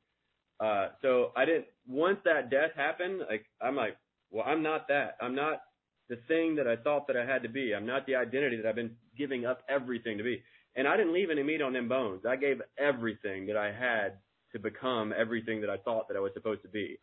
Uh, 0.62 0.90
so 1.02 1.32
I 1.36 1.46
didn't. 1.46 1.66
Once 1.88 2.20
that 2.24 2.52
death 2.52 2.72
happened, 2.76 3.22
like 3.28 3.46
I'm 3.62 3.76
like, 3.76 3.98
well, 4.30 4.46
I'm 4.46 4.62
not 4.62 4.88
that. 4.90 5.18
I'm 5.20 5.36
not 5.36 5.62
the 6.10 6.18
thing 6.28 6.56
that 6.56 6.68
I 6.68 6.76
thought 6.76 7.08
that 7.08 7.18
I 7.18 7.26
had 7.26 7.42
to 7.44 7.50
be. 7.50 7.74
I'm 7.74 7.86
not 7.86 8.06
the 8.06 8.16
identity 8.16 8.58
that 8.58 8.68
I've 8.68 8.76
been 8.76 8.96
giving 9.18 9.46
up 9.46 9.64
everything 9.70 10.18
to 10.18 10.24
be. 10.24 10.44
And 10.76 10.88
I 10.88 10.96
didn't 10.98 11.14
leave 11.14 11.30
any 11.30 11.44
meat 11.44 11.62
on 11.62 11.74
them 11.74 11.90
bones. 11.90 12.22
I 12.28 12.36
gave 12.36 12.62
everything 12.78 13.46
that 13.48 13.58
I 13.58 13.72
had 13.72 14.20
to 14.54 14.60
become 14.60 15.14
everything 15.18 15.62
that 15.62 15.70
I 15.70 15.78
thought 15.78 16.08
that 16.08 16.18
I 16.18 16.20
was 16.20 16.32
supposed 16.34 16.62
to 16.64 16.70
be. 16.70 16.98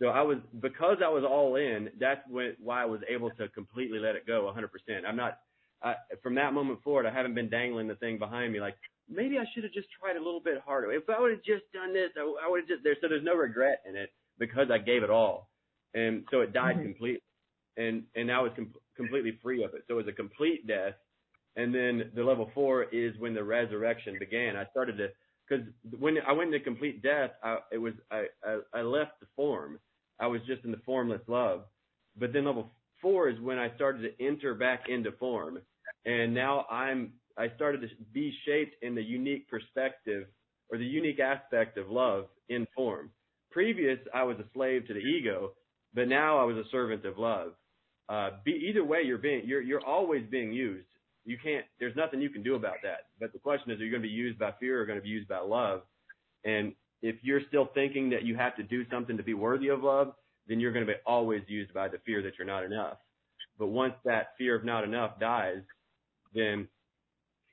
So 0.00 0.08
I 0.08 0.22
was 0.22 0.38
because 0.60 0.98
I 1.04 1.08
was 1.08 1.24
all 1.28 1.56
in. 1.56 1.90
That's 2.00 2.20
when 2.28 2.56
why 2.58 2.82
I 2.82 2.86
was 2.86 3.00
able 3.08 3.30
to 3.32 3.48
completely 3.48 3.98
let 3.98 4.16
it 4.16 4.26
go 4.26 4.52
100%. 4.56 4.68
I'm 5.06 5.16
not 5.16 5.38
I, 5.82 5.94
from 6.22 6.34
that 6.36 6.52
moment 6.52 6.82
forward. 6.82 7.06
I 7.06 7.12
haven't 7.12 7.34
been 7.34 7.50
dangling 7.50 7.86
the 7.86 7.94
thing 7.96 8.18
behind 8.18 8.52
me 8.52 8.60
like 8.60 8.76
maybe 9.08 9.38
I 9.38 9.44
should 9.54 9.64
have 9.64 9.72
just 9.72 9.88
tried 10.00 10.16
a 10.16 10.24
little 10.24 10.40
bit 10.40 10.60
harder. 10.64 10.92
If 10.92 11.08
I 11.08 11.20
would 11.20 11.32
have 11.32 11.44
just 11.44 11.64
done 11.72 11.92
this, 11.92 12.10
I, 12.16 12.22
I 12.22 12.48
would 12.48 12.60
have 12.60 12.68
just 12.68 12.84
there. 12.84 12.96
So 13.00 13.08
there's 13.08 13.24
no 13.24 13.34
regret 13.34 13.82
in 13.88 13.96
it 13.96 14.10
because 14.38 14.68
I 14.72 14.78
gave 14.78 15.02
it 15.02 15.10
all, 15.10 15.50
and 15.94 16.24
so 16.30 16.40
it 16.40 16.52
died 16.52 16.76
mm-hmm. 16.76 16.84
completely, 16.84 17.22
and 17.76 18.04
and 18.14 18.30
I 18.30 18.40
was 18.40 18.52
com- 18.56 18.74
completely 18.96 19.38
free 19.42 19.64
of 19.64 19.74
it. 19.74 19.84
So 19.88 19.94
it 19.94 20.04
was 20.04 20.08
a 20.08 20.16
complete 20.16 20.66
death, 20.66 20.94
and 21.56 21.74
then 21.74 22.10
the 22.14 22.24
level 22.24 22.50
four 22.54 22.84
is 22.84 23.14
when 23.18 23.34
the 23.34 23.44
resurrection 23.44 24.16
began. 24.18 24.56
I 24.56 24.66
started 24.70 24.96
to 24.98 25.08
because 25.48 25.66
when 25.98 26.16
I 26.26 26.32
went 26.32 26.54
into 26.54 26.64
complete 26.64 27.02
death, 27.02 27.30
I, 27.42 27.58
it 27.72 27.78
was 27.78 27.94
I, 28.10 28.26
I 28.44 28.58
I 28.72 28.82
left 28.82 29.20
the 29.20 29.26
form. 29.36 29.78
I 30.20 30.26
was 30.26 30.40
just 30.46 30.64
in 30.64 30.70
the 30.70 30.80
formless 30.86 31.22
love, 31.26 31.64
but 32.18 32.32
then 32.32 32.44
level 32.44 32.70
four 33.02 33.28
is 33.28 33.38
when 33.40 33.58
I 33.58 33.74
started 33.74 34.02
to 34.02 34.24
enter 34.24 34.54
back 34.54 34.84
into 34.88 35.12
form, 35.12 35.58
and 36.06 36.32
now 36.32 36.66
I'm 36.70 37.12
I 37.36 37.48
started 37.56 37.80
to 37.82 37.88
be 38.12 38.32
shaped 38.46 38.76
in 38.82 38.94
the 38.94 39.02
unique 39.02 39.48
perspective 39.48 40.26
or 40.70 40.78
the 40.78 40.84
unique 40.84 41.20
aspect 41.20 41.78
of 41.78 41.90
love 41.90 42.26
in 42.48 42.66
form. 42.74 43.10
Previous, 43.50 43.98
I 44.12 44.22
was 44.24 44.36
a 44.38 44.44
slave 44.52 44.86
to 44.86 44.94
the 44.94 45.00
ego, 45.00 45.52
but 45.94 46.08
now 46.08 46.38
I 46.38 46.44
was 46.44 46.56
a 46.56 46.68
servant 46.70 47.04
of 47.04 47.18
love. 47.18 47.52
Uh, 48.08 48.30
be, 48.44 48.52
either 48.68 48.84
way, 48.84 49.02
you're 49.04 49.18
being, 49.18 49.42
you're, 49.44 49.62
you're 49.62 49.84
always 49.84 50.24
being 50.30 50.52
used. 50.52 50.86
You 51.24 51.38
can't, 51.42 51.64
there's 51.80 51.96
nothing 51.96 52.20
you 52.20 52.28
can 52.30 52.42
do 52.42 52.54
about 52.54 52.76
that. 52.82 53.06
But 53.18 53.32
the 53.32 53.38
question 53.38 53.70
is, 53.70 53.80
are 53.80 53.84
you 53.84 53.90
going 53.90 54.02
to 54.02 54.08
be 54.08 54.12
used 54.14 54.38
by 54.38 54.52
fear 54.60 54.80
or 54.80 54.86
going 54.86 54.98
to 54.98 55.02
be 55.02 55.08
used 55.08 55.28
by 55.28 55.38
love? 55.38 55.82
And 56.44 56.74
if 57.02 57.16
you're 57.22 57.40
still 57.48 57.68
thinking 57.74 58.10
that 58.10 58.24
you 58.24 58.36
have 58.36 58.56
to 58.56 58.62
do 58.62 58.84
something 58.90 59.16
to 59.16 59.22
be 59.22 59.34
worthy 59.34 59.68
of 59.68 59.82
love, 59.82 60.14
then 60.46 60.60
you're 60.60 60.72
going 60.72 60.86
to 60.86 60.92
be 60.92 60.98
always 61.06 61.42
used 61.46 61.72
by 61.72 61.88
the 61.88 61.98
fear 62.04 62.22
that 62.22 62.32
you're 62.38 62.46
not 62.46 62.64
enough. 62.64 62.98
But 63.58 63.68
once 63.68 63.94
that 64.04 64.34
fear 64.36 64.54
of 64.54 64.64
not 64.64 64.84
enough 64.84 65.18
dies, 65.18 65.62
then 66.34 66.68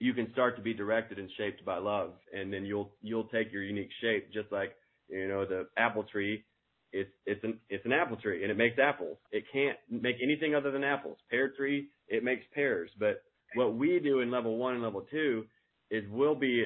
you 0.01 0.15
can 0.15 0.31
start 0.33 0.55
to 0.55 0.63
be 0.63 0.73
directed 0.73 1.19
and 1.19 1.29
shaped 1.37 1.63
by 1.63 1.77
love 1.77 2.13
and 2.33 2.51
then 2.51 2.65
you'll 2.65 2.91
you'll 3.03 3.25
take 3.25 3.51
your 3.53 3.61
unique 3.61 3.91
shape 4.01 4.33
just 4.33 4.51
like 4.51 4.75
you 5.09 5.27
know 5.27 5.45
the 5.45 5.67
apple 5.77 6.03
tree. 6.03 6.43
It's 6.91 7.11
it's 7.27 7.43
an 7.43 7.59
it's 7.69 7.85
an 7.85 7.93
apple 7.93 8.17
tree 8.17 8.41
and 8.41 8.51
it 8.51 8.57
makes 8.57 8.79
apples. 8.79 9.17
It 9.31 9.43
can't 9.53 9.77
make 9.89 10.15
anything 10.21 10.55
other 10.55 10.71
than 10.71 10.83
apples. 10.83 11.17
Pear 11.29 11.49
tree 11.55 11.89
it 12.07 12.23
makes 12.23 12.43
pears. 12.53 12.89
But 12.99 13.21
what 13.53 13.75
we 13.75 13.99
do 13.99 14.21
in 14.21 14.31
level 14.31 14.57
one 14.57 14.73
and 14.73 14.83
level 14.83 15.05
two 15.11 15.45
is 15.91 16.03
we'll 16.09 16.35
be 16.35 16.65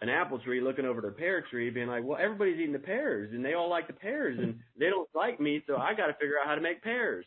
an 0.00 0.08
apple 0.08 0.38
tree 0.38 0.62
looking 0.62 0.86
over 0.86 1.02
the 1.02 1.10
pear 1.10 1.44
tree 1.50 1.68
being 1.68 1.88
like 1.88 2.02
well 2.02 2.18
everybody's 2.20 2.58
eating 2.58 2.72
the 2.72 2.78
pears 2.78 3.30
and 3.32 3.44
they 3.44 3.52
all 3.52 3.68
like 3.68 3.86
the 3.86 3.92
pears 3.92 4.38
and 4.40 4.58
they 4.80 4.86
don't 4.86 5.08
like 5.14 5.38
me 5.38 5.62
so 5.66 5.76
i 5.76 5.94
got 5.94 6.06
to 6.06 6.14
figure 6.14 6.36
out 6.40 6.48
how 6.48 6.54
to 6.54 6.62
make 6.62 6.82
pears. 6.82 7.26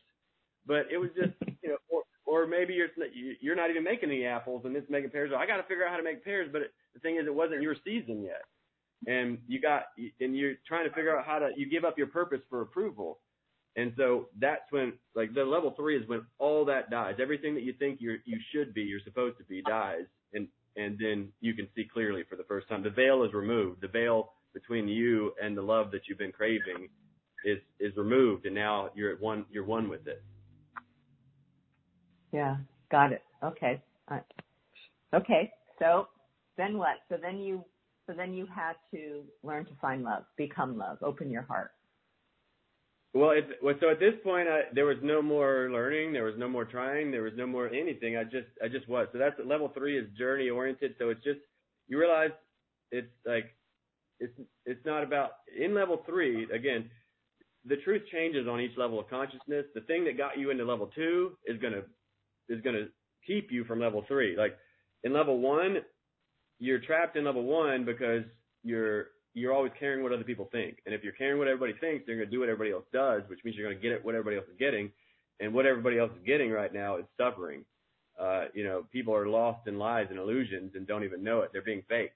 But 0.65 0.87
it 0.91 0.97
was 0.97 1.11
just 1.15 1.33
you 1.61 1.69
know 1.69 1.77
or 1.89 2.01
maybe 2.47 2.73
you're 2.73 2.89
you're 3.39 3.55
not 3.55 3.69
even 3.69 3.83
making 3.83 4.09
any 4.09 4.25
apples 4.25 4.63
and 4.65 4.75
it's 4.75 4.89
making 4.89 5.11
pears. 5.11 5.31
I 5.37 5.45
got 5.45 5.57
to 5.57 5.63
figure 5.63 5.85
out 5.85 5.91
how 5.91 5.97
to 5.97 6.03
make 6.03 6.23
pears, 6.23 6.49
but 6.51 6.61
it, 6.63 6.71
the 6.93 6.99
thing 6.99 7.17
is, 7.17 7.27
it 7.27 7.33
wasn't 7.33 7.61
your 7.61 7.75
season 7.83 8.23
yet, 8.23 8.43
and 9.07 9.37
you 9.47 9.61
got 9.61 9.83
and 10.19 10.35
you're 10.35 10.55
trying 10.67 10.87
to 10.87 10.95
figure 10.95 11.17
out 11.17 11.25
how 11.25 11.39
to 11.39 11.49
you 11.55 11.69
give 11.69 11.85
up 11.85 11.97
your 11.97 12.07
purpose 12.07 12.41
for 12.49 12.61
approval, 12.61 13.19
and 13.75 13.93
so 13.97 14.29
that's 14.39 14.63
when 14.71 14.93
like 15.15 15.33
the 15.33 15.43
level 15.43 15.73
three 15.77 15.97
is 15.97 16.07
when 16.07 16.25
all 16.39 16.65
that 16.65 16.89
dies. 16.89 17.15
Everything 17.21 17.53
that 17.55 17.63
you 17.63 17.73
think 17.73 18.01
you 18.01 18.17
you 18.25 18.39
should 18.51 18.73
be, 18.73 18.81
you're 18.81 18.99
supposed 19.05 19.37
to 19.37 19.43
be, 19.43 19.61
dies, 19.61 20.05
and 20.33 20.47
and 20.75 20.97
then 20.99 21.29
you 21.41 21.53
can 21.53 21.67
see 21.75 21.87
clearly 21.91 22.23
for 22.29 22.35
the 22.35 22.43
first 22.43 22.67
time. 22.67 22.83
The 22.83 22.89
veil 22.89 23.23
is 23.23 23.33
removed. 23.33 23.81
The 23.81 23.87
veil 23.87 24.33
between 24.53 24.87
you 24.87 25.33
and 25.41 25.55
the 25.55 25.61
love 25.61 25.91
that 25.91 26.01
you've 26.07 26.17
been 26.17 26.31
craving 26.31 26.89
is 27.45 27.59
is 27.79 27.95
removed, 27.95 28.45
and 28.45 28.55
now 28.55 28.89
you're 28.95 29.11
at 29.11 29.21
one. 29.21 29.45
You're 29.51 29.65
one 29.65 29.89
with 29.89 30.07
it. 30.07 30.23
Yeah, 32.31 32.57
got 32.91 33.11
it. 33.11 33.23
Okay. 33.43 33.81
Uh, 34.09 34.19
okay. 35.13 35.51
So 35.79 36.07
then 36.57 36.77
what? 36.77 36.97
So 37.09 37.17
then 37.21 37.39
you 37.39 37.63
so 38.07 38.13
then 38.15 38.33
you 38.33 38.45
had 38.53 38.73
to 38.91 39.23
learn 39.43 39.65
to 39.65 39.71
find 39.81 40.03
love, 40.03 40.23
become 40.37 40.77
love, 40.77 40.97
open 41.01 41.29
your 41.31 41.41
heart. 41.41 41.71
Well, 43.15 43.31
it, 43.31 43.47
so 43.79 43.89
at 43.89 43.99
this 43.99 44.13
point, 44.23 44.49
I, 44.49 44.63
there 44.73 44.85
was 44.85 44.97
no 45.01 45.21
more 45.21 45.69
learning, 45.71 46.11
there 46.11 46.25
was 46.25 46.35
no 46.37 46.49
more 46.49 46.65
trying, 46.65 47.11
there 47.11 47.23
was 47.23 47.31
no 47.37 47.47
more 47.47 47.69
anything. 47.69 48.17
I 48.17 48.25
just, 48.25 48.47
I 48.61 48.67
just 48.67 48.89
was. 48.89 49.07
So 49.13 49.19
that's 49.19 49.35
level 49.43 49.71
three 49.73 49.97
is 49.97 50.05
journey 50.17 50.49
oriented. 50.49 50.95
So 50.99 51.09
it's 51.09 51.23
just 51.23 51.39
you 51.87 51.97
realize 51.97 52.31
it's 52.91 53.07
like 53.25 53.55
it's 54.19 54.33
it's 54.65 54.85
not 54.85 55.03
about 55.03 55.31
in 55.57 55.73
level 55.73 56.03
three 56.05 56.47
again. 56.53 56.89
The 57.67 57.77
truth 57.77 58.03
changes 58.11 58.47
on 58.47 58.59
each 58.59 58.77
level 58.77 58.99
of 58.99 59.09
consciousness. 59.09 59.65
The 59.73 59.81
thing 59.81 60.05
that 60.05 60.17
got 60.17 60.37
you 60.37 60.51
into 60.51 60.65
level 60.65 60.91
two 60.93 61.37
is 61.47 61.59
going 61.59 61.73
to 61.73 61.83
is 62.49 62.61
going 62.61 62.75
to 62.75 62.87
keep 63.25 63.51
you 63.51 63.63
from 63.65 63.79
level 63.79 64.03
three. 64.07 64.35
Like 64.37 64.57
in 65.03 65.13
level 65.13 65.39
one, 65.39 65.77
you're 66.59 66.79
trapped 66.79 67.15
in 67.15 67.25
level 67.25 67.43
one 67.43 67.85
because 67.85 68.23
you're 68.63 69.07
you're 69.33 69.53
always 69.53 69.71
caring 69.77 70.01
what 70.01 70.13
other 70.13 70.23
people 70.23 70.47
think. 70.51 70.77
And 70.85 70.95
if 70.95 71.03
you're 71.03 71.13
caring 71.13 71.37
what 71.37 71.49
everybody 71.49 71.73
thinks, 71.79 72.05
they're 72.05 72.15
going 72.15 72.27
to 72.27 72.31
do 72.31 72.39
what 72.39 72.47
everybody 72.47 72.71
else 72.71 72.85
does, 72.93 73.21
which 73.27 73.39
means 73.43 73.57
you're 73.57 73.67
going 73.67 73.77
to 73.77 73.81
get 73.81 73.91
it 73.91 74.03
what 74.03 74.15
everybody 74.15 74.37
else 74.37 74.47
is 74.49 74.57
getting. 74.57 74.91
And 75.41 75.53
what 75.53 75.65
everybody 75.65 75.99
else 75.99 76.11
is 76.17 76.25
getting 76.25 76.51
right 76.51 76.73
now 76.73 76.95
is 76.95 77.05
suffering. 77.17 77.65
Uh, 78.17 78.45
you 78.53 78.63
know, 78.63 78.85
people 78.93 79.13
are 79.13 79.27
lost 79.27 79.67
in 79.67 79.77
lies 79.77 80.07
and 80.09 80.17
illusions 80.17 80.71
and 80.75 80.87
don't 80.87 81.03
even 81.03 81.21
know 81.21 81.41
it. 81.41 81.49
They're 81.51 81.61
being 81.61 81.83
fake. 81.89 82.13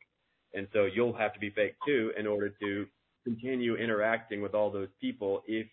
And 0.53 0.69
so 0.71 0.85
you'll 0.85 1.17
have 1.17 1.33
to 1.33 1.39
be 1.39 1.49
fake 1.49 1.75
too 1.85 2.13
in 2.17 2.25
order 2.25 2.49
to 2.61 2.87
continue 3.25 3.75
interacting 3.75 4.41
with 4.41 4.55
all 4.55 4.71
those 4.71 4.87
people 5.01 5.43
if 5.45 5.67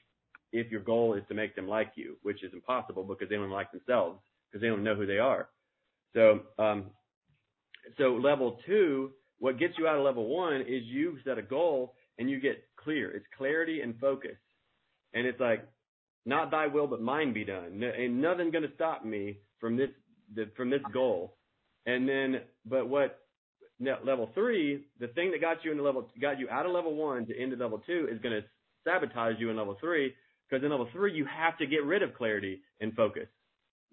if 0.52 0.70
your 0.70 0.80
goal 0.80 1.14
is 1.14 1.22
to 1.28 1.34
make 1.34 1.54
them 1.54 1.68
like 1.68 1.92
you, 1.94 2.16
which 2.22 2.42
is 2.42 2.52
impossible 2.52 3.04
because 3.04 3.28
they 3.28 3.36
don't 3.36 3.50
like 3.50 3.70
themselves 3.70 4.18
because 4.50 4.62
they 4.62 4.68
don't 4.68 4.84
know 4.84 4.94
who 4.94 5.06
they 5.06 5.18
are. 5.18 5.48
So, 6.14 6.40
um, 6.58 6.86
so 7.98 8.14
level 8.14 8.58
two, 8.66 9.10
what 9.38 9.58
gets 9.58 9.74
you 9.78 9.86
out 9.86 9.98
of 9.98 10.04
level 10.04 10.26
one 10.28 10.62
is 10.62 10.82
you 10.84 11.18
set 11.24 11.38
a 11.38 11.42
goal 11.42 11.94
and 12.18 12.30
you 12.30 12.40
get 12.40 12.64
clear. 12.76 13.10
It's 13.10 13.26
clarity 13.36 13.80
and 13.82 13.98
focus. 13.98 14.36
And 15.12 15.26
it's 15.26 15.40
like, 15.40 15.66
not 16.24 16.50
thy 16.50 16.66
will, 16.66 16.86
but 16.86 17.00
mine 17.00 17.32
be 17.32 17.44
done. 17.44 17.78
No, 17.78 17.90
ain't 17.96 18.14
nothing 18.14 18.50
going 18.50 18.64
to 18.64 18.74
stop 18.74 19.04
me 19.04 19.38
from 19.60 19.76
this, 19.76 19.90
the, 20.34 20.50
from 20.56 20.70
this 20.70 20.80
goal. 20.92 21.36
And 21.86 22.08
then, 22.08 22.40
but 22.64 22.88
what 22.88 23.20
level 23.78 24.30
three, 24.34 24.86
the 24.98 25.08
thing 25.08 25.30
that 25.30 25.40
got 25.40 25.64
you 25.64 25.70
into 25.70 25.84
level, 25.84 26.08
got 26.20 26.40
you 26.40 26.48
out 26.50 26.66
of 26.66 26.72
level 26.72 26.96
one 26.96 27.26
to 27.26 27.40
into 27.40 27.56
level 27.56 27.80
two 27.86 28.08
is 28.10 28.20
going 28.20 28.40
to 28.40 28.46
sabotage 28.84 29.34
you 29.38 29.50
in 29.50 29.56
level 29.56 29.76
three. 29.80 30.14
Because 30.48 30.64
in 30.64 30.70
level 30.70 30.88
three, 30.92 31.12
you 31.12 31.26
have 31.26 31.58
to 31.58 31.66
get 31.66 31.84
rid 31.84 32.02
of 32.02 32.14
clarity 32.14 32.60
and 32.80 32.94
focus. 32.94 33.28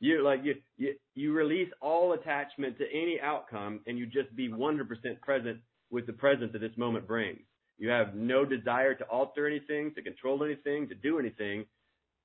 You 0.04 0.22
like 0.22 0.42
you, 0.44 0.56
you 0.76 0.96
you 1.16 1.32
release 1.32 1.70
all 1.82 2.12
attachment 2.12 2.78
to 2.78 2.84
any 2.92 3.22
outcome 3.22 3.80
and 3.88 3.98
you 3.98 4.06
just 4.06 4.36
be 4.36 4.50
100% 4.50 4.86
present 5.22 5.60
with 5.92 6.08
the 6.08 6.12
present 6.12 6.52
that 6.52 6.60
this 6.60 6.76
moment 6.76 7.08
brings. 7.08 7.39
You 7.78 7.88
have 7.88 8.13
no 8.13 8.44
desire 8.44 8.96
to 8.96 9.06
alter 9.06 9.48
anything, 9.48 9.94
to 9.96 10.02
control 10.02 10.44
anything, 10.44 10.89
to 10.89 10.96
do 10.96 11.20
anything. 11.20 11.63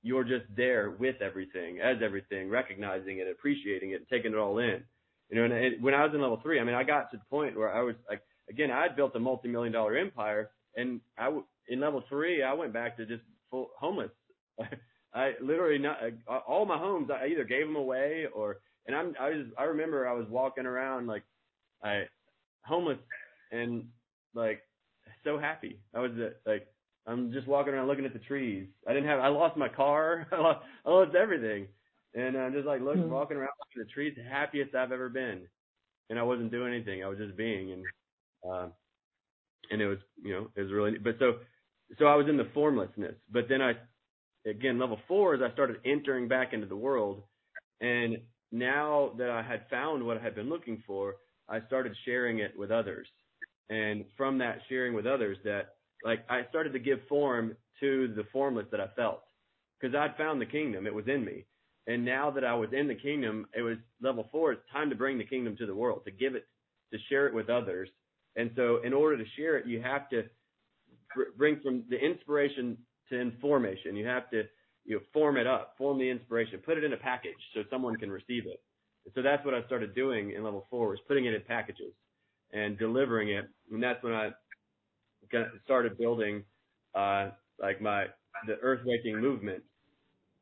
You're 0.03 0.25
just 0.25 0.43
there 0.57 0.91
with 0.91 1.21
everything, 1.21 1.79
as 1.79 1.95
everything, 2.03 2.49
recognizing 2.49 3.19
it, 3.19 3.27
appreciating 3.31 3.91
it, 3.91 4.01
and 4.01 4.07
taking 4.09 4.33
it 4.33 4.37
all 4.37 4.57
in. 4.59 4.83
You 5.29 5.37
know, 5.37 5.45
and 5.45 5.53
it, 5.53 5.81
when 5.81 5.93
I 5.93 6.03
was 6.03 6.13
in 6.13 6.21
level 6.21 6.41
three, 6.43 6.59
I 6.59 6.65
mean, 6.65 6.75
I 6.75 6.83
got 6.83 7.11
to 7.11 7.17
the 7.17 7.23
point 7.29 7.57
where 7.57 7.73
I 7.73 7.81
was 7.81 7.95
like, 8.09 8.21
again, 8.49 8.71
I 8.71 8.81
had 8.81 8.97
built 8.97 9.15
a 9.15 9.19
multi-million 9.19 9.71
dollar 9.71 9.95
empire, 9.95 10.51
and 10.75 10.99
I 11.17 11.29
in 11.69 11.79
level 11.79 12.03
three, 12.09 12.43
I 12.43 12.51
went 12.51 12.73
back 12.73 12.97
to 12.97 13.05
just 13.05 13.23
full 13.49 13.69
homeless. 13.79 14.11
I 15.13 15.33
literally 15.41 15.79
not 15.79 15.97
uh, 16.27 16.39
all 16.47 16.65
my 16.65 16.77
homes. 16.77 17.09
I 17.11 17.27
either 17.27 17.43
gave 17.43 17.65
them 17.65 17.75
away 17.75 18.25
or, 18.33 18.57
and 18.87 18.95
I'm 18.95 19.15
I 19.19 19.29
was 19.29 19.45
I 19.57 19.63
remember 19.63 20.07
I 20.07 20.13
was 20.13 20.27
walking 20.29 20.65
around 20.65 21.07
like 21.07 21.23
I 21.83 22.03
homeless 22.63 22.99
and 23.51 23.85
like 24.33 24.61
so 25.23 25.39
happy. 25.39 25.79
I 25.93 25.99
was 25.99 26.11
uh, 26.11 26.29
like 26.49 26.67
I'm 27.07 27.31
just 27.31 27.47
walking 27.47 27.73
around 27.73 27.87
looking 27.87 28.05
at 28.05 28.13
the 28.13 28.19
trees. 28.19 28.67
I 28.87 28.93
didn't 28.93 29.09
have 29.09 29.19
I 29.19 29.27
lost 29.29 29.57
my 29.57 29.69
car. 29.69 30.27
I 30.31 30.39
lost, 30.39 30.59
I 30.85 30.89
lost 30.89 31.15
everything, 31.15 31.67
and 32.13 32.37
I'm 32.37 32.53
just 32.53 32.67
like 32.67 32.81
looking 32.81 33.03
mm-hmm. 33.03 33.13
walking 33.13 33.37
around 33.37 33.51
looking 33.59 33.81
at 33.81 33.87
the 33.87 33.93
trees, 33.93 34.13
the 34.15 34.23
happiest 34.23 34.75
I've 34.75 34.91
ever 34.91 35.09
been. 35.09 35.41
And 36.11 36.17
I 36.17 36.23
wasn't 36.23 36.51
doing 36.51 36.73
anything. 36.73 37.03
I 37.03 37.07
was 37.07 37.17
just 37.17 37.37
being 37.37 37.71
and. 37.71 37.83
Uh, 38.49 38.67
and 39.71 39.81
it 39.81 39.87
was, 39.87 39.97
you 40.23 40.33
know, 40.33 40.47
it 40.55 40.61
was 40.61 40.71
really, 40.71 40.97
but 40.97 41.15
so, 41.19 41.35
so 41.97 42.05
I 42.05 42.15
was 42.15 42.27
in 42.27 42.37
the 42.37 42.47
formlessness, 42.53 43.15
but 43.31 43.47
then 43.49 43.61
I 43.61 43.73
again, 44.49 44.79
level 44.79 44.99
four 45.07 45.35
is 45.35 45.41
I 45.41 45.51
started 45.53 45.77
entering 45.85 46.27
back 46.27 46.53
into 46.53 46.67
the 46.67 46.75
world. 46.75 47.23
And 47.81 48.17
now 48.51 49.11
that 49.17 49.29
I 49.29 49.41
had 49.41 49.65
found 49.69 50.05
what 50.05 50.17
I 50.17 50.21
had 50.21 50.35
been 50.35 50.49
looking 50.49 50.83
for, 50.85 51.15
I 51.47 51.59
started 51.67 51.95
sharing 52.05 52.39
it 52.39 52.57
with 52.57 52.71
others. 52.71 53.07
And 53.69 54.05
from 54.17 54.37
that 54.39 54.59
sharing 54.67 54.93
with 54.93 55.05
others 55.05 55.37
that 55.43 55.75
like 56.03 56.25
I 56.29 56.41
started 56.49 56.73
to 56.73 56.79
give 56.79 56.99
form 57.07 57.55
to 57.79 58.13
the 58.15 58.23
formless 58.31 58.65
that 58.71 58.79
I 58.79 58.87
felt 58.95 59.21
because 59.79 59.95
I'd 59.95 60.17
found 60.17 60.41
the 60.41 60.45
kingdom. 60.45 60.87
It 60.87 60.93
was 60.93 61.07
in 61.07 61.23
me. 61.23 61.45
And 61.87 62.05
now 62.05 62.29
that 62.31 62.43
I 62.43 62.53
was 62.53 62.69
in 62.73 62.87
the 62.87 62.95
kingdom, 62.95 63.47
it 63.55 63.61
was 63.61 63.77
level 64.01 64.27
four. 64.31 64.51
It's 64.51 64.61
time 64.71 64.89
to 64.89 64.95
bring 64.95 65.17
the 65.17 65.23
kingdom 65.23 65.55
to 65.57 65.65
the 65.65 65.75
world, 65.75 66.01
to 66.05 66.11
give 66.11 66.35
it, 66.35 66.45
to 66.93 66.99
share 67.09 67.27
it 67.27 67.33
with 67.33 67.49
others. 67.49 67.89
And 68.35 68.51
so 68.55 68.79
in 68.83 68.93
order 68.93 69.17
to 69.17 69.29
share 69.35 69.57
it, 69.57 69.65
you 69.65 69.81
have 69.81 70.09
to 70.09 70.23
bring 71.37 71.59
from 71.61 71.83
the 71.89 71.97
inspiration 71.97 72.77
to 73.09 73.19
information. 73.19 73.95
You 73.95 74.05
have 74.07 74.29
to 74.31 74.43
you 74.85 74.95
know, 74.95 75.01
form 75.13 75.37
it 75.37 75.47
up, 75.47 75.75
form 75.77 75.99
the 75.99 76.09
inspiration, 76.09 76.59
put 76.65 76.77
it 76.77 76.83
in 76.83 76.93
a 76.93 76.97
package 76.97 77.37
so 77.53 77.61
someone 77.69 77.95
can 77.95 78.11
receive 78.11 78.45
it. 78.47 78.61
So 79.15 79.21
that's 79.21 79.43
what 79.45 79.53
I 79.53 79.63
started 79.65 79.95
doing 79.95 80.31
in 80.31 80.43
level 80.43 80.65
four 80.69 80.89
was 80.89 80.99
putting 81.07 81.25
it 81.25 81.33
in 81.33 81.41
packages 81.41 81.93
and 82.51 82.77
delivering 82.77 83.29
it. 83.29 83.45
And 83.71 83.81
that's 83.81 84.03
when 84.03 84.13
I 84.13 84.29
started 85.63 85.97
building, 85.97 86.43
uh, 86.95 87.29
like 87.61 87.81
my, 87.81 88.05
the 88.47 88.55
earth 88.61 88.81
waking 88.85 89.19
movement. 89.19 89.63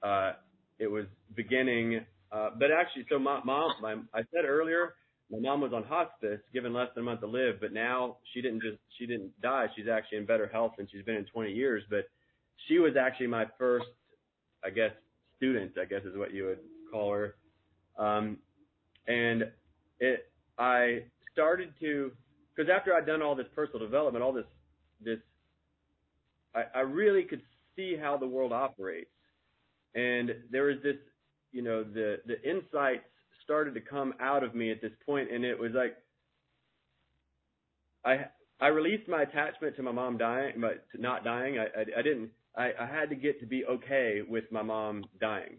Uh, 0.04 0.34
it 0.80 0.88
was 0.90 1.06
beginning, 1.36 2.06
uh, 2.32 2.50
but 2.58 2.70
actually, 2.72 3.06
so 3.10 3.18
my 3.18 3.42
mom, 3.44 3.72
my, 3.82 3.96
I 4.14 4.22
said 4.34 4.46
earlier, 4.46 4.94
my 5.32 5.40
mom 5.40 5.62
was 5.62 5.74
on 5.74 5.84
hospice, 5.84 6.40
given 6.54 6.74
less 6.74 6.88
than 6.96 7.04
a 7.04 7.06
month 7.06 7.22
to 7.22 7.28
live, 7.28 7.60
but 7.60 7.74
now 7.74 8.18
she 8.34 8.42
didn't 8.42 8.62
just, 8.62 8.78
she 8.98 9.06
didn't 9.06 9.32
die. 9.42 9.68
She's 9.76 9.88
actually 9.92 10.20
in 10.20 10.26
better 10.26 10.48
health 10.48 10.74
than 10.78 10.88
she's 10.92 11.04
been 11.04 11.16
in 11.16 11.26
20 11.26 11.52
years, 11.52 11.84
but 11.90 12.06
she 12.68 12.80
was 12.80 12.94
actually 13.00 13.28
my 13.28 13.46
first, 13.58 13.88
I 14.64 14.70
guess, 14.70 14.92
student, 15.38 15.74
I 15.80 15.86
guess 15.86 16.04
is 16.04 16.18
what 16.18 16.34
you 16.34 16.46
would 16.46 16.60
call 16.92 17.12
her. 17.14 17.36
Um, 17.98 18.38
and 19.08 19.44
it, 20.00 20.30
I 20.58 21.04
started 21.32 21.74
to, 21.80 22.12
because 22.56 22.72
after 22.76 22.94
I'd 22.94 23.06
done 23.06 23.22
all 23.22 23.36
this 23.36 23.48
personal 23.56 23.80
development, 23.80 24.24
all 24.24 24.34
this, 24.34 24.46
this, 25.04 25.20
I, 26.56 26.64
I 26.76 26.82
really 26.82 27.24
could 27.24 27.42
see 27.76 27.96
how 28.00 28.18
the 28.18 28.28
world 28.28 28.52
operates. 28.52 29.12
And 29.96 30.32
there 30.52 30.66
was 30.66 30.78
this, 30.84 30.98
you 31.52 31.62
know, 31.62 31.84
the, 31.84 32.18
the 32.26 32.42
insights 32.48 33.06
started 33.44 33.74
to 33.76 33.82
come 33.82 34.14
out 34.20 34.44
of 34.44 34.56
me 34.56 34.72
at 34.72 34.82
this 34.82 34.92
point, 35.06 35.32
and 35.32 35.46
it 35.46 35.58
was 35.58 35.72
like, 35.74 35.96
I, 38.04 38.26
I 38.60 38.68
released 38.68 39.08
my 39.08 39.22
attachment 39.22 39.76
to 39.76 39.84
my 39.84 39.92
mom 39.92 40.18
dying, 40.18 40.56
but 40.60 40.86
not 40.98 41.24
dying. 41.24 41.58
I, 41.60 41.66
I, 41.66 42.00
I 42.00 42.02
didn't, 42.02 42.30
I, 42.58 42.72
I 42.80 42.86
had 42.88 43.10
to 43.10 43.16
get 43.16 43.40
to 43.42 43.46
be 43.46 43.66
okay 43.66 44.22
with 44.28 44.46
my 44.52 44.64
mom 44.64 45.04
dying 45.22 45.58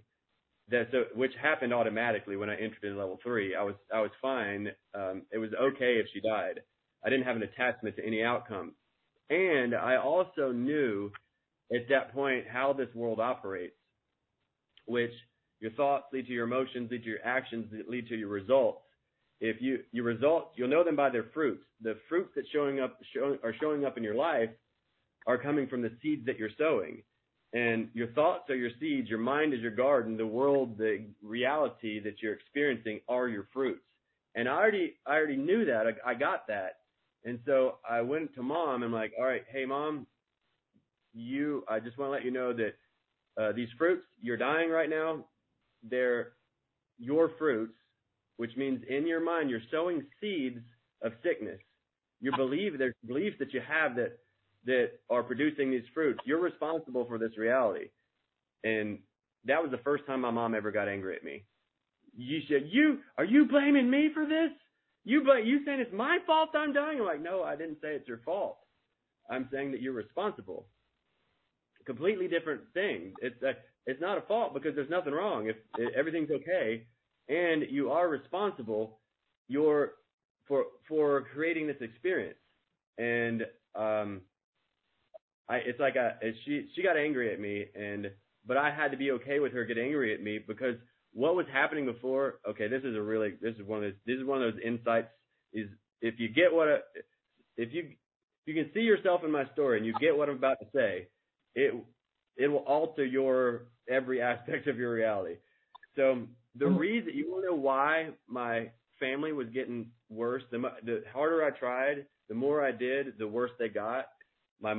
that 0.71 0.89
so 0.93 1.05
which 1.15 1.33
happened 1.41 1.73
automatically 1.73 2.37
when 2.37 2.51
I 2.51 2.55
entered 2.55 2.85
in 2.85 2.97
level 2.97 3.19
three. 3.23 3.55
I 3.55 3.63
was 3.63 3.75
I 3.93 4.01
was 4.01 4.11
fine. 4.21 4.69
Um, 4.95 5.23
it 5.33 5.39
was 5.39 5.51
okay 5.61 5.95
if 5.95 6.07
she 6.13 6.21
died. 6.21 6.61
I 7.05 7.11
didn't 7.11 7.25
have 7.25 7.37
an 7.37 7.43
attachment 7.43 7.97
to 7.97 8.07
any 8.07 8.23
outcome, 8.23 8.73
and 9.31 9.75
I 9.75 9.97
also 9.97 10.53
knew 10.53 11.11
at 11.75 11.89
that 11.89 12.13
point 12.13 12.45
how 12.51 12.73
this 12.73 12.89
world 12.95 13.21
operates, 13.21 13.77
which 14.87 15.13
your 15.61 15.71
thoughts 15.73 16.07
lead 16.13 16.27
to 16.27 16.33
your 16.33 16.45
emotions, 16.45 16.91
lead 16.91 17.03
to 17.03 17.09
your 17.09 17.25
actions, 17.25 17.73
lead 17.89 18.09
to 18.09 18.17
your 18.17 18.29
results. 18.29 18.83
If 19.41 19.57
you 19.61 19.81
your 19.93 20.05
results, 20.05 20.49
you'll 20.57 20.69
know 20.69 20.85
them 20.85 20.97
by 20.97 21.11
their 21.11 21.27
fruits. 21.33 21.65
The 21.81 21.97
fruits 22.09 22.31
that 22.35 22.45
showing 22.53 22.81
up 22.81 22.99
show, 23.15 23.39
are 23.43 23.55
showing 23.61 23.85
up 23.85 23.97
in 23.97 24.03
your 24.03 24.17
life 24.17 24.51
are 25.29 25.39
coming 25.39 25.69
from 25.69 25.83
the 25.83 25.93
seeds 26.03 26.27
that 26.27 26.39
you're 26.39 26.51
sowing. 26.59 27.03
And 27.53 27.89
your 27.95 28.09
thoughts 28.09 28.51
are 28.51 28.57
your 28.57 28.71
seeds, 28.81 29.09
your 29.09 29.19
mind 29.21 29.55
is 29.55 29.61
your 29.61 29.71
garden, 29.71 30.17
the 30.17 30.27
world, 30.27 30.77
the 30.77 31.05
reality 31.23 32.01
that 32.01 32.21
you're 32.21 32.35
experiencing 32.35 33.01
are 33.09 33.29
your 33.29 33.47
fruits. 33.53 33.81
And 34.35 34.49
I 34.49 34.53
already, 34.53 34.95
I 35.07 35.15
already 35.15 35.37
knew 35.37 35.65
that. 35.65 35.85
I, 35.87 36.11
I 36.11 36.15
got 36.15 36.47
that. 36.49 36.79
And 37.25 37.39
so 37.47 37.77
I 37.89 38.01
went 38.01 38.35
to 38.35 38.43
mom 38.43 38.83
and 38.83 38.85
I'm 38.85 38.93
like, 38.93 39.13
all 39.19 39.25
right, 39.27 39.45
hey 39.51 39.65
mom, 39.65 40.07
you, 41.15 41.65
I 41.69 41.81
just 41.81 41.99
want 41.99 42.09
to 42.09 42.13
let 42.13 42.25
you 42.25 42.31
know 42.31 42.53
that 42.53 42.75
uh, 43.41 43.53
these 43.53 43.69
fruits, 43.79 44.05
you're 44.21 44.37
dying 44.37 44.71
right 44.71 44.91
now. 44.91 45.25
They're 45.89 46.33
your 46.99 47.31
fruits, 47.39 47.75
which 48.37 48.57
means 48.57 48.83
in 48.89 49.07
your 49.07 49.21
mind, 49.21 49.51
you're 49.51 49.61
sowing 49.71 50.05
seeds 50.21 50.61
of 51.03 51.13
sickness. 51.23 51.61
You 52.21 52.33
believe, 52.37 52.79
there's 52.79 52.95
beliefs 53.07 53.37
that 53.39 53.55
you 53.55 53.61
have 53.67 53.95
that 53.97 54.19
that 54.65 54.91
are 55.11 55.23
producing 55.23 55.71
these 55.71 55.85
fruits. 55.95 56.21
You're 56.25 56.41
responsible 56.41 57.05
for 57.07 57.19
this 57.19 57.37
reality. 57.39 57.89
And 58.65 58.99
that 59.45 59.63
was 59.63 59.71
the 59.71 59.79
first 59.79 60.07
time 60.07 60.21
my 60.21 60.31
mom 60.31 60.55
ever 60.55 60.71
got 60.71 60.89
angry 60.89 61.17
at 61.17 61.25
me. 61.25 61.45
You 62.17 62.41
said, 62.49 62.69
you, 62.71 62.99
are 63.17 63.25
you 63.25 63.47
blaming 63.47 63.91
me 63.91 64.11
for 64.13 64.27
this? 64.27 64.51
You 65.05 65.23
blame, 65.23 65.47
you 65.47 65.65
saying 65.65 65.81
it's 65.81 65.93
my 65.93 66.19
fault 66.27 66.51
I'm 66.55 66.73
dying? 66.73 66.99
I'm 67.01 67.07
like, 67.07 67.23
no, 67.23 67.43
I 67.43 67.57
didn't 67.57 67.79
say 67.81 67.95
it's 67.95 68.09
your 68.09 68.21
fault. 68.25 68.59
I'm 69.31 69.49
saying 69.53 69.71
that 69.73 69.81
you're 69.81 69.93
responsible. 69.93 70.67
Completely 71.87 72.29
different 72.29 72.63
thing. 72.75 73.15
It's 73.23 73.41
a, 73.43 73.53
it's 73.87 74.01
not 74.01 74.19
a 74.19 74.23
fault 74.23 74.53
because 74.53 74.75
there's 74.75 74.91
nothing 74.91 75.13
wrong. 75.13 75.49
If, 75.49 75.57
if 75.79 75.95
everything's 75.95 76.31
okay 76.31 76.87
and 77.29 77.65
you 77.71 77.91
are 77.91 78.09
responsible, 78.09 78.99
you're 79.47 79.93
for, 80.47 80.65
for 80.89 81.27
creating 81.33 81.67
this 81.69 81.77
experience. 81.81 82.39
And, 82.99 83.47
um, 83.75 84.23
I 85.49 85.57
it's 85.57 85.81
like 85.81 85.97
a 85.97 86.17
she 86.45 86.69
she 86.75 86.83
got 86.83 86.97
angry 86.97 87.33
at 87.33 87.41
me 87.41 87.67
and 87.75 88.11
but 88.47 88.57
I 88.57 88.71
had 88.71 88.91
to 88.91 88.97
be 88.97 89.13
okay 89.13 89.41
with 89.41 89.53
her 89.53 89.65
getting 89.65 89.85
angry 89.85 90.15
at 90.15 90.23
me 90.23 90.39
because 90.39 90.77
what 91.13 91.37
was 91.37 91.47
happening 91.53 91.87
before 91.87 92.41
okay 92.49 92.69
this 92.69 92.83
is 92.85 92.97
a 92.97 93.03
really 93.03 93.35
this 93.41 93.55
is 93.57 93.67
one 93.67 93.79
of 93.79 93.85
those 93.85 93.99
this 94.07 94.19
is 94.19 94.25
one 94.25 94.43
of 94.43 94.53
those 94.53 94.63
insights 94.65 95.09
is 95.53 95.69
if 96.01 96.19
you 96.19 96.29
get 96.29 96.53
what 96.53 96.69
a, 96.69 96.79
if 97.57 97.73
you 97.73 97.91
if 98.47 98.47
you 98.47 98.63
can 98.63 98.73
see 98.75 98.81
yourself 98.81 99.23
in 99.25 99.31
my 99.31 99.45
story 99.53 99.79
and 99.79 99.87
you 99.87 99.95
get 100.01 100.17
what 100.17 100.29
I'm 100.29 100.37
about 100.37 100.59
to 100.61 100.67
say 100.75 101.09
it 101.55 101.75
it 102.37 102.49
will 102.49 102.59
alter 102.59 103.05
your 103.05 103.63
every 103.89 104.21
aspect 104.21 104.67
of 104.67 104.79
your 104.79 104.93
reality 104.93 105.37
so 105.97 106.23
the 106.57 106.67
mm-hmm. 106.67 106.77
reason 106.77 107.13
you 107.15 107.31
want 107.31 107.45
to 107.45 107.51
know 107.51 107.57
why 107.57 108.11
my 108.29 108.71
family 109.01 109.33
was 109.33 109.49
getting 109.49 109.91
worse 110.11 110.43
the 110.51 110.59
the 110.85 111.03
harder 111.13 111.43
I 111.43 111.51
tried 111.51 112.07
the 112.29 112.35
more 112.35 112.65
I 112.65 112.73
did 112.73 113.15
the 113.19 113.27
worse 113.27 113.51
they 113.59 113.69
got 113.69 114.07
my 114.61 114.75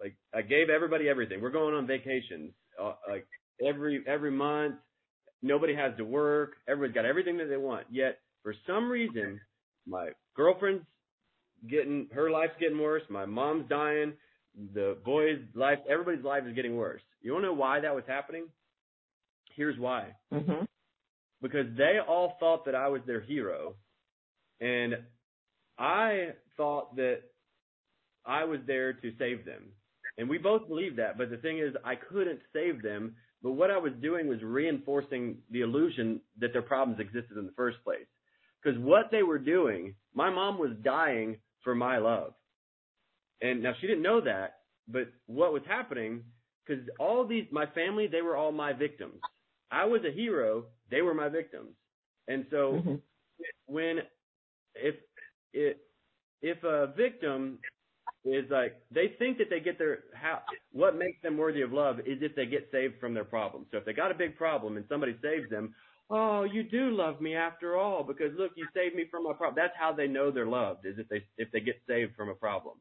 like 0.00 0.16
I 0.34 0.42
gave 0.42 0.68
everybody 0.68 1.08
everything. 1.08 1.40
We're 1.40 1.50
going 1.50 1.74
on 1.74 1.86
vacations 1.86 2.52
uh, 2.80 2.94
like 3.08 3.26
every 3.66 4.02
every 4.06 4.30
month. 4.30 4.76
Nobody 5.42 5.74
has 5.74 5.92
to 5.98 6.04
work. 6.04 6.54
Everybody's 6.68 6.94
got 6.94 7.04
everything 7.04 7.38
that 7.38 7.46
they 7.48 7.56
want. 7.56 7.86
Yet 7.90 8.18
for 8.42 8.54
some 8.66 8.90
reason, 8.90 9.40
my 9.86 10.10
girlfriend's 10.34 10.84
getting 11.68 12.08
her 12.12 12.30
life's 12.30 12.54
getting 12.60 12.80
worse. 12.80 13.02
My 13.08 13.26
mom's 13.26 13.68
dying. 13.68 14.12
The 14.74 14.96
boys' 15.04 15.40
life, 15.54 15.78
everybody's 15.88 16.24
life 16.24 16.44
is 16.46 16.54
getting 16.54 16.76
worse. 16.76 17.02
You 17.20 17.32
want 17.32 17.44
to 17.44 17.48
know 17.48 17.54
why 17.54 17.80
that 17.80 17.94
was 17.94 18.04
happening? 18.06 18.46
Here's 19.54 19.78
why. 19.78 20.14
Mm-hmm. 20.32 20.64
Because 21.42 21.66
they 21.76 21.98
all 22.06 22.36
thought 22.40 22.64
that 22.64 22.74
I 22.74 22.88
was 22.88 23.02
their 23.06 23.20
hero, 23.20 23.74
and 24.60 24.94
I 25.78 26.28
thought 26.56 26.96
that 26.96 27.20
I 28.24 28.44
was 28.44 28.60
there 28.66 28.94
to 28.94 29.12
save 29.18 29.44
them. 29.44 29.72
And 30.18 30.28
we 30.28 30.38
both 30.38 30.66
believed 30.68 30.98
that, 30.98 31.18
but 31.18 31.30
the 31.30 31.36
thing 31.36 31.58
is, 31.58 31.74
I 31.84 31.94
couldn't 31.94 32.40
save 32.52 32.82
them. 32.82 33.16
But 33.42 33.52
what 33.52 33.70
I 33.70 33.76
was 33.76 33.92
doing 34.00 34.28
was 34.28 34.42
reinforcing 34.42 35.36
the 35.50 35.60
illusion 35.60 36.20
that 36.40 36.52
their 36.52 36.62
problems 36.62 37.00
existed 37.00 37.36
in 37.36 37.44
the 37.46 37.52
first 37.52 37.76
place. 37.84 38.06
Because 38.62 38.78
what 38.80 39.10
they 39.10 39.22
were 39.22 39.38
doing, 39.38 39.94
my 40.14 40.30
mom 40.30 40.58
was 40.58 40.70
dying 40.82 41.36
for 41.62 41.74
my 41.74 41.98
love. 41.98 42.32
And 43.42 43.62
now 43.62 43.74
she 43.80 43.86
didn't 43.86 44.02
know 44.02 44.20
that, 44.22 44.60
but 44.88 45.08
what 45.26 45.52
was 45.52 45.62
happening, 45.68 46.22
because 46.66 46.82
all 46.98 47.26
these, 47.26 47.44
my 47.50 47.66
family, 47.66 48.06
they 48.06 48.22
were 48.22 48.36
all 48.36 48.52
my 48.52 48.72
victims. 48.72 49.20
I 49.70 49.84
was 49.84 50.00
a 50.08 50.12
hero, 50.12 50.64
they 50.90 51.02
were 51.02 51.14
my 51.14 51.28
victims. 51.28 51.74
And 52.28 52.46
so 52.50 52.72
mm-hmm. 52.72 52.94
when, 53.66 53.98
if, 54.74 54.94
if, 55.52 55.76
if 56.40 56.64
a 56.64 56.92
victim 56.96 57.58
is 58.26 58.50
like 58.50 58.76
they 58.90 59.14
think 59.18 59.38
that 59.38 59.50
they 59.50 59.60
get 59.60 59.78
their 59.78 60.00
how 60.14 60.40
what 60.72 60.96
makes 60.96 61.20
them 61.22 61.36
worthy 61.36 61.62
of 61.62 61.72
love 61.72 62.00
is 62.00 62.18
if 62.20 62.34
they 62.34 62.46
get 62.46 62.68
saved 62.72 62.94
from 63.00 63.14
their 63.14 63.24
problem. 63.24 63.66
So 63.70 63.78
if 63.78 63.84
they 63.84 63.92
got 63.92 64.10
a 64.10 64.14
big 64.14 64.36
problem 64.36 64.76
and 64.76 64.84
somebody 64.88 65.16
saves 65.22 65.48
them, 65.48 65.74
oh, 66.10 66.44
you 66.44 66.62
do 66.62 66.90
love 66.90 67.20
me 67.20 67.34
after 67.34 67.76
all 67.76 68.02
because 68.02 68.32
look, 68.36 68.52
you 68.56 68.66
saved 68.74 68.96
me 68.96 69.04
from 69.10 69.24
my 69.24 69.32
problem. 69.32 69.54
That's 69.56 69.78
how 69.78 69.92
they 69.92 70.08
know 70.08 70.30
they're 70.30 70.46
loved 70.46 70.86
is 70.86 70.98
if 70.98 71.08
they 71.08 71.24
if 71.38 71.50
they 71.52 71.60
get 71.60 71.80
saved 71.88 72.16
from 72.16 72.28
a 72.28 72.34
problem. 72.34 72.74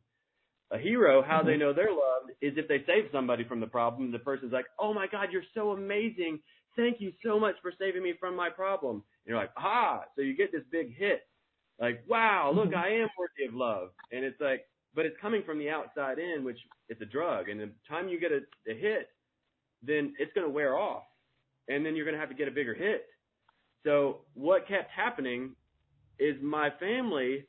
A 0.72 0.80
hero, 0.80 1.22
how 1.22 1.44
they 1.44 1.52
mm-hmm. 1.52 1.60
know 1.60 1.74
they're 1.74 1.92
loved 1.92 2.32
is 2.42 2.54
if 2.58 2.68
they 2.68 2.84
save 2.88 3.12
somebody 3.12 3.44
from 3.44 3.60
the 3.60 3.68
problem. 3.68 4.12
The 4.12 4.20
person's 4.20 4.52
like, 4.52 4.66
oh 4.80 4.96
my 4.96 5.06
God, 5.06 5.28
you're 5.32 5.44
so 5.54 5.72
amazing. 5.72 6.40
Thank 6.76 7.00
you 7.00 7.14
so 7.24 7.40
much 7.40 7.56
for 7.62 7.72
saving 7.80 8.02
me 8.02 8.16
from 8.20 8.36
my 8.36 8.50
problem. 8.50 8.96
And 8.96 9.04
you're 9.28 9.38
like, 9.38 9.52
ah, 9.58 10.02
so 10.16 10.24
you 10.24 10.36
get 10.36 10.52
this 10.52 10.64
big 10.72 10.98
hit. 10.98 11.22
Like, 11.80 12.04
wow, 12.08 12.52
look, 12.56 12.70
mm-hmm. 12.70 12.78
I 12.78 12.88
am 13.04 13.10
worthy 13.18 13.48
of 13.48 13.54
love. 13.54 13.90
And 14.12 14.26
it's 14.26 14.42
like, 14.42 14.66
but 14.96 15.06
it's 15.06 15.16
coming 15.22 15.44
from 15.46 15.60
the 15.60 15.70
outside 15.70 16.18
in, 16.20 16.44
which 16.44 16.58
it's 16.90 17.02
a 17.02 17.06
drug. 17.06 17.50
And 17.50 17.60
the 17.60 17.70
time 17.88 18.08
you 18.08 18.20
get 18.20 18.32
a, 18.32 18.40
a 18.72 18.76
hit, 18.76 19.10
then 19.84 20.14
it's 20.18 20.32
going 20.34 20.48
to 20.48 20.54
wear 20.54 20.78
off, 20.78 21.04
and 21.68 21.86
then 21.86 21.96
you're 21.96 22.06
going 22.06 22.16
to 22.16 22.20
have 22.20 22.30
to 22.30 22.36
get 22.36 22.48
a 22.48 22.52
bigger 22.52 22.74
hit. 22.74 23.06
So 23.84 24.22
what 24.34 24.68
kept 24.68 24.90
happening 24.90 25.52
is 26.18 26.36
my 26.42 26.70
family 26.80 27.46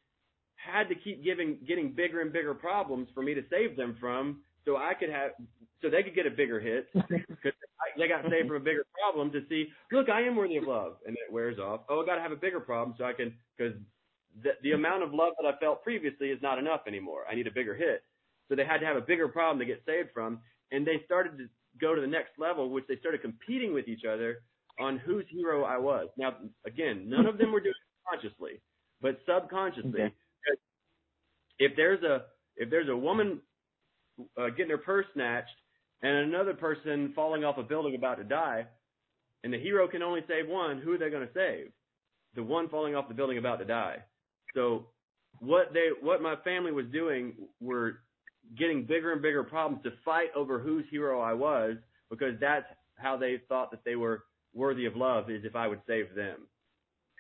had 0.57 0.89
to 0.89 0.95
keep 0.95 1.23
giving, 1.25 1.59
getting 1.67 1.93
bigger 1.93 2.21
and 2.21 2.33
bigger 2.33 2.53
problems 2.53 3.09
for 3.15 3.23
me 3.23 3.35
to 3.35 3.43
save 3.51 3.77
them 3.77 3.97
from, 4.01 4.43
so 4.65 4.77
I 4.77 4.93
could 4.99 5.11
have, 5.11 5.31
so 5.81 5.89
they 5.89 6.03
could 6.03 6.15
get 6.15 6.27
a 6.27 6.31
bigger 6.31 6.59
hit 6.59 6.89
because 6.95 7.53
they 7.97 8.09
got 8.09 8.25
saved 8.29 8.49
from 8.49 8.57
a 8.57 8.61
bigger 8.65 8.85
problem 9.01 9.31
to 9.33 9.43
see, 9.49 9.69
look, 9.93 10.09
I 10.09 10.23
am 10.23 10.37
worthy 10.37 10.57
of 10.57 10.65
love, 10.65 10.97
and 11.07 11.15
it 11.15 11.33
wears 11.33 11.59
off. 11.59 11.83
Oh, 11.89 12.03
I 12.03 12.07
got 12.07 12.17
to 12.17 12.23
have 12.23 12.33
a 12.33 12.37
bigger 12.37 12.61
problem 12.61 12.97
so 12.99 13.05
I 13.05 13.13
can, 13.13 13.33
because 13.57 13.75
the, 14.43 14.51
the 14.63 14.73
amount 14.73 15.03
of 15.03 15.15
love 15.15 15.33
that 15.41 15.47
I 15.47 15.59
felt 15.59 15.83
previously 15.83 16.29
is 16.29 16.41
not 16.43 16.59
enough 16.59 16.83
anymore. 16.87 17.25
I 17.31 17.35
need 17.35 17.47
a 17.47 17.53
bigger 17.53 17.75
hit. 17.75 18.03
So 18.49 18.55
they 18.55 18.65
had 18.65 18.79
to 18.79 18.87
have 18.87 18.97
a 18.97 19.01
bigger 19.01 19.29
problem 19.29 19.59
to 19.59 19.65
get 19.65 19.83
saved 19.87 20.11
from. 20.13 20.41
And 20.73 20.87
they 20.87 21.03
started 21.05 21.39
to 21.39 21.47
go 21.81 21.95
to 21.95 22.01
the 22.01 22.07
next 22.07 22.39
level, 22.39 22.71
which 22.71 22.85
they 22.89 22.97
started 22.99 23.23
competing 23.23 23.73
with 23.75 23.89
each 23.89 24.03
other 24.05 24.43
on 24.79 24.99
whose 24.99 25.25
hero 25.31 25.65
I 25.65 25.79
was. 25.79 26.09
Now, 26.17 26.35
again, 26.67 27.09
none 27.09 27.27
of 27.27 27.39
them 27.39 27.53
were 27.53 27.61
doing 27.61 27.75
it 27.75 28.11
consciously, 28.11 28.61
but 29.01 29.19
subconsciously. 29.27 30.01
Okay. 30.01 30.15
If 31.59 31.73
there's 31.77 32.03
a 32.03 32.27
if 32.57 32.71
there's 32.71 32.89
a 32.89 32.97
woman 32.97 33.41
uh, 34.39 34.51
getting 34.51 34.71
her 34.71 34.79
purse 34.79 35.07
snatched 35.15 35.49
and 36.03 36.17
another 36.17 36.55
person 36.55 37.13
falling 37.15 37.45
off 37.45 37.59
a 37.59 37.63
building 37.63 37.95
about 37.95 38.17
to 38.17 38.25
die, 38.25 38.67
and 39.45 39.53
the 39.53 39.59
hero 39.59 39.89
can 39.89 40.03
only 40.03 40.23
save 40.29 40.49
one, 40.49 40.81
who 40.81 40.93
are 40.93 40.99
they 40.99 41.11
going 41.11 41.27
to 41.27 41.33
save? 41.35 41.73
The 42.35 42.43
one 42.43 42.69
falling 42.69 42.95
off 42.95 43.09
the 43.09 43.15
building 43.15 43.39
about 43.39 43.59
to 43.61 43.65
die. 43.65 43.99
So 44.57 44.87
what 45.41 45.73
they 45.75 45.89
what 46.01 46.23
my 46.23 46.35
family 46.37 46.73
was 46.73 46.87
doing 46.93 47.35
were 47.61 47.99
getting 48.59 48.87
bigger 48.87 49.13
and 49.13 49.21
bigger 49.21 49.45
problems 49.45 49.83
to 49.85 49.91
fight 50.05 50.29
over 50.35 50.59
whose 50.59 50.85
hero 50.91 51.21
I 51.21 51.35
was 51.35 51.77
because 52.11 52.35
that's 52.41 52.67
how 52.97 53.17
they 53.17 53.43
thought 53.49 53.71
that 53.71 53.85
they 53.85 53.97
were 53.97 54.25
worthy 54.55 54.87
of 54.87 54.97
love 54.97 55.31
is 55.31 55.45
if 55.45 55.55
I 55.55 55.69
would 55.69 55.81
save 55.87 56.15
them. 56.15 56.49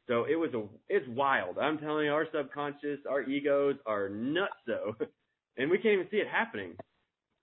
So 0.09 0.25
it 0.25 0.37
was 0.37 0.51
a 0.55 0.63
it's 0.89 1.07
wild. 1.09 1.59
I'm 1.59 1.79
telling 1.79 2.07
you, 2.07 2.13
our 2.13 2.27
subconscious, 2.35 3.01
our 3.09 3.23
egos 3.23 3.77
are 3.85 4.09
nuts 4.09 4.55
though, 4.67 4.95
and 5.59 5.71
we 5.71 5.77
can't 5.77 5.95
even 5.95 6.09
see 6.11 6.19
it 6.19 6.29
happening. 6.29 6.73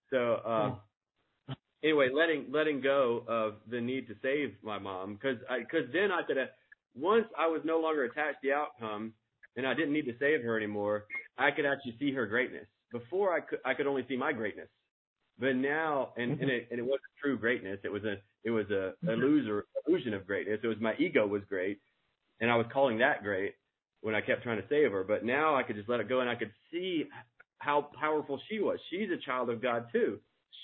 So 0.10 0.36
uh, 0.46 1.56
anyway, 1.84 2.10
letting 2.12 2.46
letting 2.52 2.82
go 2.82 3.24
of 3.28 3.56
the 3.70 3.80
need 3.80 4.08
to 4.08 4.16
save 4.24 4.56
my 4.64 4.80
mom 4.80 5.20
because 5.22 5.38
because 5.60 5.92
then 5.94 6.12
I 6.12 6.24
could 6.26 6.38
have 6.38 6.50
once 6.96 7.26
I 7.38 7.48
was 7.48 7.62
no 7.64 7.80
longer 7.80 8.06
attached 8.06 8.42
to 8.42 8.48
the 8.48 8.54
outcome 8.54 9.14
and 9.56 9.68
I 9.68 9.74
didn't 9.74 9.94
need 9.94 10.06
to 10.06 10.18
save 10.20 10.44
her 10.44 10.58
anymore. 10.58 11.06
I 11.38 11.52
could 11.52 11.66
actually 11.66 11.96
see 12.00 12.12
her 12.14 12.26
greatness. 12.26 12.66
Before 12.92 13.34
I 13.34 13.40
could 13.42 13.60
I 13.66 13.74
could 13.74 13.88
only 13.88 14.06
see 14.08 14.18
my 14.18 14.34
greatness, 14.34 14.70
but 15.40 15.56
now 15.56 16.14
and 16.18 16.34
mm-hmm. 16.34 16.42
and 16.44 16.52
it, 16.52 16.68
and 16.70 16.80
it 16.80 16.84
wasn't 16.84 17.02
true 17.22 17.38
greatness. 17.38 17.80
It 17.84 17.92
was 17.92 18.04
a 18.04 18.16
it 18.44 18.52
was 18.52 18.70
a, 18.70 18.94
a 19.04 19.06
mm-hmm. 19.06 19.22
loser 19.22 19.66
illusion 19.88 20.14
of 20.14 20.28
greatness. 20.28 20.60
It 20.64 20.68
was 20.68 20.78
my 20.80 20.94
ego 20.98 21.26
was 21.26 21.42
great, 21.50 21.80
and 22.40 22.52
I 22.52 22.56
was 22.56 22.68
calling 22.72 23.00
that 23.00 23.24
great 23.24 23.56
when 24.02 24.14
I 24.14 24.22
kept 24.22 24.44
trying 24.44 24.62
to 24.62 24.68
save 24.70 24.92
her. 24.92 25.04
But 25.04 25.26
now 25.26 25.56
I 25.56 25.64
could 25.64 25.76
just 25.76 25.90
let 25.90 26.00
it 26.00 26.10
go, 26.10 26.20
and 26.20 26.30
I 26.30 26.36
could 26.36 26.52
see 26.72 27.06
how 27.58 27.90
powerful 28.00 28.40
she 28.50 28.60
was. 28.60 28.78
She's 28.90 29.10
a 29.10 29.26
child 29.26 29.50
of 29.50 29.62
God 29.62 29.86
too. 29.92 30.20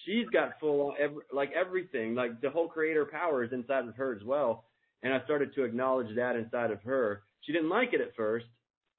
She's 0.06 0.28
got 0.32 0.60
full 0.60 0.94
every, 1.00 1.24
like 1.34 1.52
everything, 1.54 2.14
like 2.14 2.42
the 2.42 2.50
whole 2.50 2.68
creator 2.68 3.06
power 3.06 3.44
is 3.44 3.52
inside 3.54 3.88
of 3.88 3.96
her 3.96 4.16
as 4.16 4.24
well. 4.24 4.66
And 5.02 5.14
I 5.14 5.24
started 5.24 5.56
to 5.56 5.64
acknowledge 5.64 6.14
that 6.16 6.36
inside 6.36 6.72
of 6.72 6.82
her. 6.84 7.24
She 7.42 7.54
didn't 7.54 7.70
like 7.70 7.94
it 7.94 8.02
at 8.02 8.16
first 8.16 8.46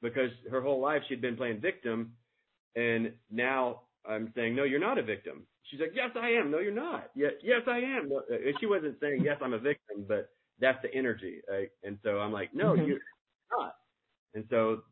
because 0.03 0.31
her 0.51 0.61
whole 0.61 0.81
life 0.81 1.03
she'd 1.09 1.21
been 1.21 1.37
playing 1.37 1.61
victim, 1.61 2.13
and 2.77 3.13
now 3.31 3.83
I'm 4.09 4.33
saying, 4.35 4.55
no, 4.57 4.65
you're 4.65 4.81
not 4.81 4.99
a 4.99 5.03
victim. 5.03 5.47
She's 5.65 5.81
like, 5.81 5.93
yes, 5.95 6.11
I 6.17 6.31
am. 6.31 6.51
No, 6.51 6.59
you're 6.59 6.75
not. 6.75 7.11
Yes, 7.15 7.33
yes, 7.43 7.63
I 7.67 7.79
am. 7.79 8.09
No, 8.09 8.23
she 8.59 8.67
wasn't 8.67 8.97
saying, 9.01 9.23
yes, 9.25 9.37
I'm 9.41 9.53
a 9.53 9.59
victim, 9.59 10.05
but 10.09 10.31
that's 10.61 10.79
the 10.83 10.93
energy. 10.95 11.41
Right? 11.49 11.69
And 11.85 11.99
so 12.03 12.19
I'm 12.19 12.33
like, 12.33 12.55
no, 12.55 12.73
mm-hmm. 12.73 12.87
you're 12.87 12.99
not. 13.59 13.75
And 14.35 14.45
so 14.51 14.83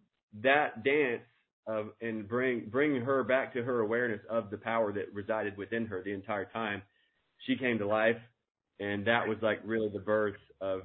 that 0.42 0.84
dance 0.84 1.22
of 1.66 1.88
and 2.00 2.26
bring 2.26 2.66
bring 2.70 3.00
her 3.00 3.22
back 3.22 3.52
to 3.52 3.62
her 3.62 3.80
awareness 3.80 4.20
of 4.30 4.50
the 4.50 4.56
power 4.56 4.92
that 4.92 5.12
resided 5.12 5.56
within 5.56 5.86
her 5.86 6.02
the 6.02 6.12
entire 6.12 6.46
time. 6.46 6.82
She 7.46 7.56
came 7.56 7.78
to 7.78 7.86
life, 7.86 8.16
and 8.80 9.06
that 9.06 9.28
was 9.28 9.38
like 9.42 9.60
really 9.64 9.90
the 9.92 10.00
birth 10.00 10.40
of 10.60 10.82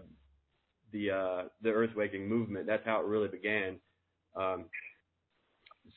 the 0.91 1.11
uh, 1.11 1.43
the 1.61 1.69
Earth 1.69 1.91
Waking 1.95 2.27
movement. 2.27 2.67
That's 2.67 2.85
how 2.85 2.99
it 2.99 3.05
really 3.05 3.29
began. 3.29 3.79
Um, 4.35 4.65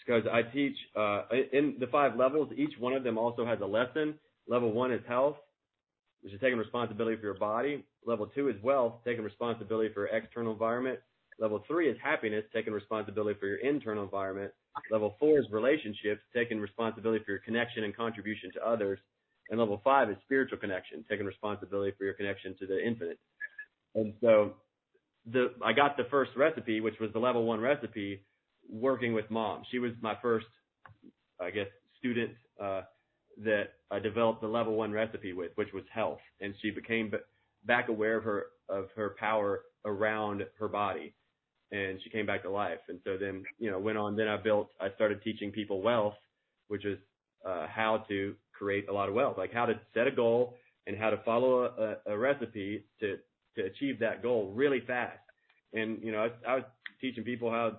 because 0.06 0.24
I 0.32 0.42
teach 0.42 0.76
uh, 0.96 1.22
in 1.52 1.76
the 1.80 1.86
five 1.88 2.16
levels. 2.16 2.50
Each 2.56 2.74
one 2.78 2.92
of 2.92 3.02
them 3.02 3.18
also 3.18 3.44
has 3.44 3.58
a 3.60 3.66
lesson. 3.66 4.14
Level 4.48 4.72
one 4.72 4.92
is 4.92 5.00
health, 5.08 5.36
which 6.22 6.32
is 6.32 6.40
taking 6.40 6.58
responsibility 6.58 7.16
for 7.16 7.24
your 7.24 7.34
body. 7.38 7.84
Level 8.04 8.26
two 8.26 8.48
is 8.48 8.54
wealth, 8.62 8.94
taking 9.04 9.24
responsibility 9.24 9.92
for 9.92 10.06
your 10.06 10.16
external 10.16 10.52
environment. 10.52 11.00
Level 11.38 11.64
three 11.66 11.90
is 11.90 11.96
happiness, 12.02 12.44
taking 12.54 12.72
responsibility 12.72 13.38
for 13.38 13.46
your 13.46 13.58
internal 13.58 14.04
environment. 14.04 14.52
Level 14.90 15.16
four 15.18 15.38
is 15.38 15.46
relationships, 15.50 16.22
taking 16.34 16.60
responsibility 16.60 17.24
for 17.24 17.32
your 17.32 17.40
connection 17.40 17.84
and 17.84 17.96
contribution 17.96 18.52
to 18.52 18.66
others. 18.66 18.98
And 19.50 19.58
level 19.58 19.80
five 19.82 20.10
is 20.10 20.16
spiritual 20.24 20.58
connection, 20.58 21.04
taking 21.08 21.26
responsibility 21.26 21.92
for 21.96 22.04
your 22.04 22.14
connection 22.14 22.56
to 22.58 22.66
the 22.66 22.84
infinite. 22.84 23.18
And 23.94 24.12
so 24.20 24.54
the 25.30 25.52
I 25.64 25.72
got 25.72 25.96
the 25.96 26.04
first 26.10 26.32
recipe, 26.36 26.80
which 26.80 26.98
was 27.00 27.10
the 27.12 27.18
level 27.18 27.44
one 27.44 27.60
recipe, 27.60 28.22
working 28.68 29.12
with 29.12 29.30
mom. 29.30 29.62
She 29.70 29.78
was 29.78 29.92
my 30.00 30.14
first, 30.22 30.46
I 31.40 31.50
guess, 31.50 31.66
student 31.98 32.32
uh, 32.62 32.82
that 33.44 33.64
I 33.90 33.98
developed 33.98 34.40
the 34.40 34.48
level 34.48 34.74
one 34.74 34.92
recipe 34.92 35.32
with, 35.32 35.52
which 35.56 35.72
was 35.72 35.84
health, 35.92 36.20
and 36.40 36.54
she 36.62 36.70
became 36.70 37.12
back 37.64 37.88
aware 37.88 38.16
of 38.16 38.24
her 38.24 38.46
of 38.68 38.86
her 38.96 39.16
power 39.18 39.62
around 39.84 40.44
her 40.58 40.68
body, 40.68 41.14
and 41.72 42.00
she 42.02 42.10
came 42.10 42.26
back 42.26 42.42
to 42.42 42.50
life. 42.50 42.80
And 42.88 43.00
so 43.04 43.16
then, 43.18 43.44
you 43.58 43.70
know, 43.70 43.78
went 43.78 43.98
on. 43.98 44.16
Then 44.16 44.28
I 44.28 44.36
built. 44.36 44.70
I 44.80 44.88
started 44.94 45.22
teaching 45.22 45.50
people 45.50 45.82
wealth, 45.82 46.14
which 46.68 46.84
is 46.84 46.98
uh, 47.46 47.66
how 47.68 48.04
to 48.08 48.34
create 48.52 48.88
a 48.88 48.92
lot 48.92 49.08
of 49.08 49.14
wealth, 49.14 49.36
like 49.38 49.52
how 49.52 49.66
to 49.66 49.74
set 49.94 50.06
a 50.06 50.10
goal 50.10 50.54
and 50.86 50.96
how 50.96 51.10
to 51.10 51.18
follow 51.24 51.64
a, 51.64 52.12
a 52.12 52.16
recipe 52.16 52.84
to 53.00 53.16
to 53.56 53.64
achieve 53.64 53.98
that 54.00 54.22
goal 54.22 54.52
really 54.54 54.80
fast. 54.86 55.18
And 55.72 56.02
you 56.02 56.12
know, 56.12 56.28
I, 56.46 56.50
I 56.50 56.54
was 56.56 56.64
teaching 57.00 57.24
people 57.24 57.50
how 57.50 57.78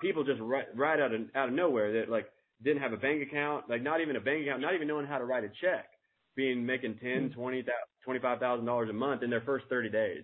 people 0.00 0.24
just 0.24 0.40
right, 0.40 0.66
right 0.74 1.00
out 1.00 1.14
of 1.14 1.20
out 1.34 1.48
of 1.48 1.54
nowhere 1.54 2.00
that 2.00 2.10
like 2.10 2.26
didn't 2.62 2.82
have 2.82 2.92
a 2.92 2.96
bank 2.96 3.22
account, 3.22 3.68
like 3.68 3.82
not 3.82 4.00
even 4.00 4.16
a 4.16 4.20
bank 4.20 4.42
account, 4.42 4.60
not 4.60 4.74
even 4.74 4.88
knowing 4.88 5.06
how 5.06 5.18
to 5.18 5.24
write 5.24 5.44
a 5.44 5.50
check, 5.60 5.90
being 6.34 6.64
making 6.64 6.96
ten, 6.98 7.28
mm-hmm. 7.28 7.40
twenty, 7.40 7.64
twenty 8.04 8.20
five 8.20 8.40
thousand 8.40 8.66
dollars 8.66 8.90
a 8.90 8.94
month 8.94 9.22
in 9.22 9.30
their 9.30 9.42
first 9.42 9.66
thirty 9.68 9.90
days. 9.90 10.22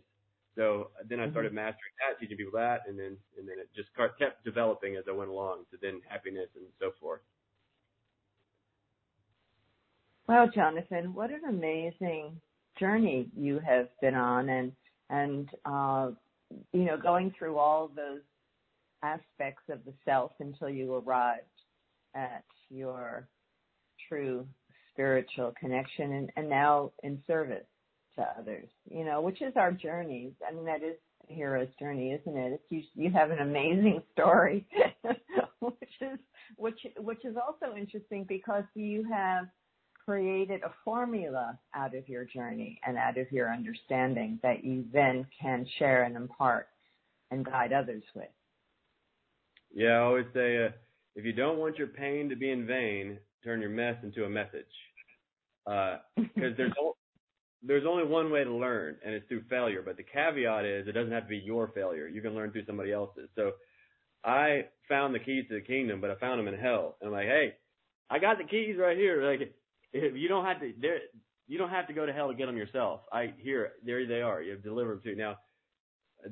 So 0.54 0.90
then 1.08 1.18
I 1.20 1.30
started 1.30 1.48
mm-hmm. 1.48 1.56
mastering 1.56 1.94
that, 2.00 2.20
teaching 2.20 2.36
people 2.36 2.58
that, 2.58 2.82
and 2.86 2.98
then 2.98 3.16
and 3.38 3.48
then 3.48 3.56
it 3.58 3.68
just 3.74 3.88
kept 4.18 4.44
developing 4.44 4.96
as 4.96 5.04
I 5.08 5.12
went 5.12 5.30
along. 5.30 5.64
to 5.70 5.78
then 5.80 6.00
happiness 6.08 6.48
and 6.54 6.64
so 6.78 6.92
forth. 7.00 7.20
Wow, 10.28 10.48
Jonathan, 10.54 11.14
what 11.14 11.30
an 11.30 11.42
amazing 11.48 12.40
journey 12.82 13.28
you 13.36 13.60
have 13.60 13.88
been 14.00 14.14
on, 14.14 14.48
and 14.48 14.72
and 15.08 15.48
uh, 15.64 16.10
you 16.72 16.84
know 16.84 16.96
going 16.96 17.32
through 17.38 17.56
all 17.56 17.88
those 17.94 18.20
aspects 19.02 19.62
of 19.70 19.84
the 19.84 19.92
self 20.04 20.32
until 20.40 20.68
you 20.68 20.94
arrived 20.94 21.42
at 22.14 22.44
your 22.70 23.28
true 24.08 24.46
spiritual 24.92 25.54
connection 25.58 26.12
and, 26.12 26.30
and 26.36 26.48
now 26.48 26.90
in 27.02 27.20
service 27.26 27.64
to 28.16 28.26
others, 28.38 28.68
you 28.90 29.04
know, 29.04 29.20
which 29.20 29.40
is 29.40 29.54
our 29.56 29.72
journey. 29.72 30.32
I 30.46 30.52
mean, 30.52 30.66
that 30.66 30.82
is 30.82 30.96
the 31.26 31.34
hero's 31.34 31.68
journey, 31.78 32.12
isn't 32.12 32.36
it? 32.36 32.52
It's, 32.52 32.64
you, 32.68 32.82
you 33.04 33.10
have 33.10 33.30
an 33.30 33.38
amazing 33.38 34.02
story, 34.12 34.66
which 35.60 35.76
is, 36.00 36.18
which, 36.56 36.80
which 36.98 37.24
is 37.24 37.36
also 37.36 37.74
interesting 37.76 38.24
because 38.28 38.64
you 38.74 39.06
have 39.10 39.46
created 40.04 40.62
a 40.62 40.72
formula 40.84 41.58
out 41.74 41.94
of 41.94 42.08
your 42.08 42.24
journey 42.24 42.80
and 42.86 42.96
out 42.96 43.18
of 43.18 43.30
your 43.30 43.52
understanding 43.52 44.38
that 44.42 44.64
you 44.64 44.84
then 44.92 45.26
can 45.40 45.66
share 45.78 46.04
and 46.04 46.16
impart 46.16 46.68
and 47.30 47.44
guide 47.44 47.72
others 47.72 48.02
with. 48.14 48.28
Yeah, 49.74 49.92
I 49.92 50.00
always 50.00 50.26
say, 50.34 50.66
uh, 50.66 50.70
if 51.14 51.24
you 51.24 51.32
don't 51.32 51.58
want 51.58 51.78
your 51.78 51.86
pain 51.86 52.28
to 52.28 52.36
be 52.36 52.50
in 52.50 52.66
vain, 52.66 53.18
turn 53.44 53.60
your 53.60 53.70
mess 53.70 53.96
into 54.02 54.24
a 54.24 54.30
message. 54.30 54.64
Because 55.64 55.98
uh, 56.16 56.22
there's 56.56 56.72
o- 56.80 56.96
there's 57.62 57.84
only 57.88 58.04
one 58.04 58.30
way 58.30 58.42
to 58.44 58.52
learn, 58.52 58.96
and 59.04 59.14
it's 59.14 59.26
through 59.28 59.44
failure. 59.48 59.82
But 59.84 59.96
the 59.96 60.02
caveat 60.02 60.64
is, 60.64 60.88
it 60.88 60.92
doesn't 60.92 61.12
have 61.12 61.24
to 61.24 61.28
be 61.28 61.38
your 61.38 61.68
failure. 61.68 62.08
You 62.08 62.20
can 62.20 62.34
learn 62.34 62.50
through 62.50 62.66
somebody 62.66 62.92
else's. 62.92 63.28
So 63.36 63.52
I 64.24 64.66
found 64.88 65.14
the 65.14 65.20
keys 65.20 65.44
to 65.48 65.54
the 65.54 65.60
kingdom, 65.60 66.00
but 66.00 66.10
I 66.10 66.16
found 66.16 66.40
them 66.40 66.52
in 66.52 66.58
hell. 66.58 66.96
And 67.00 67.08
I'm 67.08 67.14
like, 67.14 67.26
hey, 67.26 67.54
I 68.10 68.18
got 68.18 68.38
the 68.38 68.44
keys 68.44 68.76
right 68.78 68.96
here. 68.96 69.22
Like, 69.24 69.54
you 70.14 70.28
don't 70.28 70.44
have 70.44 70.60
to, 70.60 70.72
there, 70.80 70.98
you 71.48 71.58
don't 71.58 71.70
have 71.70 71.88
to 71.88 71.92
go 71.92 72.06
to 72.06 72.12
hell 72.12 72.28
to 72.28 72.34
get 72.34 72.46
them 72.46 72.56
yourself. 72.56 73.00
I 73.12 73.34
here, 73.38 73.72
there 73.84 74.06
they 74.06 74.22
are. 74.22 74.42
You've 74.42 74.62
delivered 74.62 75.02
them 75.02 75.14
to. 75.14 75.18
Now, 75.18 75.36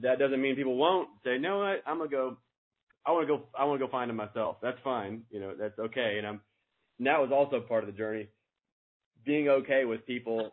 that 0.02 0.18
doesn't 0.18 0.40
mean 0.40 0.56
people 0.56 0.76
won't 0.76 1.08
say, 1.24 1.38
no? 1.38 1.62
I'm 1.62 1.98
gonna 1.98 2.08
go 2.08 2.36
I 3.06 3.12
want 3.12 3.26
to 3.26 3.36
go. 3.36 3.42
I 3.58 3.64
want 3.64 3.80
to 3.80 3.86
go 3.86 3.90
find 3.90 4.08
them 4.08 4.16
myself. 4.16 4.56
That's 4.62 4.78
fine. 4.84 5.22
You 5.30 5.40
know, 5.40 5.54
that's 5.58 5.78
okay. 5.78 6.16
And 6.18 6.26
I'm. 6.26 6.40
And 6.98 7.06
that 7.06 7.18
was 7.18 7.30
also 7.32 7.61
part 7.61 7.82
of 7.82 7.90
the 7.90 7.96
journey. 7.96 8.28
Being 9.24 9.48
okay 9.48 9.84
with 9.84 10.06
people 10.06 10.50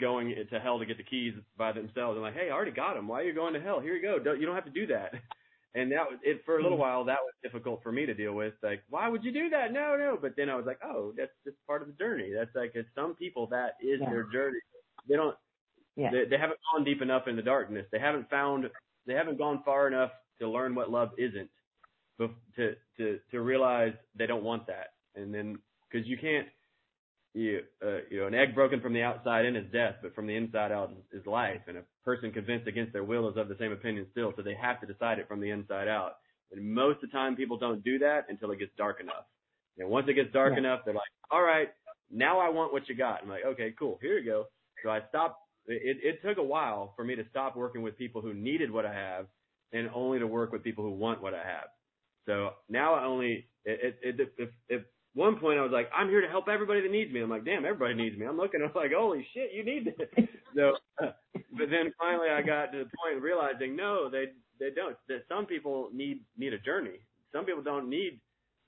going 0.00 0.34
to 0.50 0.58
hell 0.58 0.78
to 0.78 0.86
get 0.86 0.96
the 0.96 1.02
keys 1.02 1.34
by 1.56 1.72
themselves. 1.72 2.16
I'm 2.16 2.22
like, 2.22 2.34
hey, 2.34 2.48
I 2.50 2.54
already 2.54 2.70
got 2.70 2.94
them. 2.94 3.08
Why 3.08 3.20
are 3.20 3.24
you 3.24 3.34
going 3.34 3.54
to 3.54 3.60
hell? 3.60 3.80
Here 3.80 3.94
you 3.94 4.02
go. 4.02 4.18
Don't, 4.18 4.40
you 4.40 4.46
don't 4.46 4.54
have 4.54 4.64
to 4.64 4.70
do 4.70 4.86
that. 4.88 5.12
And 5.74 5.92
that 5.92 6.10
was 6.10 6.18
it 6.22 6.42
for 6.44 6.58
a 6.58 6.62
little 6.62 6.78
mm-hmm. 6.78 6.82
while. 6.82 7.04
That 7.04 7.18
was 7.22 7.32
difficult 7.42 7.80
for 7.82 7.92
me 7.92 8.04
to 8.04 8.14
deal 8.14 8.32
with. 8.32 8.54
Like, 8.62 8.82
why 8.88 9.08
would 9.08 9.22
you 9.22 9.32
do 9.32 9.50
that? 9.50 9.72
No, 9.72 9.96
no. 9.96 10.18
But 10.20 10.34
then 10.36 10.50
I 10.50 10.56
was 10.56 10.66
like, 10.66 10.80
oh, 10.84 11.12
that's 11.16 11.30
just 11.44 11.56
part 11.66 11.82
of 11.82 11.88
the 11.88 11.94
journey. 11.94 12.32
That's 12.36 12.54
like, 12.56 12.72
it's 12.74 12.88
some 12.94 13.14
people 13.14 13.46
that 13.48 13.76
is 13.80 14.00
yeah. 14.00 14.10
their 14.10 14.24
journey. 14.32 14.58
They 15.08 15.14
don't. 15.14 15.36
Yeah. 15.96 16.10
They, 16.10 16.24
they 16.30 16.38
haven't 16.38 16.58
gone 16.72 16.84
deep 16.84 17.02
enough 17.02 17.28
in 17.28 17.36
the 17.36 17.42
darkness. 17.42 17.86
They 17.92 18.00
haven't 18.00 18.28
found. 18.30 18.68
They 19.06 19.14
haven't 19.14 19.38
gone 19.38 19.62
far 19.64 19.86
enough 19.86 20.10
to 20.40 20.48
learn 20.48 20.74
what 20.74 20.90
love 20.90 21.10
isn't, 21.18 21.50
to 22.18 22.74
to 22.96 23.18
to 23.30 23.40
realize 23.40 23.92
they 24.16 24.26
don't 24.26 24.44
want 24.44 24.66
that. 24.66 24.88
and 25.14 25.34
then 25.34 25.58
because 25.90 26.06
you 26.06 26.16
can't 26.16 26.46
you 27.34 27.60
uh, 27.84 27.98
you 28.10 28.20
know 28.20 28.26
an 28.26 28.34
egg 28.34 28.54
broken 28.54 28.80
from 28.80 28.92
the 28.92 29.02
outside 29.02 29.44
in 29.44 29.56
is 29.56 29.70
death, 29.72 29.96
but 30.02 30.14
from 30.14 30.26
the 30.26 30.36
inside 30.36 30.72
out 30.72 30.92
is 31.12 31.24
life. 31.26 31.60
And 31.68 31.78
a 31.78 31.82
person 32.04 32.32
convinced 32.32 32.66
against 32.66 32.92
their 32.92 33.04
will 33.04 33.28
is 33.28 33.36
of 33.36 33.48
the 33.48 33.56
same 33.58 33.72
opinion 33.72 34.06
still, 34.10 34.32
so 34.36 34.42
they 34.42 34.54
have 34.60 34.80
to 34.80 34.86
decide 34.86 35.18
it 35.18 35.28
from 35.28 35.40
the 35.40 35.50
inside 35.50 35.88
out. 35.88 36.16
And 36.52 36.74
most 36.74 36.96
of 36.96 37.10
the 37.10 37.16
time, 37.16 37.36
people 37.36 37.58
don't 37.58 37.84
do 37.84 37.98
that 38.00 38.26
until 38.28 38.50
it 38.50 38.58
gets 38.58 38.72
dark 38.76 39.00
enough. 39.00 39.24
And 39.78 39.88
once 39.88 40.06
it 40.08 40.14
gets 40.14 40.32
dark 40.32 40.52
yeah. 40.54 40.58
enough, 40.58 40.80
they're 40.84 40.94
like, 40.94 41.02
all 41.30 41.42
right, 41.42 41.68
now 42.10 42.40
I 42.40 42.48
want 42.48 42.72
what 42.72 42.88
you 42.88 42.96
got. 42.96 43.22
I'm 43.22 43.28
like, 43.28 43.44
okay, 43.46 43.72
cool, 43.78 43.98
here 44.02 44.18
you 44.18 44.24
go. 44.24 44.46
So 44.82 44.90
I 44.90 45.00
stopped. 45.08 45.36
It, 45.66 45.98
it 46.02 46.26
took 46.26 46.38
a 46.38 46.42
while 46.42 46.94
for 46.96 47.04
me 47.04 47.14
to 47.14 47.22
stop 47.30 47.54
working 47.54 47.82
with 47.82 47.96
people 47.96 48.22
who 48.22 48.34
needed 48.34 48.72
what 48.72 48.84
I 48.84 48.92
have 48.92 49.26
and 49.72 49.88
only 49.94 50.18
to 50.18 50.26
work 50.26 50.50
with 50.50 50.64
people 50.64 50.82
who 50.82 50.90
want 50.90 51.22
what 51.22 51.34
I 51.34 51.44
have. 51.44 51.68
So 52.26 52.50
now 52.68 52.94
I 52.94 53.04
only, 53.04 53.46
it, 53.64 53.96
it, 54.02 54.20
it, 54.20 54.30
if, 54.36 54.48
if 54.68 54.82
one 55.14 55.38
point 55.38 55.58
I 55.58 55.62
was 55.62 55.72
like, 55.72 55.90
I'm 55.94 56.08
here 56.08 56.20
to 56.20 56.28
help 56.28 56.48
everybody 56.48 56.80
that 56.82 56.90
needs 56.90 57.12
me. 57.12 57.20
I'm 57.20 57.30
like, 57.30 57.44
damn, 57.44 57.64
everybody 57.64 57.94
needs 57.94 58.16
me. 58.16 58.26
I'm 58.26 58.36
looking, 58.36 58.62
I'm 58.62 58.72
like, 58.74 58.92
holy 58.96 59.26
shit, 59.34 59.50
you 59.52 59.64
need 59.64 59.86
this. 59.86 60.26
so, 60.56 60.72
uh, 61.02 61.12
but 61.34 61.68
then 61.70 61.92
finally 61.98 62.28
I 62.30 62.42
got 62.42 62.72
to 62.72 62.78
the 62.78 62.90
point 63.02 63.16
of 63.16 63.22
realizing, 63.22 63.74
no, 63.74 64.08
they, 64.08 64.26
they 64.60 64.70
don't. 64.74 64.96
That 65.08 65.24
some 65.28 65.46
people 65.46 65.88
need, 65.92 66.22
need 66.36 66.52
a 66.52 66.58
journey. 66.58 67.00
Some 67.32 67.44
people 67.44 67.62
don't 67.62 67.88
need 67.88 68.20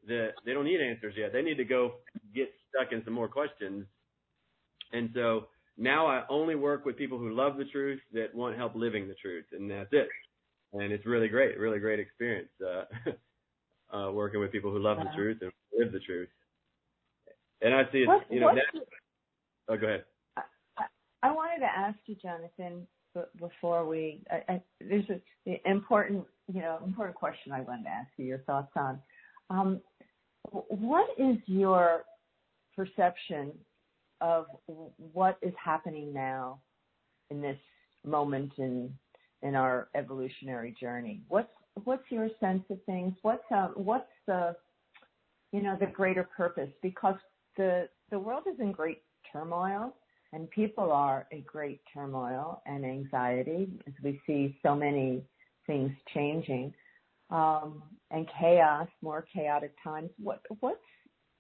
the, 0.06 0.30
they 0.44 0.52
don't 0.52 0.64
need 0.64 0.80
answers 0.80 1.14
yet. 1.16 1.32
They 1.32 1.42
need 1.42 1.56
to 1.58 1.64
go 1.64 1.94
get 2.34 2.50
stuck 2.68 2.92
in 2.92 3.04
some 3.04 3.14
more 3.14 3.28
questions. 3.28 3.86
And 4.92 5.10
so 5.14 5.46
now 5.78 6.06
I 6.06 6.24
only 6.28 6.56
work 6.56 6.84
with 6.84 6.96
people 6.96 7.18
who 7.18 7.34
love 7.34 7.56
the 7.56 7.64
truth, 7.66 8.00
that 8.12 8.34
want 8.34 8.56
help 8.56 8.74
living 8.74 9.06
the 9.06 9.14
truth, 9.14 9.44
and 9.52 9.70
that's 9.70 9.92
it. 9.92 10.08
And 10.72 10.92
it's 10.92 11.06
really 11.06 11.28
great, 11.28 11.58
really 11.58 11.78
great 11.78 12.00
experience. 12.00 12.48
Uh, 12.60 12.84
uh, 13.92 14.10
working 14.12 14.40
with 14.40 14.52
people 14.52 14.70
who 14.70 14.78
love 14.78 14.98
the 14.98 15.10
truth 15.14 15.38
and 15.42 15.52
live 15.76 15.92
the 15.92 16.00
truth. 16.00 16.28
And 17.60 17.74
I 17.74 17.84
see 17.92 17.98
it, 17.98 18.08
you 18.30 18.40
know, 18.40 18.54
that, 18.54 18.64
oh, 19.68 19.76
go 19.76 19.86
ahead. 19.86 20.04
I, 20.36 20.42
I 21.22 21.30
wanted 21.30 21.60
to 21.60 21.66
ask 21.66 21.98
you, 22.06 22.16
Jonathan, 22.16 22.86
before 23.38 23.86
we, 23.86 24.20
I, 24.30 24.54
I, 24.54 24.62
there's 24.80 25.04
an 25.08 25.58
important, 25.66 26.24
you 26.52 26.60
know, 26.60 26.78
important 26.84 27.16
question 27.16 27.52
I 27.52 27.60
wanted 27.60 27.84
to 27.84 27.90
ask 27.90 28.08
you 28.16 28.24
your 28.24 28.38
thoughts 28.38 28.72
on. 28.74 28.98
Um, 29.50 29.80
what 30.50 31.08
is 31.18 31.36
your 31.46 32.02
perception 32.74 33.52
of 34.20 34.46
what 35.12 35.38
is 35.42 35.52
happening 35.62 36.12
now 36.12 36.60
in 37.30 37.40
this 37.40 37.58
moment 38.04 38.52
in 38.58 38.92
in 39.42 39.54
our 39.54 39.88
evolutionary 39.94 40.74
journey? 40.80 41.20
What's 41.28 41.52
what's 41.84 42.04
your 42.10 42.28
sense 42.40 42.62
of 42.70 42.78
things? 42.84 43.14
What's 43.22 43.44
uh, 43.54 43.68
what's 43.74 44.10
the 44.26 44.56
you 45.52 45.62
know 45.62 45.76
the 45.78 45.86
greater 45.86 46.24
purpose? 46.24 46.70
Because 46.82 47.16
the 47.56 47.88
the 48.10 48.18
world 48.18 48.44
is 48.52 48.58
in 48.60 48.72
great 48.72 49.02
turmoil, 49.32 49.94
and 50.32 50.50
people 50.50 50.92
are 50.92 51.26
in 51.30 51.42
great 51.42 51.80
turmoil 51.92 52.62
and 52.66 52.84
anxiety 52.84 53.68
as 53.86 53.94
we 54.02 54.20
see 54.26 54.58
so 54.62 54.74
many 54.74 55.22
things 55.66 55.92
changing 56.12 56.74
um, 57.30 57.82
and 58.10 58.28
chaos, 58.38 58.88
more 59.00 59.24
chaotic 59.34 59.74
times. 59.82 60.10
What 60.22 60.40
what's 60.60 60.78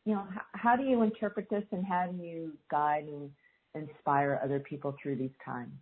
you 0.04 0.14
know 0.14 0.26
how, 0.34 0.42
how 0.54 0.76
do 0.76 0.84
you 0.84 1.02
interpret 1.02 1.48
this, 1.50 1.64
and 1.72 1.84
how 1.84 2.06
do 2.06 2.22
you 2.22 2.52
guide 2.70 3.04
and 3.04 3.30
inspire 3.74 4.40
other 4.42 4.58
people 4.58 4.96
through 5.02 5.16
these 5.16 5.34
times? 5.44 5.72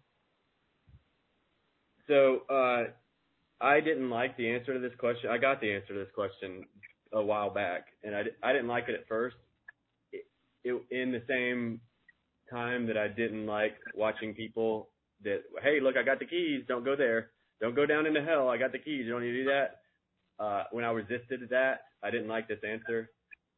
So 2.08 2.42
uh, 2.50 2.90
I 3.60 3.80
didn't 3.80 4.10
like 4.10 4.36
the 4.36 4.50
answer 4.50 4.72
to 4.74 4.80
this 4.80 4.96
question. 4.98 5.30
I 5.30 5.38
got 5.38 5.60
the 5.60 5.72
answer 5.72 5.88
to 5.88 5.98
this 5.98 6.12
question 6.14 6.64
a 7.12 7.22
while 7.22 7.50
back, 7.50 7.88
and 8.02 8.14
I, 8.14 8.22
I 8.42 8.52
didn't 8.52 8.68
like 8.68 8.88
it 8.88 8.94
at 8.94 9.08
first. 9.08 9.36
It, 10.12 10.24
it, 10.64 10.82
in 10.90 11.12
the 11.12 11.22
same 11.28 11.80
time 12.50 12.86
that 12.86 12.96
I 12.96 13.08
didn't 13.08 13.46
like 13.46 13.76
watching 13.94 14.34
people 14.34 14.88
that, 15.24 15.42
hey, 15.62 15.80
look, 15.80 15.96
I 15.96 16.02
got 16.02 16.18
the 16.18 16.24
keys. 16.26 16.64
Don't 16.68 16.84
go 16.84 16.96
there. 16.96 17.30
Don't 17.60 17.76
go 17.76 17.84
down 17.84 18.06
into 18.06 18.22
hell. 18.22 18.48
I 18.48 18.56
got 18.56 18.72
the 18.72 18.78
keys. 18.78 19.04
You 19.04 19.10
don't 19.10 19.22
need 19.22 19.32
to 19.32 19.44
do 19.44 19.50
that. 19.50 19.80
Uh, 20.42 20.64
when 20.72 20.84
I 20.84 20.90
resisted 20.90 21.40
that, 21.50 21.82
I 22.02 22.10
didn't 22.10 22.28
like 22.28 22.48
this 22.48 22.60
answer. 22.66 23.10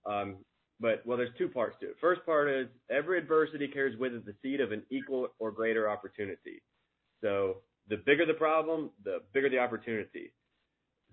Um, 0.04 0.38
but 0.80 1.06
well, 1.06 1.16
there's 1.16 1.30
two 1.38 1.48
parts 1.48 1.76
to 1.80 1.90
it. 1.90 1.96
First 2.00 2.26
part 2.26 2.50
is 2.50 2.66
every 2.90 3.18
adversity 3.18 3.68
carries 3.68 3.96
with 3.98 4.14
it 4.14 4.26
the 4.26 4.34
seed 4.42 4.60
of 4.60 4.72
an 4.72 4.82
equal 4.90 5.28
or 5.38 5.52
greater 5.52 5.88
opportunity. 5.88 6.60
So 7.22 7.58
the 7.88 7.96
bigger 7.96 8.26
the 8.26 8.34
problem, 8.34 8.90
the 9.04 9.18
bigger 9.32 9.48
the 9.48 9.58
opportunity. 9.58 10.32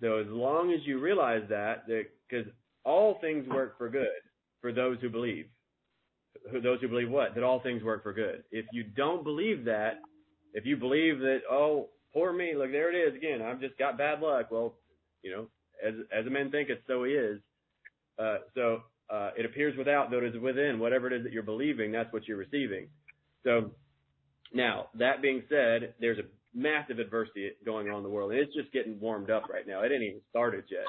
So 0.02 0.18
as 0.18 0.28
long 0.28 0.72
as 0.72 0.80
you 0.86 1.00
realize 1.00 1.44
that, 1.50 1.88
because 1.88 2.48
all 2.86 3.18
things 3.22 3.48
work 3.48 3.78
for 3.78 3.90
good 3.90 4.08
for 4.62 4.72
those 4.72 4.98
who 5.02 5.10
believe. 5.10 5.46
Those 6.64 6.80
who 6.80 6.88
believe 6.88 7.10
what? 7.10 7.36
That 7.36 7.44
all 7.44 7.60
things 7.62 7.84
work 7.84 8.04
for 8.04 8.14
good. 8.14 8.44
If 8.52 8.66
you 8.72 8.84
don't 8.84 9.24
believe 9.24 9.66
that, 9.66 10.00
if 10.54 10.66
you 10.66 10.78
believe 10.78 11.20
that, 11.20 11.40
oh, 11.50 11.90
poor 12.14 12.32
me, 12.32 12.54
look, 12.56 12.72
there 12.72 12.94
it 12.94 12.98
is 12.98 13.16
again, 13.16 13.42
I've 13.42 13.60
just 13.60 13.78
got 13.78 13.98
bad 13.98 14.22
luck. 14.22 14.50
Well, 14.52 14.76
you 15.22 15.32
know, 15.32 15.48
as, 15.86 15.96
as 16.18 16.26
a 16.26 16.30
man 16.30 16.50
thinketh, 16.50 16.80
so 16.88 17.04
he 17.04 17.12
is. 17.12 17.40
Uh, 18.18 18.38
so, 18.56 18.80
uh, 19.10 19.32
it 19.38 19.46
appears 19.46 19.76
without, 19.78 20.12
though 20.12 20.20
it 20.20 20.36
is 20.36 20.42
within. 20.42 20.80
Whatever 20.80 21.08
it 21.08 21.14
is 21.14 21.24
that 21.24 21.34
you're 21.34 21.44
believing, 21.44 21.92
that's 21.92 22.12
what 22.14 22.28
you're 22.28 22.38
receiving. 22.38 22.88
So, 23.44 23.72
now, 24.54 24.88
that 24.96 25.22
being 25.22 25.44
said, 25.50 25.94
there's 26.00 26.20
a 26.20 26.24
massive 26.54 27.00
adversity 27.00 27.52
going 27.66 27.90
on 27.90 27.98
in 27.98 28.04
the 28.04 28.10
world, 28.10 28.32
and 28.32 28.40
it's 28.40 28.54
just 28.54 28.72
getting 28.72 29.00
warmed 29.00 29.30
up 29.30 29.44
right 29.52 29.68
now. 29.68 29.82
It 29.84 29.92
ain't 29.92 30.04
even 30.04 30.22
started 30.30 30.66
yet. 30.70 30.86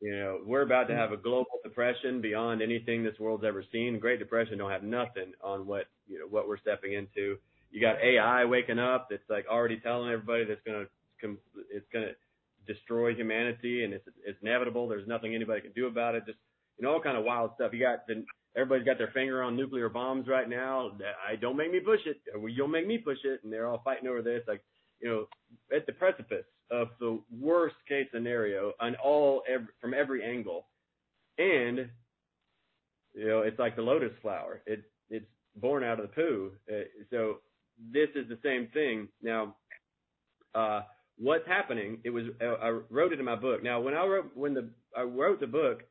You 0.00 0.14
know, 0.16 0.38
we're 0.46 0.62
about 0.62 0.88
to 0.88 0.94
have 0.94 1.10
a 1.10 1.16
global 1.16 1.58
depression 1.64 2.20
beyond 2.20 2.62
anything 2.62 3.02
this 3.02 3.18
world's 3.18 3.44
ever 3.44 3.64
seen. 3.72 3.98
Great 3.98 4.20
Depression 4.20 4.58
don't 4.58 4.70
have 4.70 4.84
nothing 4.84 5.32
on 5.42 5.66
what 5.66 5.86
you 6.06 6.20
know 6.20 6.26
what 6.30 6.46
we're 6.46 6.58
stepping 6.58 6.92
into. 6.92 7.36
You 7.70 7.80
got 7.80 7.96
AI 8.00 8.44
waking 8.44 8.78
up 8.78 9.08
that's 9.10 9.28
like 9.28 9.46
already 9.50 9.80
telling 9.80 10.10
everybody 10.10 10.44
that's 10.44 10.60
gonna 10.64 10.84
it's 11.70 11.86
gonna 11.92 12.12
destroy 12.66 13.14
humanity 13.14 13.82
and 13.82 13.92
it's 13.92 14.06
it's 14.24 14.38
inevitable. 14.40 14.86
There's 14.86 15.08
nothing 15.08 15.34
anybody 15.34 15.62
can 15.62 15.72
do 15.72 15.88
about 15.88 16.14
it. 16.14 16.26
Just 16.26 16.38
you 16.78 16.86
know 16.86 16.92
all 16.92 17.02
kind 17.02 17.18
of 17.18 17.24
wild 17.24 17.50
stuff. 17.56 17.72
You 17.72 17.80
got 17.80 18.06
the 18.06 18.24
everybody's 18.54 18.86
got 18.86 18.98
their 18.98 19.10
finger 19.12 19.42
on 19.42 19.56
nuclear 19.56 19.88
bombs 19.88 20.28
right 20.28 20.48
now. 20.48 20.92
I 21.28 21.34
don't 21.34 21.56
make 21.56 21.72
me 21.72 21.80
push 21.80 22.00
it. 22.06 22.18
You'll 22.52 22.68
make 22.68 22.86
me 22.86 22.98
push 22.98 23.18
it, 23.24 23.40
and 23.42 23.52
they're 23.52 23.66
all 23.66 23.82
fighting 23.84 24.08
over 24.08 24.22
this. 24.22 24.42
Like 24.46 24.62
you 25.00 25.08
know, 25.08 25.26
at 25.74 25.86
the 25.86 25.92
precipice 25.92 26.44
of 26.70 26.88
the 27.00 27.20
worst 27.30 27.76
case 27.88 28.06
scenario 28.12 28.72
on 28.80 28.96
all 29.02 29.42
every, 29.48 29.68
from 29.80 29.94
every 29.94 30.22
angle, 30.24 30.66
and 31.38 31.88
you 33.14 33.26
know, 33.26 33.40
it's 33.40 33.58
like 33.58 33.76
the 33.76 33.82
lotus 33.82 34.12
flower. 34.22 34.62
It 34.66 34.82
it's 35.10 35.26
born 35.56 35.84
out 35.84 36.00
of 36.00 36.08
the 36.08 36.14
poo. 36.14 36.52
Uh, 36.70 36.84
so 37.10 37.38
this 37.92 38.08
is 38.14 38.28
the 38.28 38.38
same 38.42 38.68
thing. 38.72 39.08
Now, 39.22 39.56
uh, 40.54 40.82
what's 41.16 41.46
happening? 41.46 41.98
It 42.04 42.10
was 42.10 42.24
uh, 42.40 42.54
I 42.62 42.78
wrote 42.90 43.12
it 43.12 43.18
in 43.18 43.24
my 43.24 43.36
book. 43.36 43.62
Now, 43.62 43.80
when 43.80 43.94
I 43.94 44.04
wrote 44.04 44.30
when 44.34 44.54
the 44.54 44.68
I 44.96 45.02
wrote 45.02 45.40
the 45.40 45.46
book, 45.46 45.82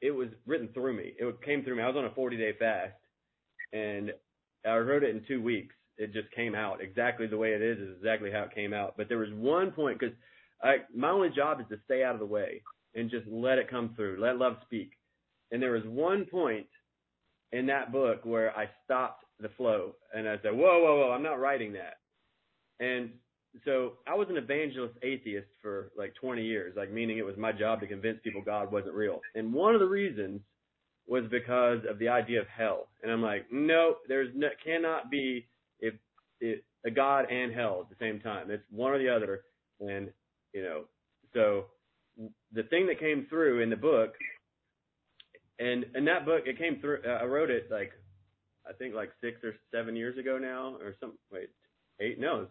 it 0.00 0.10
was 0.10 0.28
written 0.46 0.68
through 0.72 0.96
me. 0.96 1.12
It 1.18 1.42
came 1.42 1.62
through 1.64 1.76
me. 1.76 1.82
I 1.82 1.88
was 1.88 1.96
on 1.96 2.04
a 2.04 2.14
40 2.14 2.36
day 2.36 2.52
fast, 2.58 2.94
and 3.72 4.12
I 4.64 4.76
wrote 4.76 5.02
it 5.02 5.14
in 5.14 5.22
two 5.26 5.42
weeks 5.42 5.74
it 5.98 6.12
just 6.12 6.30
came 6.32 6.54
out 6.54 6.80
exactly 6.80 7.26
the 7.26 7.38
way 7.38 7.52
it 7.52 7.62
is. 7.62 7.78
Is 7.78 7.96
exactly 7.96 8.30
how 8.30 8.42
it 8.42 8.54
came 8.54 8.72
out. 8.72 8.94
But 8.96 9.08
there 9.08 9.18
was 9.18 9.32
one 9.34 9.70
point 9.70 9.98
because 9.98 10.14
my 10.94 11.10
only 11.10 11.30
job 11.30 11.60
is 11.60 11.66
to 11.70 11.78
stay 11.84 12.02
out 12.02 12.14
of 12.14 12.20
the 12.20 12.26
way 12.26 12.62
and 12.94 13.10
just 13.10 13.26
let 13.28 13.58
it 13.58 13.70
come 13.70 13.92
through, 13.94 14.18
let 14.20 14.38
love 14.38 14.56
speak. 14.64 14.92
And 15.50 15.62
there 15.62 15.72
was 15.72 15.84
one 15.84 16.24
point 16.24 16.66
in 17.52 17.66
that 17.66 17.92
book 17.92 18.24
where 18.24 18.56
I 18.56 18.68
stopped 18.84 19.24
the 19.40 19.50
flow 19.56 19.94
and 20.14 20.28
I 20.28 20.36
said, 20.42 20.52
"Whoa, 20.52 20.82
whoa, 20.82 20.98
whoa! 20.98 21.12
I'm 21.12 21.22
not 21.22 21.40
writing 21.40 21.72
that." 21.74 21.98
And 22.80 23.10
so 23.64 23.94
I 24.06 24.14
was 24.14 24.28
an 24.28 24.36
evangelist 24.36 24.94
atheist 25.02 25.48
for 25.62 25.90
like 25.96 26.14
20 26.16 26.44
years, 26.44 26.74
like 26.76 26.90
meaning 26.90 27.18
it 27.18 27.24
was 27.24 27.36
my 27.36 27.52
job 27.52 27.80
to 27.80 27.86
convince 27.86 28.18
people 28.22 28.42
God 28.42 28.70
wasn't 28.70 28.94
real. 28.94 29.20
And 29.34 29.52
one 29.52 29.74
of 29.74 29.80
the 29.80 29.88
reasons 29.88 30.40
was 31.06 31.24
because 31.30 31.78
of 31.88 31.98
the 31.98 32.08
idea 32.08 32.40
of 32.40 32.46
hell. 32.48 32.88
And 33.02 33.10
I'm 33.10 33.22
like, 33.22 33.46
no, 33.50 33.96
there's 34.08 34.28
no, 34.34 34.48
cannot 34.64 35.10
be 35.10 35.46
it 36.40 36.64
a 36.84 36.90
God 36.90 37.30
and 37.30 37.52
hell 37.52 37.80
at 37.82 37.88
the 37.88 38.04
same 38.04 38.20
time. 38.20 38.50
It's 38.50 38.62
one 38.70 38.92
or 38.92 38.98
the 38.98 39.08
other, 39.08 39.42
and 39.80 40.10
you 40.52 40.62
know. 40.62 40.84
So 41.34 41.66
the 42.52 42.62
thing 42.64 42.86
that 42.86 43.00
came 43.00 43.26
through 43.28 43.60
in 43.60 43.70
the 43.70 43.76
book, 43.76 44.14
and 45.58 45.84
in 45.94 46.04
that 46.06 46.24
book, 46.24 46.42
it 46.46 46.58
came 46.58 46.80
through. 46.80 47.00
Uh, 47.06 47.18
I 47.22 47.24
wrote 47.24 47.50
it 47.50 47.68
like 47.70 47.92
I 48.68 48.72
think 48.72 48.94
like 48.94 49.10
six 49.20 49.42
or 49.44 49.54
seven 49.72 49.96
years 49.96 50.18
ago 50.18 50.38
now, 50.38 50.76
or 50.80 50.94
some 51.00 51.14
wait 51.30 51.50
eight 52.00 52.18
no. 52.20 52.46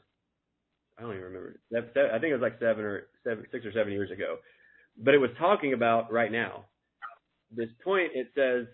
I 0.97 1.01
don't 1.01 1.11
even 1.11 1.23
remember. 1.23 1.59
I 1.73 2.19
think 2.19 2.31
it 2.31 2.33
was 2.33 2.41
like 2.41 2.59
seven 2.59 2.85
or 2.85 3.07
seven, 3.23 3.45
six 3.51 3.65
or 3.65 3.73
seven 3.73 3.91
years 3.91 4.11
ago. 4.11 4.37
But 4.97 5.13
it 5.13 5.17
was 5.17 5.31
talking 5.37 5.73
about 5.73 6.11
right 6.11 6.31
now. 6.31 6.65
This 7.51 7.69
point, 7.83 8.11
it 8.15 8.27
says, 8.33 8.65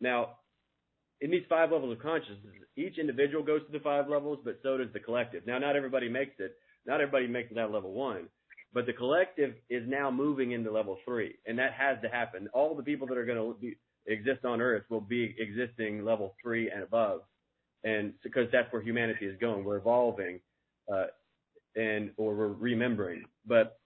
now, 0.00 0.36
in 1.20 1.30
these 1.30 1.44
five 1.48 1.70
levels 1.70 1.92
of 1.92 2.02
consciousness, 2.02 2.54
each 2.76 2.98
individual 2.98 3.42
goes 3.42 3.60
to 3.66 3.72
the 3.72 3.80
five 3.80 4.08
levels, 4.08 4.38
but 4.44 4.58
so 4.62 4.78
does 4.78 4.92
the 4.92 5.00
collective. 5.00 5.46
Now, 5.46 5.58
not 5.58 5.76
everybody 5.76 6.08
makes 6.08 6.34
it. 6.38 6.56
Not 6.86 7.00
everybody 7.00 7.26
makes 7.26 7.50
it 7.50 7.58
at 7.58 7.70
level 7.70 7.92
one, 7.92 8.28
but 8.72 8.86
the 8.86 8.94
collective 8.94 9.54
is 9.68 9.82
now 9.86 10.10
moving 10.10 10.52
into 10.52 10.70
level 10.70 10.96
three, 11.04 11.34
and 11.46 11.58
that 11.58 11.72
has 11.74 11.98
to 12.02 12.08
happen. 12.08 12.48
All 12.54 12.74
the 12.74 12.82
people 12.82 13.06
that 13.08 13.18
are 13.18 13.26
going 13.26 13.54
to 13.60 13.72
exist 14.06 14.44
on 14.46 14.62
Earth 14.62 14.84
will 14.88 15.02
be 15.02 15.34
existing 15.38 16.04
level 16.04 16.34
three 16.42 16.70
and 16.70 16.82
above, 16.82 17.20
and 17.84 18.14
because 18.22 18.46
that's 18.50 18.72
where 18.72 18.80
humanity 18.80 19.26
is 19.26 19.38
going. 19.40 19.62
We're 19.64 19.76
evolving, 19.76 20.40
uh, 20.92 21.06
and 21.76 22.12
or 22.16 22.34
we're 22.34 22.48
remembering. 22.48 23.24
But 23.46 23.78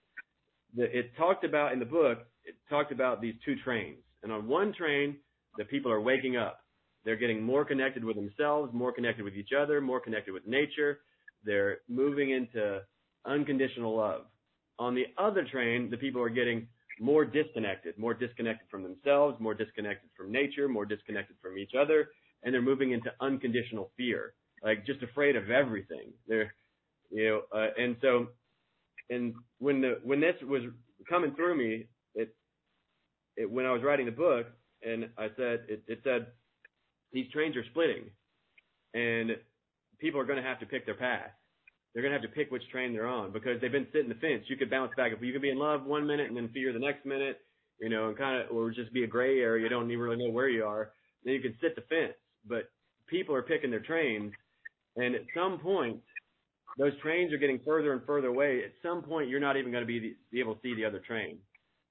the, 0.73 0.83
it 0.97 1.11
talked 1.17 1.43
about 1.43 1.73
in 1.73 1.79
the 1.79 1.85
book. 1.85 2.19
It 2.45 2.55
talked 2.69 2.93
about 2.93 3.21
these 3.21 3.35
two 3.43 3.55
trains, 3.63 3.97
and 4.23 4.31
on 4.31 4.47
one 4.47 4.73
train, 4.73 5.17
the 5.57 5.65
people 5.65 5.91
are 5.91 6.01
waking 6.01 6.37
up. 6.37 6.59
They're 7.05 7.15
getting 7.15 7.43
more 7.43 7.63
connected 7.63 8.03
with 8.03 8.15
themselves, 8.15 8.73
more 8.73 8.91
connected 8.91 9.23
with 9.23 9.35
each 9.35 9.51
other, 9.57 9.79
more 9.79 9.99
connected 9.99 10.33
with 10.33 10.47
nature. 10.47 11.01
They're 11.43 11.77
moving 11.87 12.31
into 12.31 12.81
unconditional 13.25 13.95
love. 13.95 14.25
On 14.79 14.95
the 14.95 15.05
other 15.17 15.45
train, 15.49 15.89
the 15.89 15.97
people 15.97 16.21
are 16.21 16.29
getting 16.29 16.67
more 16.99 17.23
disconnected, 17.23 17.97
more 17.97 18.13
disconnected 18.13 18.67
from 18.69 18.83
themselves, 18.83 19.39
more 19.39 19.53
disconnected 19.53 20.09
from 20.17 20.31
nature, 20.31 20.67
more 20.67 20.85
disconnected 20.85 21.35
from 21.41 21.57
each 21.57 21.71
other, 21.79 22.09
and 22.43 22.53
they're 22.53 22.61
moving 22.61 22.91
into 22.91 23.11
unconditional 23.21 23.91
fear, 23.97 24.33
like 24.63 24.85
just 24.85 25.03
afraid 25.03 25.35
of 25.35 25.49
everything. 25.51 26.11
They're, 26.27 26.53
you 27.11 27.29
know, 27.29 27.41
uh, 27.57 27.67
and 27.77 27.97
so, 28.01 28.27
and 29.09 29.35
when 29.59 29.81
the 29.81 29.99
when 30.03 30.19
this 30.19 30.35
was 30.43 30.63
coming 31.07 31.35
through 31.35 31.55
me, 31.57 31.85
it, 32.15 32.35
it 33.37 33.49
when 33.49 33.65
I 33.65 33.71
was 33.71 33.83
writing 33.83 34.05
the 34.05 34.11
book, 34.11 34.47
and 34.81 35.09
I 35.17 35.27
said 35.37 35.65
it, 35.67 35.83
it 35.87 35.99
said 36.03 36.27
these 37.13 37.29
trains 37.31 37.55
are 37.55 37.65
splitting, 37.71 38.09
and 38.93 39.37
people 39.99 40.19
are 40.19 40.25
going 40.25 40.41
to 40.41 40.47
have 40.47 40.59
to 40.59 40.65
pick 40.65 40.85
their 40.85 40.95
path 40.95 41.31
they're 41.95 42.03
going 42.03 42.11
to 42.13 42.19
have 42.19 42.29
to 42.29 42.35
pick 42.35 42.51
which 42.51 42.67
train 42.69 42.91
they're 42.91 43.07
on 43.07 43.31
because 43.31 43.61
they've 43.61 43.71
been 43.71 43.87
sitting 43.93 44.09
the 44.09 44.15
fence. 44.15 44.43
You 44.47 44.57
could 44.57 44.69
bounce 44.69 44.91
back. 44.97 45.13
You 45.21 45.31
could 45.31 45.41
be 45.41 45.49
in 45.49 45.57
love 45.57 45.85
one 45.85 46.05
minute 46.05 46.27
and 46.27 46.35
then 46.35 46.49
fear 46.49 46.73
the 46.73 46.79
next 46.79 47.05
minute, 47.05 47.39
you 47.79 47.87
know, 47.87 48.09
and 48.09 48.17
kind 48.17 48.43
of, 48.43 48.55
or 48.55 48.69
just 48.69 48.91
be 48.91 49.05
a 49.05 49.07
gray 49.07 49.39
area. 49.39 49.63
You 49.63 49.69
don't 49.69 49.89
even 49.89 50.03
really 50.03 50.17
know 50.17 50.29
where 50.29 50.49
you 50.49 50.65
are. 50.65 50.91
Then 51.23 51.33
you 51.35 51.39
can 51.39 51.55
sit 51.61 51.73
the 51.73 51.83
fence. 51.83 52.13
But 52.45 52.69
people 53.07 53.33
are 53.33 53.41
picking 53.41 53.71
their 53.71 53.79
trains. 53.79 54.33
And 54.97 55.15
at 55.15 55.21
some 55.33 55.57
point, 55.57 56.01
those 56.77 56.91
trains 57.01 57.31
are 57.31 57.37
getting 57.37 57.61
further 57.65 57.93
and 57.93 58.01
further 58.05 58.27
away. 58.27 58.61
At 58.65 58.73
some 58.83 59.01
point, 59.01 59.29
you're 59.29 59.39
not 59.39 59.55
even 59.55 59.71
going 59.71 59.83
to 59.83 59.87
be, 59.87 59.99
the, 59.99 60.15
be 60.33 60.41
able 60.41 60.55
to 60.55 60.61
see 60.61 60.75
the 60.75 60.83
other 60.83 60.99
train. 60.99 61.37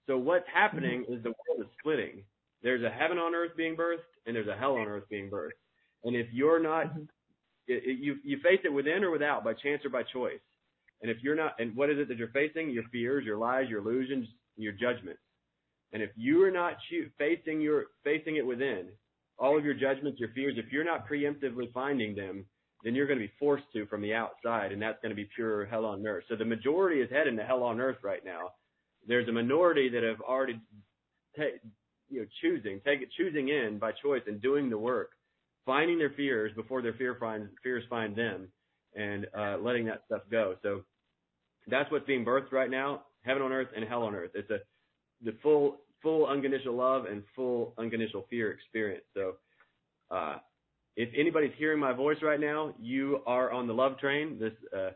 So 0.06 0.18
what's 0.18 0.44
happening 0.52 1.06
is 1.08 1.22
the 1.22 1.30
world 1.30 1.60
is 1.60 1.66
splitting. 1.80 2.24
There's 2.62 2.84
a 2.84 2.90
heaven 2.90 3.16
on 3.16 3.34
earth 3.34 3.52
being 3.56 3.74
birthed 3.74 4.04
and 4.26 4.34
there's 4.34 4.48
a 4.48 4.56
hell 4.56 4.76
on 4.76 4.86
earth 4.86 5.04
being 5.10 5.30
birthed. 5.30 5.50
And 6.04 6.14
if 6.16 6.26
you're 6.32 6.62
not 6.62 6.86
mm-hmm 6.86 7.04
it, 7.66 7.82
it, 7.84 7.98
you 7.98 8.16
you 8.24 8.38
face 8.42 8.60
it 8.64 8.72
within 8.72 9.04
or 9.04 9.10
without, 9.10 9.44
by 9.44 9.54
chance 9.54 9.84
or 9.84 9.90
by 9.90 10.02
choice. 10.02 10.40
And 11.02 11.10
if 11.10 11.18
you're 11.22 11.36
not, 11.36 11.54
and 11.58 11.74
what 11.76 11.90
is 11.90 11.98
it 11.98 12.08
that 12.08 12.16
you're 12.16 12.28
facing? 12.28 12.70
Your 12.70 12.84
fears, 12.92 13.24
your 13.24 13.36
lies, 13.36 13.68
your 13.68 13.80
illusions, 13.80 14.26
your 14.56 14.72
judgments. 14.72 15.20
And 15.92 16.02
if 16.02 16.10
you 16.16 16.42
are 16.44 16.50
not 16.50 16.76
cho- 16.90 17.08
facing 17.18 17.60
your 17.60 17.86
facing 18.02 18.36
it 18.36 18.46
within, 18.46 18.86
all 19.38 19.58
of 19.58 19.64
your 19.64 19.74
judgments, 19.74 20.20
your 20.20 20.30
fears, 20.30 20.54
if 20.56 20.72
you're 20.72 20.84
not 20.84 21.08
preemptively 21.08 21.72
finding 21.72 22.14
them, 22.14 22.44
then 22.84 22.94
you're 22.94 23.06
going 23.06 23.18
to 23.18 23.26
be 23.26 23.32
forced 23.38 23.64
to 23.74 23.86
from 23.86 24.02
the 24.02 24.14
outside, 24.14 24.72
and 24.72 24.80
that's 24.80 25.00
going 25.02 25.10
to 25.10 25.16
be 25.16 25.28
pure 25.34 25.66
hell 25.66 25.84
on 25.84 26.06
earth. 26.06 26.24
So 26.28 26.36
the 26.36 26.44
majority 26.44 27.00
is 27.00 27.10
heading 27.10 27.36
to 27.36 27.44
hell 27.44 27.62
on 27.62 27.80
earth 27.80 27.98
right 28.02 28.24
now. 28.24 28.50
There's 29.06 29.28
a 29.28 29.32
minority 29.32 29.88
that 29.90 30.02
have 30.02 30.20
already, 30.20 30.60
ta- 31.36 31.58
you 32.10 32.20
know, 32.20 32.26
choosing, 32.42 32.80
take 32.84 33.02
it, 33.02 33.08
choosing 33.16 33.48
in 33.48 33.78
by 33.78 33.92
choice 33.92 34.22
and 34.26 34.40
doing 34.40 34.70
the 34.70 34.78
work 34.78 35.10
finding 35.66 35.98
their 35.98 36.10
fears 36.10 36.52
before 36.54 36.82
their 36.82 36.94
fear 36.94 37.16
finds 37.18 37.48
fears 37.62 37.84
find 37.88 38.14
them, 38.16 38.48
and 38.94 39.26
uh, 39.36 39.56
letting 39.58 39.86
that 39.86 40.02
stuff 40.06 40.22
go. 40.30 40.56
So 40.62 40.82
that's 41.66 41.90
what's 41.90 42.06
being 42.06 42.24
birthed 42.24 42.52
right 42.52 42.70
now: 42.70 43.02
heaven 43.22 43.42
on 43.42 43.52
earth 43.52 43.68
and 43.74 43.84
hell 43.86 44.02
on 44.02 44.14
earth. 44.14 44.30
It's 44.34 44.50
a 44.50 44.58
the 45.24 45.34
full 45.42 45.78
full 46.02 46.26
unconditional 46.26 46.74
love 46.76 47.06
and 47.06 47.22
full 47.34 47.74
unconditional 47.78 48.26
fear 48.30 48.52
experience. 48.52 49.04
So. 49.14 49.34
Uh, 50.10 50.36
if 50.96 51.08
anybody's 51.18 51.50
hearing 51.58 51.80
my 51.80 51.92
voice 51.92 52.18
right 52.22 52.38
now, 52.38 52.72
you 52.80 53.18
are 53.26 53.50
on 53.50 53.66
the 53.66 53.72
love 53.72 53.98
train. 53.98 54.38
This 54.38 54.52
uh, 54.72 54.90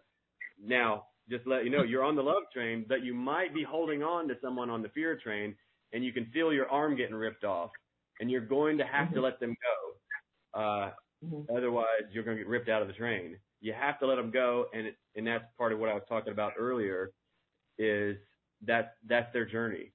now, 0.65 1.07
just 1.29 1.45
let 1.45 1.65
you 1.65 1.71
know, 1.71 1.83
you're 1.83 2.05
on 2.05 2.15
the 2.15 2.23
love 2.23 2.45
train, 2.55 2.85
but 2.89 3.03
you 3.03 3.15
might 3.15 3.53
be 3.53 3.65
holding 3.65 4.05
on 4.05 4.29
to 4.29 4.35
someone 4.41 4.71
on 4.71 4.81
the 4.81 4.91
fear 4.91 5.19
train, 5.21 5.57
and 5.93 6.05
you 6.05 6.13
can 6.13 6.27
feel 6.27 6.53
your 6.53 6.69
arm 6.69 6.97
getting 6.97 7.15
ripped 7.15 7.45
off, 7.45 7.71
and 8.21 8.31
you're 8.31 8.41
going 8.41 8.79
to 8.79 8.85
have 8.85 9.07
mm-hmm. 9.07 9.17
to 9.17 9.21
let 9.21 9.41
them 9.41 9.55
go. 10.55 10.61
Uh, 10.61 10.91
mm-hmm. 11.25 11.57
Otherwise, 11.57 12.05
you're 12.13 12.25
going 12.25 12.37
to 12.37 12.43
get 12.43 12.49
ripped 12.49 12.69
out 12.69 12.83
of 12.83 12.89
the 12.89 12.95
train. 12.95 13.37
You 13.61 13.73
have 13.79 13.99
to 14.01 14.07
let 14.07 14.17
them 14.17 14.31
go, 14.31 14.67
and 14.73 14.87
it, 14.87 14.97
and 15.17 15.27
that's 15.27 15.45
part 15.57 15.73
of 15.73 15.79
what 15.79 15.89
I 15.89 15.95
was 15.95 16.05
talking 16.09 16.33
about 16.33 16.53
earlier. 16.59 17.11
Is 17.79 18.17
that 18.67 18.95
that's 19.09 19.33
their 19.33 19.47
journey. 19.47 19.93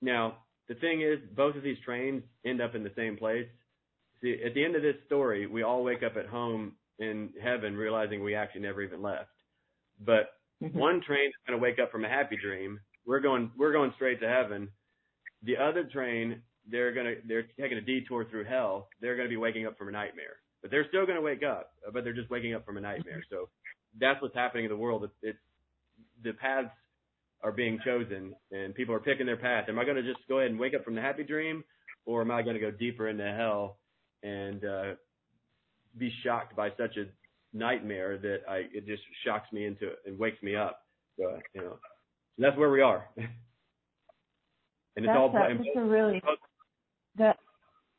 Now, 0.00 0.38
the 0.68 0.74
thing 0.74 1.02
is, 1.02 1.18
both 1.34 1.56
of 1.56 1.62
these 1.62 1.78
trains 1.84 2.22
end 2.44 2.60
up 2.60 2.74
in 2.74 2.82
the 2.82 2.92
same 2.96 3.16
place. 3.16 3.48
See, 4.22 4.40
at 4.44 4.54
the 4.54 4.64
end 4.64 4.76
of 4.76 4.82
this 4.82 4.96
story, 5.06 5.46
we 5.46 5.62
all 5.62 5.84
wake 5.84 6.02
up 6.02 6.16
at 6.16 6.26
home 6.26 6.72
in 6.98 7.30
heaven 7.42 7.76
realizing 7.76 8.22
we 8.22 8.34
actually 8.34 8.62
never 8.62 8.82
even 8.82 9.02
left. 9.02 9.30
But 10.04 10.30
mm-hmm. 10.62 10.76
one 10.76 11.00
train 11.00 11.28
is 11.28 11.34
going 11.46 11.58
to 11.58 11.62
wake 11.62 11.78
up 11.78 11.90
from 11.90 12.04
a 12.04 12.08
happy 12.08 12.36
dream. 12.36 12.80
We're 13.06 13.20
going 13.20 13.50
we're 13.56 13.72
going 13.72 13.92
straight 13.96 14.20
to 14.20 14.28
heaven. 14.28 14.68
The 15.42 15.56
other 15.56 15.84
train 15.84 16.42
they're 16.70 16.92
gonna 16.92 17.14
they're 17.26 17.46
taking 17.58 17.78
a 17.78 17.80
detour 17.80 18.24
through 18.26 18.44
hell. 18.44 18.88
They're 19.00 19.16
gonna 19.16 19.28
be 19.28 19.36
waking 19.36 19.66
up 19.66 19.78
from 19.78 19.88
a 19.88 19.92
nightmare, 19.92 20.36
but 20.62 20.70
they're 20.70 20.86
still 20.88 21.06
gonna 21.06 21.22
wake 21.22 21.42
up, 21.42 21.72
but 21.92 22.04
they're 22.04 22.12
just 22.12 22.30
waking 22.30 22.54
up 22.54 22.64
from 22.64 22.76
a 22.76 22.80
nightmare. 22.80 23.24
So 23.30 23.48
that's 23.98 24.20
what's 24.20 24.34
happening 24.34 24.64
in 24.64 24.70
the 24.70 24.76
world. 24.76 25.04
It's, 25.04 25.14
it's 25.22 25.38
the 26.22 26.32
paths 26.32 26.70
are 27.42 27.52
being 27.52 27.78
chosen, 27.84 28.34
and 28.50 28.74
people 28.74 28.94
are 28.94 29.00
picking 29.00 29.26
their 29.26 29.36
path. 29.36 29.66
Am 29.68 29.78
I 29.78 29.84
gonna 29.84 30.02
just 30.02 30.20
go 30.28 30.38
ahead 30.38 30.50
and 30.50 30.60
wake 30.60 30.74
up 30.74 30.84
from 30.84 30.94
the 30.94 31.00
happy 31.00 31.24
dream, 31.24 31.64
or 32.04 32.20
am 32.20 32.30
I 32.30 32.42
gonna 32.42 32.60
go 32.60 32.70
deeper 32.70 33.08
into 33.08 33.24
hell 33.24 33.78
and 34.22 34.64
uh, 34.64 34.94
be 35.96 36.12
shocked 36.24 36.54
by 36.54 36.70
such 36.70 36.96
a 36.96 37.06
nightmare 37.56 38.18
that 38.18 38.38
I 38.48 38.64
it 38.72 38.86
just 38.86 39.02
shocks 39.24 39.50
me 39.52 39.64
into 39.64 39.88
it 39.88 39.98
and 40.06 40.18
wakes 40.18 40.42
me 40.42 40.54
up. 40.54 40.82
So 41.18 41.38
you 41.54 41.62
know, 41.62 41.78
that's 42.36 42.56
where 42.56 42.70
we 42.70 42.82
are. 42.82 43.08
and 44.98 45.06
it's 45.06 45.10
that's 45.10 45.18
all 45.18 45.28
a, 45.28 45.54
that's 45.54 45.76
a 45.76 45.80
really 45.80 46.20
that 47.16 47.38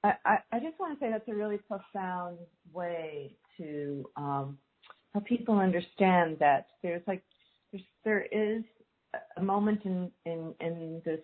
I, 0.04 0.38
I 0.52 0.60
just 0.60 0.80
want 0.80 0.98
to 0.98 1.06
say 1.06 1.10
that's 1.12 1.28
a 1.28 1.34
really 1.34 1.58
profound 1.58 2.38
way 2.74 3.36
to 3.58 4.06
um, 4.16 4.58
help 5.14 5.26
people 5.26 5.58
understand 5.58 6.38
that 6.40 6.68
there's 6.84 7.02
like 7.08 7.24
there's, 7.72 7.84
there 8.04 8.26
is 8.32 8.64
a 9.38 9.42
moment 9.42 9.82
in, 9.86 10.12
in 10.26 10.54
in 10.60 11.02
this 11.06 11.22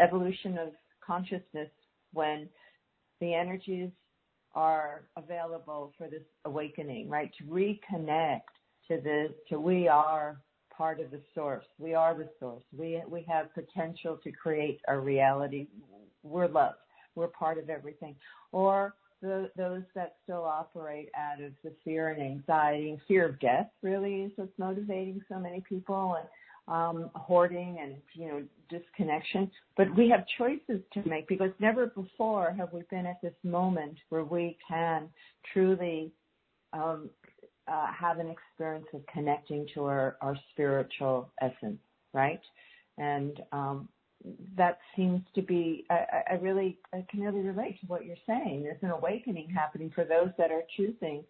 evolution 0.00 0.58
of 0.58 0.68
consciousness 1.04 1.70
when 2.12 2.48
the 3.20 3.34
energies 3.34 3.90
are 4.54 5.02
available 5.16 5.92
for 5.96 6.08
this 6.08 6.22
awakening, 6.44 7.08
right? 7.08 7.30
To 7.38 7.44
reconnect 7.44 8.40
to 8.88 9.00
the 9.02 9.28
to 9.48 9.58
we 9.58 9.88
are 9.88 10.38
part 10.76 11.00
of 11.00 11.10
the 11.10 11.20
source. 11.34 11.64
We 11.78 11.94
are 11.94 12.14
the 12.14 12.28
source. 12.38 12.64
We 12.76 13.02
we 13.08 13.24
have 13.28 13.54
potential 13.54 14.18
to 14.22 14.32
create 14.32 14.80
our 14.88 15.00
reality. 15.00 15.68
We're 16.22 16.48
love 16.48 16.74
we're 17.16 17.28
part 17.28 17.58
of 17.58 17.68
everything. 17.68 18.14
Or 18.52 18.94
the, 19.22 19.50
those 19.56 19.82
that 19.94 20.16
still 20.22 20.44
operate 20.44 21.08
out 21.16 21.42
of 21.42 21.52
the 21.64 21.72
fear 21.82 22.10
and 22.10 22.22
anxiety 22.22 23.00
fear 23.08 23.26
of 23.26 23.40
death 23.40 23.68
really 23.82 24.22
is 24.22 24.32
what's 24.36 24.56
motivating 24.58 25.20
so 25.28 25.40
many 25.40 25.64
people 25.66 26.16
and 26.18 26.28
um, 26.68 27.10
hoarding 27.14 27.78
and 27.80 27.94
you 28.12 28.28
know 28.28 28.42
disconnection. 28.68 29.50
But 29.76 29.94
we 29.96 30.08
have 30.10 30.24
choices 30.36 30.82
to 30.92 31.08
make 31.08 31.26
because 31.28 31.50
never 31.58 31.86
before 31.86 32.54
have 32.56 32.72
we 32.72 32.82
been 32.90 33.06
at 33.06 33.22
this 33.22 33.34
moment 33.42 33.96
where 34.10 34.24
we 34.24 34.58
can 34.68 35.08
truly 35.52 36.12
um, 36.72 37.08
uh, 37.68 37.86
have 37.92 38.18
an 38.18 38.28
experience 38.30 38.86
of 38.94 39.02
connecting 39.12 39.66
to 39.74 39.84
our, 39.84 40.16
our 40.20 40.36
spiritual 40.52 41.30
essence, 41.40 41.80
right? 42.12 42.40
And 42.98 43.40
um, 43.52 43.88
that 44.56 44.78
seems 44.96 45.22
to 45.34 45.42
be 45.42 45.84
I, 45.90 46.22
I 46.30 46.34
really 46.34 46.78
I 46.92 47.04
can 47.10 47.20
really 47.20 47.40
relate 47.40 47.80
to 47.80 47.86
what 47.86 48.04
you're 48.04 48.16
saying. 48.26 48.62
There's 48.62 48.82
an 48.82 48.90
awakening 48.90 49.48
happening 49.50 49.90
for 49.94 50.04
those 50.04 50.30
that 50.38 50.50
are 50.50 50.62
choosing 50.76 51.24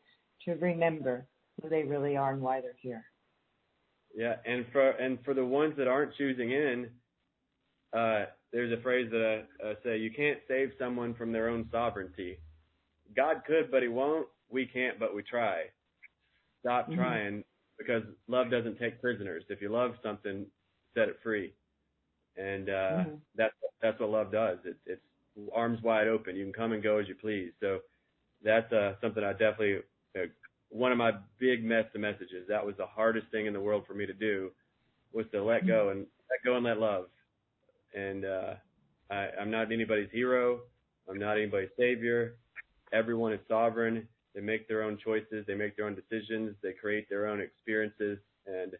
to 0.45 0.53
remember 0.55 1.27
who 1.61 1.69
they 1.69 1.83
really 1.83 2.17
are 2.17 2.33
and 2.33 2.43
why 2.43 2.61
they're 2.61 2.77
here. 2.81 3.05
Yeah, 4.15 4.37
and 4.47 4.65
for 4.73 4.91
and 4.91 5.19
for 5.25 5.35
the 5.35 5.45
ones 5.45 5.75
that 5.77 5.89
aren't 5.89 6.15
choosing 6.17 6.53
in, 6.53 6.89
uh, 7.93 8.27
there's 8.53 8.73
a 8.73 8.83
phrase 8.83 9.11
that 9.11 9.45
I 9.63 9.69
uh, 9.69 9.75
say: 9.85 9.99
you 9.99 10.11
can't 10.11 10.39
save 10.49 10.71
someone 10.79 11.15
from 11.15 11.33
their 11.33 11.49
own 11.49 11.69
sovereignty. 11.71 12.39
God 13.15 13.43
could, 13.47 13.71
but 13.71 13.83
He 13.83 13.89
won't. 13.89 14.27
We 14.49 14.65
can't, 14.65 14.99
but 14.99 15.15
we 15.15 15.23
try. 15.23 15.65
Stop 16.61 16.87
mm-hmm. 16.87 16.99
trying 17.01 17.45
because 17.79 18.03
love 18.29 18.51
doesn't 18.51 18.79
take 18.79 19.01
prisoners. 19.01 19.45
If 19.49 19.61
you 19.61 19.69
love 19.69 19.93
something, 20.03 20.47
set 20.95 21.09
it 21.09 21.19
free 21.23 21.53
and 22.37 22.69
uh, 22.69 22.73
mm-hmm. 22.73 23.15
that's 23.35 23.55
that's 23.83 24.01
what 24.01 24.11
love 24.11 24.33
does. 24.33 24.59
It, 24.65 24.77
it's 24.87 25.01
arms 25.55 25.81
wide 25.83 26.09
open. 26.09 26.37
You 26.37 26.45
can 26.45 26.53
come 26.53 26.73
and 26.73 26.83
go 26.83 26.99
as 26.99 27.09
you 27.09 27.15
please. 27.15 27.53
So 27.61 27.81
that's 28.43 28.71
uh, 28.73 28.95
something 29.01 29.23
I 29.23 29.33
definitely 29.33 29.79
uh, 30.17 30.27
one 30.71 30.93
of 30.93 30.99
my 30.99 31.13
big 31.39 31.65
mess 31.65 31.85
messages. 31.95 32.47
That 32.49 32.65
was 32.65 32.75
the 32.77 32.87
hardest 32.87 33.29
thing 33.31 33.47
in 33.47 33.53
the 33.53 33.61
world 33.61 33.85
for 33.87 33.95
me 33.95 34.07
to 34.07 34.13
do 34.13 34.51
was 35.13 35.27
to 35.33 35.43
let 35.43 35.67
go 35.67 35.91
and 35.91 36.01
let 36.01 36.45
go 36.45 36.57
and 36.57 36.65
let 36.65 36.79
love. 36.79 37.07
And 37.95 38.25
uh, 38.25 38.55
I, 39.11 39.29
I'm 39.41 39.51
not 39.51 39.73
anybody's 39.73 40.11
hero. 40.13 40.61
I'm 41.09 41.19
not 41.19 41.39
anybody's 41.39 41.71
savior. 41.79 42.37
Everyone 42.93 43.33
is 43.33 43.41
sovereign. 43.49 44.07
They 44.37 44.43
make 44.43 44.69
their 44.69 44.83
own 44.83 44.99
choices. 45.03 45.47
They 45.47 45.55
make 45.55 45.77
their 45.77 45.87
own 45.87 45.97
decisions. 45.97 46.55
They 46.63 46.75
create 46.75 47.09
their 47.09 47.27
own 47.27 47.41
experiences. 47.41 48.19
And 48.47 48.75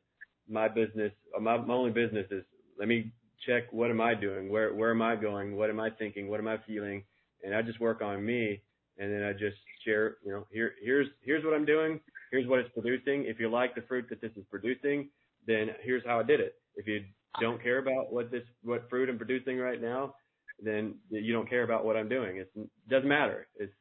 my 0.49 0.69
business, 0.69 1.13
uh, 1.35 1.41
my, 1.41 1.57
my 1.57 1.75
only 1.75 1.91
business 1.91 2.27
is 2.31 2.45
let 2.79 2.87
me 2.87 3.11
check 3.47 3.73
what 3.73 3.91
am 3.91 4.01
I 4.01 4.15
doing? 4.15 4.51
Where 4.51 4.75
where 4.75 4.91
am 4.91 5.01
I 5.01 5.17
going? 5.17 5.57
What 5.57 5.71
am 5.71 5.81
I 5.81 5.89
thinking? 5.91 6.29
What 6.29 6.41
am 6.41 6.47
I 6.47 6.59
feeling? 6.67 7.03
And 7.43 7.55
I 7.55 7.63
just 7.63 7.81
work 7.81 8.03
on 8.03 8.25
me 8.25 8.61
and 8.99 9.11
then 9.11 9.23
I 9.23 9.33
just 9.33 9.57
share, 9.85 10.17
you 10.23 10.31
know, 10.31 10.47
here 10.53 10.75
here's 10.83 11.09
here's 11.23 11.43
what 11.43 11.55
I'm 11.55 11.65
doing, 11.65 12.01
here's 12.31 12.47
what 12.47 12.59
it's 12.59 12.71
producing. 12.75 13.25
If 13.25 13.41
you 13.41 13.49
like 13.49 13.75
the 13.75 13.83
fruit 13.83 14.07
that 14.11 14.21
this 14.21 14.33
is 14.37 14.45
producing, 14.51 15.09
then 15.47 15.71
here's 15.83 16.05
how 16.05 16.21
I 16.21 16.23
did 16.23 16.41
it. 16.41 16.57
If 16.77 16.87
you 16.87 17.03
don't 17.41 17.63
care 17.63 17.79
about 17.79 18.13
what 18.13 18.31
this 18.31 18.45
what 18.63 18.89
fruit 18.91 19.09
I'm 19.09 19.17
producing 19.17 19.59
right 19.59 19.81
now, 19.81 20.15
then 20.63 20.97
you 21.11 21.33
don't 21.33 21.49
care 21.49 21.63
about 21.63 21.85
what 21.85 21.97
I'm 21.97 22.09
doing. 22.09 22.39
It's, 22.39 22.51
it 22.57 22.69
doesn't 22.91 23.09
matter. 23.09 23.47
It's 23.57 23.73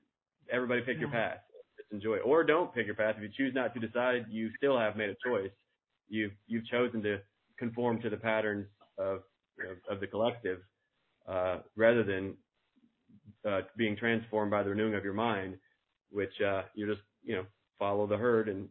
everybody 0.49 0.81
pick 0.81 0.99
your 0.99 1.09
mm-hmm. 1.09 1.17
path. 1.17 1.37
Just 1.91 2.03
enjoy 2.03 2.15
it, 2.15 2.21
or 2.25 2.43
don't 2.43 2.73
pick 2.73 2.85
your 2.85 2.95
path. 2.95 3.15
If 3.17 3.23
you 3.23 3.29
choose 3.35 3.53
not 3.53 3.73
to 3.73 3.79
decide, 3.79 4.25
you 4.29 4.49
still 4.57 4.77
have 4.77 4.95
made 4.95 5.09
a 5.09 5.15
choice. 5.25 5.51
You've 6.07 6.33
you've 6.47 6.67
chosen 6.67 7.01
to 7.03 7.19
conform 7.57 8.01
to 8.01 8.09
the 8.09 8.17
patterns 8.17 8.67
of 8.97 9.23
of, 9.59 9.77
of 9.89 9.99
the 9.99 10.07
collective, 10.07 10.59
uh, 11.27 11.59
rather 11.75 12.03
than 12.03 12.35
uh, 13.47 13.61
being 13.77 13.95
transformed 13.95 14.51
by 14.51 14.63
the 14.63 14.69
renewing 14.69 14.95
of 14.95 15.03
your 15.03 15.13
mind, 15.13 15.57
which 16.11 16.33
uh, 16.41 16.63
you 16.75 16.87
just 16.87 17.01
you 17.23 17.35
know 17.35 17.45
follow 17.79 18.07
the 18.07 18.17
herd 18.17 18.49
and 18.49 18.67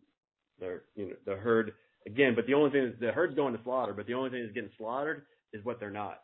the 0.58 0.80
you 0.94 1.08
know 1.08 1.16
the 1.26 1.36
herd 1.36 1.72
again. 2.06 2.34
But 2.34 2.46
the 2.46 2.54
only 2.54 2.70
thing 2.70 2.84
is 2.84 2.94
the 3.00 3.12
herd's 3.12 3.34
going 3.34 3.56
to 3.56 3.62
slaughter, 3.64 3.92
but 3.92 4.06
the 4.06 4.14
only 4.14 4.30
thing 4.30 4.42
that's 4.42 4.54
getting 4.54 4.70
slaughtered 4.76 5.24
is 5.52 5.64
what 5.64 5.80
they're 5.80 5.90
not. 5.90 6.20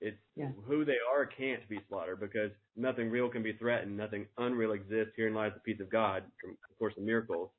It's 0.00 0.16
yeah. 0.36 0.50
who 0.66 0.84
they 0.84 0.96
are 1.12 1.26
can't 1.26 1.68
be 1.68 1.80
slaughtered 1.88 2.20
because 2.20 2.50
nothing 2.76 3.10
real 3.10 3.28
can 3.28 3.42
be 3.42 3.52
threatened. 3.54 3.96
Nothing 3.96 4.26
unreal 4.38 4.72
exists. 4.72 5.14
Herein 5.16 5.34
lies 5.34 5.52
the 5.54 5.60
peace 5.60 5.80
of 5.80 5.90
God 5.90 6.22
from 6.40 6.52
A 6.52 6.74
Course 6.78 6.94
in 6.96 7.04
Miracles. 7.04 7.50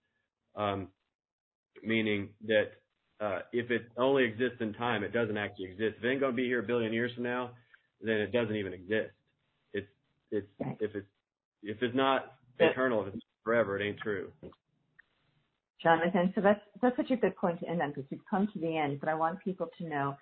Um, 0.56 0.88
meaning 1.84 2.30
that 2.48 2.72
uh, 3.22 3.40
if 3.52 3.70
it 3.72 3.84
only 3.98 4.24
exists 4.24 4.58
in 4.62 4.74
time, 4.74 5.04
it 5.04 5.12
doesn't 5.12 5.38
actually 5.38 5.66
exist. 5.66 5.96
If 5.98 6.04
it 6.04 6.10
ain't 6.10 6.20
going 6.22 6.32
to 6.32 6.36
be 6.36 6.46
here 6.46 6.60
a 6.60 6.64
billion 6.64 6.94
years 6.94 7.12
from 7.14 7.24
now, 7.24 7.52
then 8.02 8.16
it 8.16 8.32
doesn't 8.32 8.56
even 8.56 8.74
exist. 8.74 9.12
It's 9.74 9.88
it's 10.32 10.48
if 10.80 10.96
it's 10.96 11.08
if 11.64 11.78
it's 11.82 11.96
not 11.96 12.34
eternal, 12.60 13.06
if 13.06 13.14
it's 13.14 13.24
forever, 13.44 13.78
it 13.78 13.86
ain't 13.86 14.00
true. 14.00 14.32
Jonathan, 15.84 16.32
so 16.36 16.42
that's 16.42 16.62
that's 16.82 16.96
such 16.96 17.12
a 17.12 17.16
good 17.16 17.36
point 17.36 17.60
to 17.60 17.68
end 17.68 17.82
on 17.82 17.90
because 17.90 18.06
we've 18.10 18.22
come 18.30 18.48
to 18.54 18.60
the 18.60 18.78
end. 18.78 19.00
But 19.00 19.10
I 19.10 19.16
want 19.16 19.40
people 19.44 19.68
to 19.78 19.88
know 19.88 20.18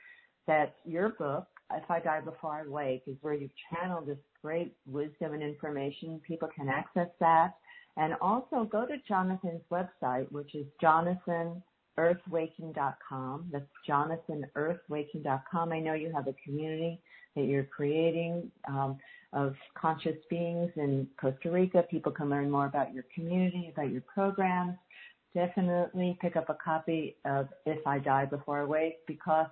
that 0.47 0.75
your 0.85 1.09
book, 1.09 1.45
If 1.73 1.89
I 1.89 1.99
Die 1.99 2.21
Before 2.21 2.53
I 2.53 2.67
Wake, 2.67 3.03
is 3.07 3.17
where 3.21 3.33
you've 3.33 3.51
channeled 3.69 4.07
this 4.07 4.17
great 4.41 4.73
wisdom 4.85 5.33
and 5.33 5.43
information. 5.43 6.21
People 6.25 6.49
can 6.55 6.69
access 6.69 7.09
that, 7.19 7.55
and 7.97 8.13
also 8.21 8.63
go 8.71 8.85
to 8.85 8.95
Jonathan's 9.07 9.63
website, 9.71 10.31
which 10.31 10.55
is 10.55 10.65
Jonathan 10.79 11.61
earthwaking.com. 11.97 13.49
That's 13.51 13.65
jonathanearthwaking.com. 13.89 15.71
I 15.71 15.79
know 15.79 15.93
you 15.93 16.11
have 16.13 16.27
a 16.27 16.35
community 16.43 17.01
that 17.35 17.45
you're 17.45 17.63
creating 17.63 18.51
um, 18.67 18.97
of 19.33 19.55
conscious 19.79 20.17
beings 20.29 20.71
in 20.75 21.07
Costa 21.19 21.49
Rica. 21.51 21.83
People 21.89 22.11
can 22.11 22.29
learn 22.29 22.49
more 22.49 22.67
about 22.67 22.93
your 22.93 23.03
community, 23.13 23.71
about 23.73 23.91
your 23.91 24.01
programs. 24.01 24.75
Definitely 25.33 26.17
pick 26.21 26.35
up 26.35 26.49
a 26.49 26.57
copy 26.63 27.15
of 27.25 27.47
If 27.65 27.85
I 27.85 27.99
Die 27.99 28.25
Before 28.25 28.61
I 28.61 28.65
Wake 28.65 29.05
because 29.07 29.47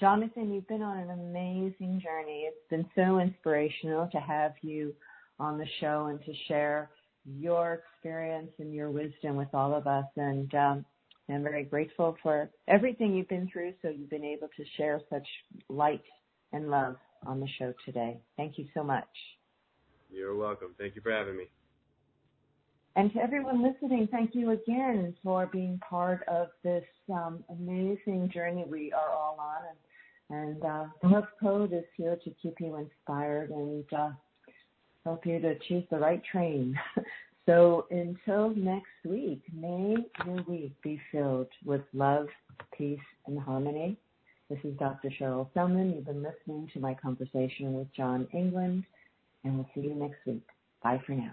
Jonathan, 0.00 0.52
you've 0.52 0.68
been 0.68 0.82
on 0.82 0.98
an 0.98 1.10
amazing 1.10 2.00
journey. 2.00 2.46
It's 2.46 2.68
been 2.70 2.86
so 2.94 3.18
inspirational 3.18 4.08
to 4.12 4.18
have 4.18 4.52
you 4.62 4.94
on 5.40 5.58
the 5.58 5.66
show 5.80 6.06
and 6.06 6.20
to 6.24 6.32
share 6.46 6.90
your 7.24 7.82
experience 7.96 8.50
and 8.58 8.72
your 8.72 8.90
wisdom 8.90 9.36
with 9.36 9.48
all 9.52 9.74
of 9.74 9.88
us. 9.88 10.06
And 10.16 10.54
um, 10.54 10.84
I'm 11.28 11.42
very 11.42 11.64
grateful 11.64 12.16
for 12.22 12.48
everything 12.68 13.14
you've 13.14 13.28
been 13.28 13.50
through 13.52 13.74
so 13.82 13.88
you've 13.88 14.10
been 14.10 14.24
able 14.24 14.48
to 14.56 14.64
share 14.76 15.00
such 15.10 15.26
light 15.68 16.04
and 16.52 16.70
love 16.70 16.96
on 17.26 17.40
the 17.40 17.48
show 17.58 17.74
today. 17.84 18.18
Thank 18.36 18.56
you 18.56 18.66
so 18.74 18.84
much. 18.84 19.04
You're 20.10 20.36
welcome. 20.36 20.74
Thank 20.78 20.94
you 20.94 21.02
for 21.02 21.10
having 21.10 21.36
me. 21.36 21.44
And 22.96 23.12
to 23.12 23.20
everyone 23.20 23.62
listening, 23.62 24.08
thank 24.10 24.34
you 24.34 24.50
again 24.50 25.14
for 25.22 25.46
being 25.46 25.80
part 25.88 26.26
of 26.26 26.48
this 26.64 26.84
um, 27.12 27.44
amazing 27.50 28.30
journey 28.32 28.64
we 28.68 28.92
are 28.92 29.10
all 29.10 29.36
on. 29.38 29.62
And, 30.30 30.62
uh, 30.62 30.84
the 31.02 31.08
Love 31.08 31.26
Code 31.40 31.72
is 31.72 31.84
here 31.96 32.16
to 32.22 32.30
keep 32.42 32.60
you 32.60 32.76
inspired 32.76 33.50
and 33.50 33.84
uh, 33.92 34.10
help 35.04 35.24
you 35.24 35.40
to 35.40 35.58
choose 35.66 35.84
the 35.90 35.98
right 35.98 36.22
train. 36.30 36.78
So 37.48 37.86
until 37.90 38.50
next 38.50 38.90
week, 39.06 39.40
may 39.54 39.96
your 40.26 40.42
week 40.46 40.72
be 40.82 41.00
filled 41.10 41.48
with 41.64 41.80
love, 41.94 42.26
peace, 42.76 42.98
and 43.26 43.40
harmony. 43.40 43.96
This 44.50 44.58
is 44.64 44.76
Dr. 44.78 45.08
Cheryl 45.18 45.48
Selman. 45.54 45.94
You've 45.94 46.04
been 46.04 46.22
listening 46.22 46.68
to 46.74 46.78
my 46.78 46.92
conversation 46.92 47.72
with 47.72 47.90
John 47.94 48.28
England, 48.34 48.84
and 49.44 49.54
we'll 49.54 49.68
see 49.74 49.80
you 49.80 49.94
next 49.94 50.18
week. 50.26 50.46
Bye 50.82 51.00
for 51.06 51.12
now. 51.12 51.32